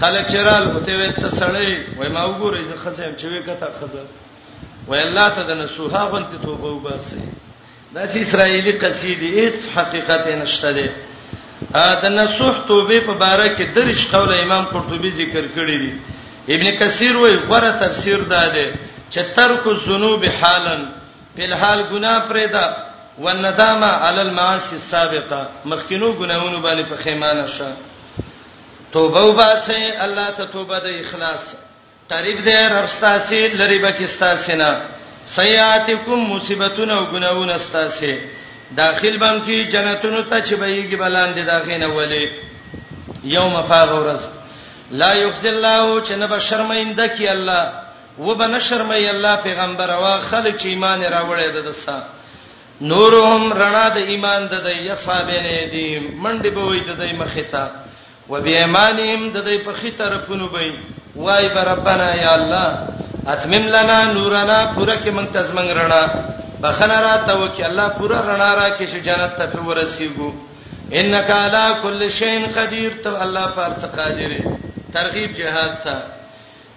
خلک 0.00 0.28
چرال 0.28 0.70
هته 0.76 0.92
وې 0.98 1.12
ته 1.20 1.28
سړې 1.30 1.98
وای 1.98 2.08
ما 2.08 2.22
وګورې 2.26 2.62
زه 2.68 2.76
خزم 2.84 3.12
چې 3.18 3.24
وې 3.26 3.40
کته 3.46 3.66
خزر 3.80 4.06
وای 4.88 5.00
الله 5.02 5.28
ته 5.30 5.42
د 5.42 5.52
نسوها 5.52 6.04
غنته 6.10 6.36
توبه 6.44 6.66
وباسي 6.72 7.22
دا 7.94 8.06
چې 8.06 8.16
اسرایلی 8.16 8.72
قصیدې 8.72 9.28
هیڅ 9.38 9.56
حقیقت 9.76 10.26
نشته 10.26 10.72
ده 10.72 10.90
ا 11.74 11.94
د 12.02 12.04
نسوح 12.08 12.54
توبه 12.68 13.00
په 13.00 13.14
باره 13.14 13.56
کې 13.56 13.64
درش 13.76 14.06
قول 14.06 14.34
امام 14.40 14.64
قرطبي 14.64 15.10
ذکر 15.10 15.44
کړی 15.56 15.78
دی 15.84 15.92
ابن 16.54 16.70
کثیر 16.70 17.16
وای 17.16 17.36
غره 17.36 17.70
تفسیر 17.72 18.18
ده 18.18 18.48
ده 18.54 18.66
چې 19.10 19.18
ترک 19.34 19.66
الذنوب 19.66 20.24
حالن 20.24 20.88
په 21.36 21.54
حال 21.60 21.82
ګناه 21.90 22.28
پرې 22.28 22.46
دا 22.52 22.76
والندامه 23.18 23.86
علی 24.08 24.20
المعاصی 24.20 24.74
السابقه 24.74 25.48
مخکینو 25.64 26.12
ګناهونو 26.12 26.62
باندې 26.64 26.82
په 26.90 26.96
خیمانه 26.96 27.46
شه 27.46 27.72
توبه 28.92 29.22
وباسه 29.22 30.02
الله 30.04 30.30
ته 30.30 30.44
توبه 30.52 30.78
د 30.78 30.86
اخلاص 31.00 31.54
قریب 32.10 32.44
دی 32.44 32.52
رستاسي 32.74 33.40
لری 33.60 33.78
بکستاسینا 33.78 34.70
سیئاتکم 35.36 36.14
مصیبتون 36.32 36.90
او 36.90 37.04
ګناهونه 37.12 37.54
استاسه 37.54 38.18
داخل 38.76 39.18
بم 39.18 39.38
کی 39.46 39.64
جنتونو 39.64 40.22
ته 40.22 40.40
چې 40.40 40.52
بهیږي 40.52 40.94
بلاندې 40.94 41.38
داخینه 41.38 41.86
ولی 41.86 42.30
یوم 43.24 43.62
فاغورز 43.68 44.28
لا 44.90 45.12
یخزی 45.14 45.48
الله 45.48 46.02
چې 46.06 46.10
نه 46.10 46.26
به 46.26 46.38
شرمینده 46.38 47.06
کی 47.08 47.28
الله 47.28 47.87
و 48.18 48.34
بن 48.34 48.58
شرمای 48.58 49.08
الله 49.08 49.36
پیغمبر 49.42 49.90
وا 49.90 50.16
خلک 50.20 50.56
چې 50.60 50.66
ایمان 50.68 51.02
راوړی 51.04 51.48
د 51.54 51.66
دسا 51.70 51.98
نورهم 52.92 53.52
رڼا 53.62 53.86
د 53.96 54.10
ایمان 54.12 54.46
د 54.52 54.64
د 54.64 54.68
یصابین 54.90 55.46
دی 55.72 55.88
منډي 55.98 56.50
به 56.50 56.60
وي 56.60 56.80
د 56.80 57.02
مخیتا 57.20 57.66
و 58.30 58.40
بی 58.40 58.56
ایمانهم 58.56 59.30
د 59.34 59.46
د 59.48 59.62
په 59.66 59.72
خیته 59.80 60.04
رپونو 60.14 60.48
بی 60.56 60.70
وای 61.16 61.48
بربنا 61.54 62.10
یا 62.22 62.34
الله 62.34 62.88
اتمم 63.34 63.68
لنا 63.76 63.98
نورنا 64.18 64.58
پورا 64.74 64.96
کې 64.96 65.08
مونږ 65.16 65.28
تزمنګ 65.34 65.70
رڼا 65.80 66.04
بخنه 66.62 67.00
را 67.00 67.16
ته 67.26 67.32
وکي 67.40 67.62
الله 67.64 67.88
پورا 67.88 68.20
رڼا 68.28 68.52
را 68.60 68.68
کې 68.78 68.82
شو 68.92 68.98
جنت 69.08 69.36
ته 69.38 69.46
پر 69.52 69.60
ورسیګو 69.68 70.30
انک 70.92 71.30
علی 71.30 71.64
کل 71.82 72.08
شین 72.18 72.46
قدیر 72.54 72.92
ته 73.04 73.22
الله 73.22 73.46
پر 73.56 73.72
څه 73.80 73.86
قادر 73.86 74.32
ترغیب 74.94 75.36
جهاد 75.40 75.78
ته 75.84 75.98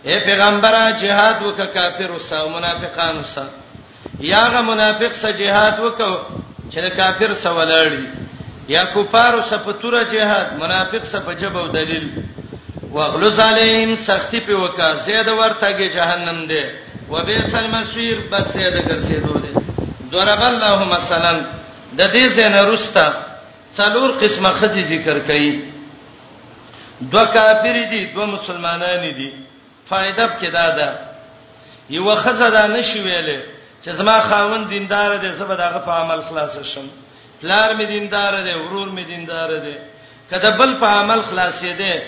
اے 0.08 0.16
پیغمبره 0.26 0.86
جهاد 1.02 1.36
وک 1.46 1.60
کافر 1.74 2.12
وسه 2.12 2.38
منافقان 2.54 3.18
وسه 3.18 3.44
یاغه 4.28 4.62
منافق 4.72 5.12
سه 5.22 5.32
جهاد 5.32 5.80
وک 5.86 6.00
چې 6.72 6.96
کافر 7.00 7.34
سه 7.42 7.50
ولاړی 7.58 8.06
یا 8.74 8.84
کفار 8.96 9.38
سه 9.50 9.58
په 9.66 9.72
تور 9.82 9.98
جهاد 10.14 10.54
منافق 10.62 11.04
سه 11.12 11.20
په 11.28 11.34
جبو 11.42 11.66
دلیل 11.76 12.08
واغلظ 12.96 13.40
علیهم 13.46 13.92
سختی 14.06 14.40
په 14.48 14.54
وکا 14.64 14.88
زید 15.10 15.28
ورتهږي 15.28 15.88
جهنم 15.98 16.42
دی 16.54 16.64
وبئس 17.14 17.56
المصير 17.62 18.20
بد 18.34 18.48
زید 18.56 18.76
ګرځېدو 18.90 19.36
دی 19.44 19.52
ضرب 20.16 20.42
الله 20.48 20.86
مثلا 20.96 21.36
د 21.98 22.02
دې 22.14 22.28
زنه 22.40 22.62
رستا 22.72 23.06
څلور 23.78 24.10
قسمه 24.26 24.50
خزي 24.58 24.84
ذکر 24.96 25.24
کړي 25.28 25.56
دوه 27.16 27.26
کافر 27.40 27.76
دي 27.96 28.06
دوه 28.18 28.26
مسلمانان 28.36 29.02
دي 29.22 29.32
فائدہ 29.92 30.26
پکې 30.28 30.50
دا 30.50 30.70
ده 30.70 31.00
یو 31.96 32.16
خزدا 32.26 32.68
نشي 32.74 33.00
ویلې 33.04 33.40
چې 33.86 33.90
زما 34.02 34.18
خاوند 34.32 34.68
دیندار 34.76 35.18
دی 35.24 35.32
زه 35.40 35.46
به 35.52 35.56
دغه 35.62 35.80
په 35.88 35.92
عمل 36.04 36.22
خلاص 36.28 36.58
شم 36.74 36.88
پلار 37.42 37.76
می 37.80 37.86
دیندار 37.94 38.42
دی 38.48 38.54
ورور 38.60 38.92
می 38.98 39.04
دیندار 39.14 39.56
دی 39.66 39.76
کله 40.32 40.52
بل 40.62 40.76
په 40.84 40.92
عمل 41.00 41.22
خلاصې 41.22 41.66
دی 41.66 42.02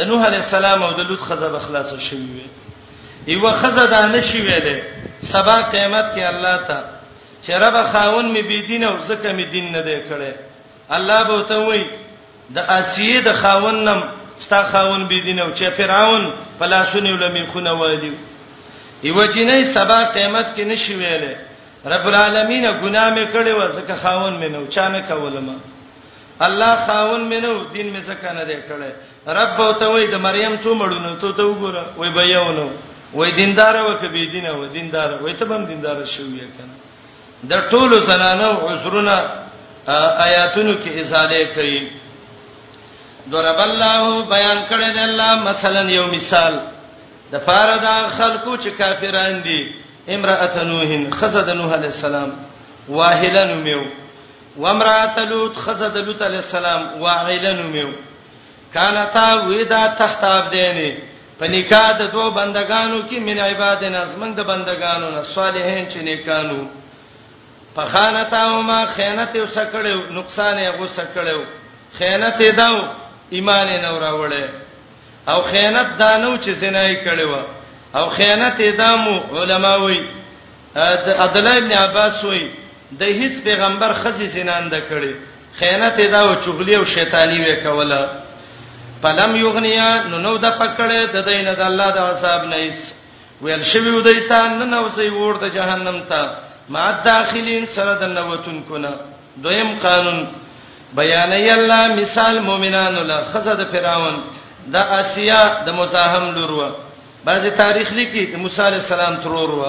د 0.00 0.10
نوح 0.12 0.26
علی 0.26 0.36
السلام 0.40 0.82
او 0.88 0.90
د 1.00 1.10
لوط 1.12 1.20
خزب 1.28 1.58
خلاص 1.66 1.94
شوی 1.94 2.18
وي 2.18 2.44
یو 3.34 3.50
خزدا 3.62 4.02
نشي 4.14 4.42
ویلې 4.44 4.82
سبا 5.32 5.56
قیامت 5.74 6.14
کې 6.14 6.18
الله 6.34 6.56
تعالی 6.68 6.86
چې 7.46 7.50
رب 7.64 7.92
خاون 7.92 8.24
می 8.36 8.42
بيدین 8.52 8.84
او 8.84 8.94
زکه 9.10 9.32
می 9.40 9.50
دین 9.50 9.72
نه 9.72 9.82
دی 9.88 9.98
کړي 10.08 10.34
الله 10.98 11.22
به 11.24 11.42
ته 11.52 11.66
وایي 11.68 11.84
د 12.50 12.58
اسیه 12.78 13.20
د 13.26 13.32
خاونم 13.42 14.08
ستا 14.40 14.62
خاون 14.72 15.02
بي 15.10 15.20
دین 15.24 15.38
او 15.40 15.50
چې 15.54 15.64
فرعون 15.76 16.24
پلاسونه 16.60 17.10
لمن 17.22 17.46
خونه 17.52 17.72
والی 17.80 18.10
یو 19.02 19.26
جنې 19.26 19.74
سبا 19.74 19.98
قیامت 20.14 20.46
کې 20.56 20.60
نشي 20.70 20.92
ویلې 20.92 21.36
رب 21.92 22.06
العالمین 22.12 22.64
ګناه 22.82 23.14
مې 23.14 23.34
کړې 23.34 23.52
و 23.58 23.68
زکه 23.76 23.96
خاون 24.02 24.40
مې 24.40 24.44
نو 24.54 24.66
چا 24.76 24.88
نه 24.88 25.00
کولم 25.02 25.56
الله 26.40 26.86
خاون 26.86 27.30
مې 27.30 27.34
نو 27.46 27.52
دین 27.74 27.92
مې 27.94 28.02
زکه 28.10 28.32
نه 28.38 28.44
دی 28.50 28.56
کړې 28.56 29.28
رب 29.38 29.60
او 29.66 29.72
ته 29.72 29.86
وې 29.86 30.10
د 30.14 30.24
مریم 30.26 30.58
څو 30.64 30.74
مړونو 30.82 31.20
ته 31.22 31.36
ته 31.36 31.42
وګوره 31.42 31.84
وې 31.98 32.14
بېونو 32.18 32.66
وې 33.14 33.34
دیندار 33.40 33.76
و 33.82 33.94
کې 34.02 34.06
بي 34.16 34.26
دین 34.34 34.50
و 34.50 34.66
دیندار 34.76 35.16
وې 35.22 35.38
ته 35.42 35.52
بم 35.52 35.64
دیندار 35.72 36.04
شوې 36.06 36.44
کنه 36.58 36.76
د 37.42 37.70
ټولو 37.70 38.00
زنانو 38.10 38.50
عذرونه 38.68 39.22
آیاتونو 40.26 40.72
کې 40.84 41.00
ازاله 41.00 41.44
کړي 41.56 41.80
ضرب 43.28 43.58
الله 43.60 44.24
بیان 44.34 44.58
کړی 44.68 44.92
دی 44.92 44.98
الله 45.00 45.32
مثلا 45.44 45.82
یو 45.90 46.06
مثال 46.06 46.54
د 47.32 47.38
فاردا 47.46 47.96
خلکو 48.18 48.54
چې 48.56 48.78
کافران 48.78 49.40
دي 49.48 49.60
امراه 50.14 50.64
نوح 50.72 51.10
خزد 51.20 51.48
نوح 51.50 51.72
علی 51.74 51.86
السلام 51.86 52.30
واهلن 52.88 53.52
میو 53.66 53.82
وامراه 54.56 55.18
لوط 55.32 55.56
خزد 55.56 55.96
لوط 55.98 56.22
علی 56.22 56.36
السلام 56.36 56.86
واعلن 57.02 57.62
میو 57.74 57.88
کانتا 58.74 59.26
ودا 59.48 59.86
تحت 59.98 60.24
عبدین 60.24 60.98
په 61.40 61.48
نکاح 61.50 61.90
د 61.98 62.02
دوه 62.12 62.30
بندگانو 62.34 63.02
کې 63.08 63.14
من 63.28 63.38
عبادنا 63.40 64.04
زمنګ 64.14 64.34
د 64.36 64.40
بندگانو 64.52 65.10
نه 65.10 65.22
صالحین 65.34 65.84
چې 65.90 65.96
نیکانو 65.96 66.66
په 67.74 67.84
خانتاهما 67.92 68.80
خیانت 68.96 69.34
وسکړو 69.36 70.10
نقصان 70.12 70.58
یې 70.58 70.70
غوسکړو 70.78 71.40
خیانت 71.98 72.40
یې 72.40 72.52
داو 72.58 72.80
ایمان 73.30 73.66
یې 73.72 73.78
نو 73.86 73.94
راوړې 74.06 74.42
او 75.30 75.42
خیانت 75.50 75.88
دانو 75.98 76.30
چې 76.44 76.50
زنای 76.62 76.94
کړي 77.06 77.24
و 77.32 77.34
او 77.98 78.06
خیانت 78.16 78.58
یې 78.66 78.72
دامو 78.82 79.20
علما 79.42 79.74
وایي 79.82 80.02
عبد 81.24 81.36
الله 81.36 81.56
ابن 81.58 81.72
عباس 81.82 82.24
وایي 82.24 82.46
د 83.00 83.02
هیڅ 83.20 83.44
پیغمبر 83.44 83.92
خزي 84.00 84.28
زنانده 84.36 84.80
کړي 84.90 85.12
خیانت 85.58 85.98
یې 85.98 86.08
دا 86.14 86.22
و 86.30 86.34
چغلی 86.44 86.74
او 86.74 86.84
شیطانی 86.96 87.38
وې 87.44 87.66
کوله 87.66 88.00
پلم 89.02 89.36
یغنیا 89.44 89.90
نو 90.10 90.16
نو 90.24 90.36
د 90.46 90.58
پکړې 90.58 91.14
د 91.16 91.30
دین 91.30 91.48
د 91.54 91.60
الله 91.70 91.88
د 91.98 92.10
حساب 92.10 92.44
نه 92.52 92.56
ایس 92.62 92.80
ویل 93.42 93.62
شوی 93.72 93.90
ودیتا 93.96 94.40
نن 94.48 94.70
نو 94.74 94.84
سي 94.96 95.08
ور 95.18 95.38
د 95.44 95.54
جهنم 95.56 96.00
ته 96.00 96.30
ما 96.74 96.90
داخلين 97.04 97.66
سره 97.76 97.94
د 98.02 98.12
نوتون 98.16 98.62
کونه 98.68 98.90
دویم 99.44 99.70
قانون 99.84 100.18
بیان 100.96 101.32
ای 101.32 101.50
الله 101.50 101.88
مثال 101.94 102.38
مؤمنانو 102.40 103.02
له 103.04 103.20
خزه 103.32 103.54
د 103.54 103.62
فراون 103.72 104.16
د 104.72 104.76
آسیا 104.76 105.42
د 105.66 105.68
مزاحم 105.70 106.34
لور 106.34 106.50
و 106.50 106.62
بعضی 107.24 107.50
تاریخ 107.50 107.92
لیکي 107.92 108.26
د 108.26 108.34
موسی 108.42 108.62
علی 108.62 108.76
السلام 108.82 109.14
ترور 109.24 109.50
و 109.58 109.64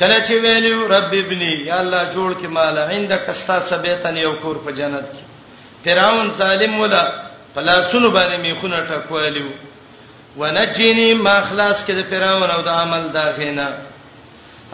کله 0.00 0.18
چې 0.26 0.32
ویلو 0.44 0.86
رب 0.94 1.12
ابنی 1.24 1.54
یا 1.66 1.76
الله 1.84 2.02
جوړ 2.14 2.30
کې 2.42 2.46
مال 2.46 2.78
عندك 2.78 3.28
استا 3.28 3.60
سبیتن 3.60 4.16
یو 4.16 4.32
کور 4.42 4.56
په 4.64 4.70
جنت 4.78 5.04
کې 5.14 5.22
فراون 5.88 6.30
ظالم 6.30 6.80
ولا 6.80 7.02
فلا 7.54 7.76
سن 7.92 8.04
باندې 8.12 8.36
میخونه 8.46 8.76
ټکوالیو 8.88 9.50
ونجنی 10.38 11.14
ما 11.14 11.40
خلاص 11.40 11.84
کې 11.86 11.90
د 11.92 12.02
فراون 12.10 12.50
او 12.50 12.62
د 12.62 12.68
عمل 12.68 13.08
دا 13.16 13.24
غینا 13.38 13.68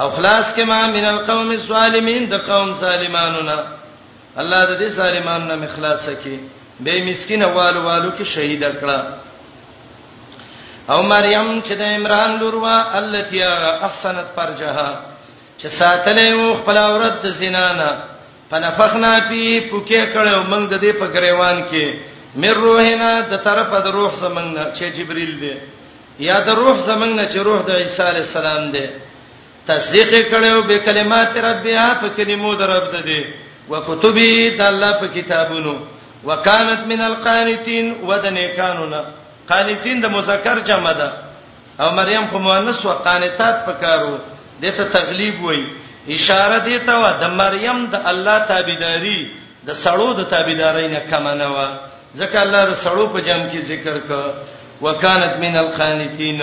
او 0.00 0.10
خلاص 0.10 0.54
کې 0.54 0.60
ما 0.64 0.86
من 0.86 1.04
القوم 1.04 1.50
الظالمین 1.50 2.28
د 2.30 2.34
قوم 2.48 2.70
ظالمانو 2.74 3.40
نه 3.42 3.56
الله 4.38 4.60
د 4.70 4.70
دې 4.80 4.88
ظالمانو 4.98 5.44
نه 5.50 5.56
مخلاص 5.66 6.06
کړي 6.22 6.38
به 6.80 7.04
مسكين 7.04 7.42
والو 7.44 7.80
والو 7.86 8.10
کې 8.18 8.22
شهید 8.24 8.62
کړه 8.80 8.98
او 10.90 11.02
مریم 11.02 11.62
چې 11.62 11.72
د 11.80 11.82
عمران 11.96 12.38
لور 12.40 12.54
وا 12.54 12.98
التي 12.98 13.42
احسنت 13.86 14.26
فرجها 14.36 14.90
چې 15.58 15.66
ساتلې 15.78 16.28
و 16.32 16.54
خپل 16.62 16.76
عورت 16.76 17.16
د 17.22 17.26
زنا 17.40 17.72
نه 17.72 17.90
فنفخنا 18.50 19.12
فی 19.28 19.70
پوکې 19.70 20.02
کړو 20.14 20.36
موږ 20.50 20.64
د 20.72 20.76
دې 20.84 20.92
په 21.00 21.04
غریوان 21.14 21.58
کې 21.72 21.86
مر 22.42 22.54
روحنا 22.64 23.10
د 23.30 23.34
طرفه 23.44 23.78
د 23.86 23.88
روح 23.98 24.12
زمنګ 24.24 24.48
نه 24.56 24.64
چې 24.74 24.82
جبرئیل 24.96 25.34
دی 25.40 25.54
یا 26.18 26.40
د 26.46 26.50
روح 26.60 26.76
زمنګ 26.88 27.12
نه 27.18 27.26
چې 27.32 27.36
روح 27.48 27.60
د 27.66 27.70
عیسی 27.70 28.02
علی 28.02 28.20
السلام 28.26 28.70
دی 28.74 28.86
تصدیق 29.66 30.10
کړو 30.32 30.62
به 30.68 30.78
کلمات 30.86 31.36
ربیا 31.36 31.86
په 32.00 32.08
کلمو 32.16 32.54
د 32.54 32.62
رب 32.72 32.86
ده 32.92 33.00
دی 33.08 33.22
وکتبی 33.72 34.32
د 34.58 34.60
الله 34.70 34.92
په 35.00 35.06
کتابونو 35.16 35.74
وکانت 36.28 36.80
من 36.92 37.00
القانتين 37.10 37.86
ودنه 38.08 38.44
قانونا 38.60 39.02
قانتين 39.50 39.96
د 40.00 40.06
مذکر 40.16 40.58
جمع 40.70 40.92
ده 41.00 41.08
او 41.80 41.88
مریم 42.00 42.24
خو 42.30 42.38
مؤنث 42.46 42.86
او 42.86 42.92
قانتات 43.06 43.56
پکارو 43.66 44.14
دته 44.62 44.84
تغلیب 44.96 45.36
وای 45.44 45.60
اشاره 46.16 46.58
دی 46.66 46.78
ته 46.86 46.94
و 47.02 47.04
د 47.22 47.24
مریم 47.42 47.78
د 47.92 47.96
الله 48.10 48.38
تابعداري 48.52 49.20
د 49.68 49.70
سړو 49.84 50.10
د 50.18 50.20
تابعداري 50.34 50.86
نه 50.94 51.00
کم 51.10 51.26
نه 51.40 51.48
و 51.54 51.56
ځکه 52.20 52.36
الله 52.44 52.62
د 52.70 52.74
سړو 52.84 53.04
په 53.14 53.18
جمع 53.26 53.46
کې 53.52 53.60
ذکر 53.70 53.96
ک 54.08 54.12
وکانت 54.86 55.34
من 55.42 55.54
القانتين 55.64 56.40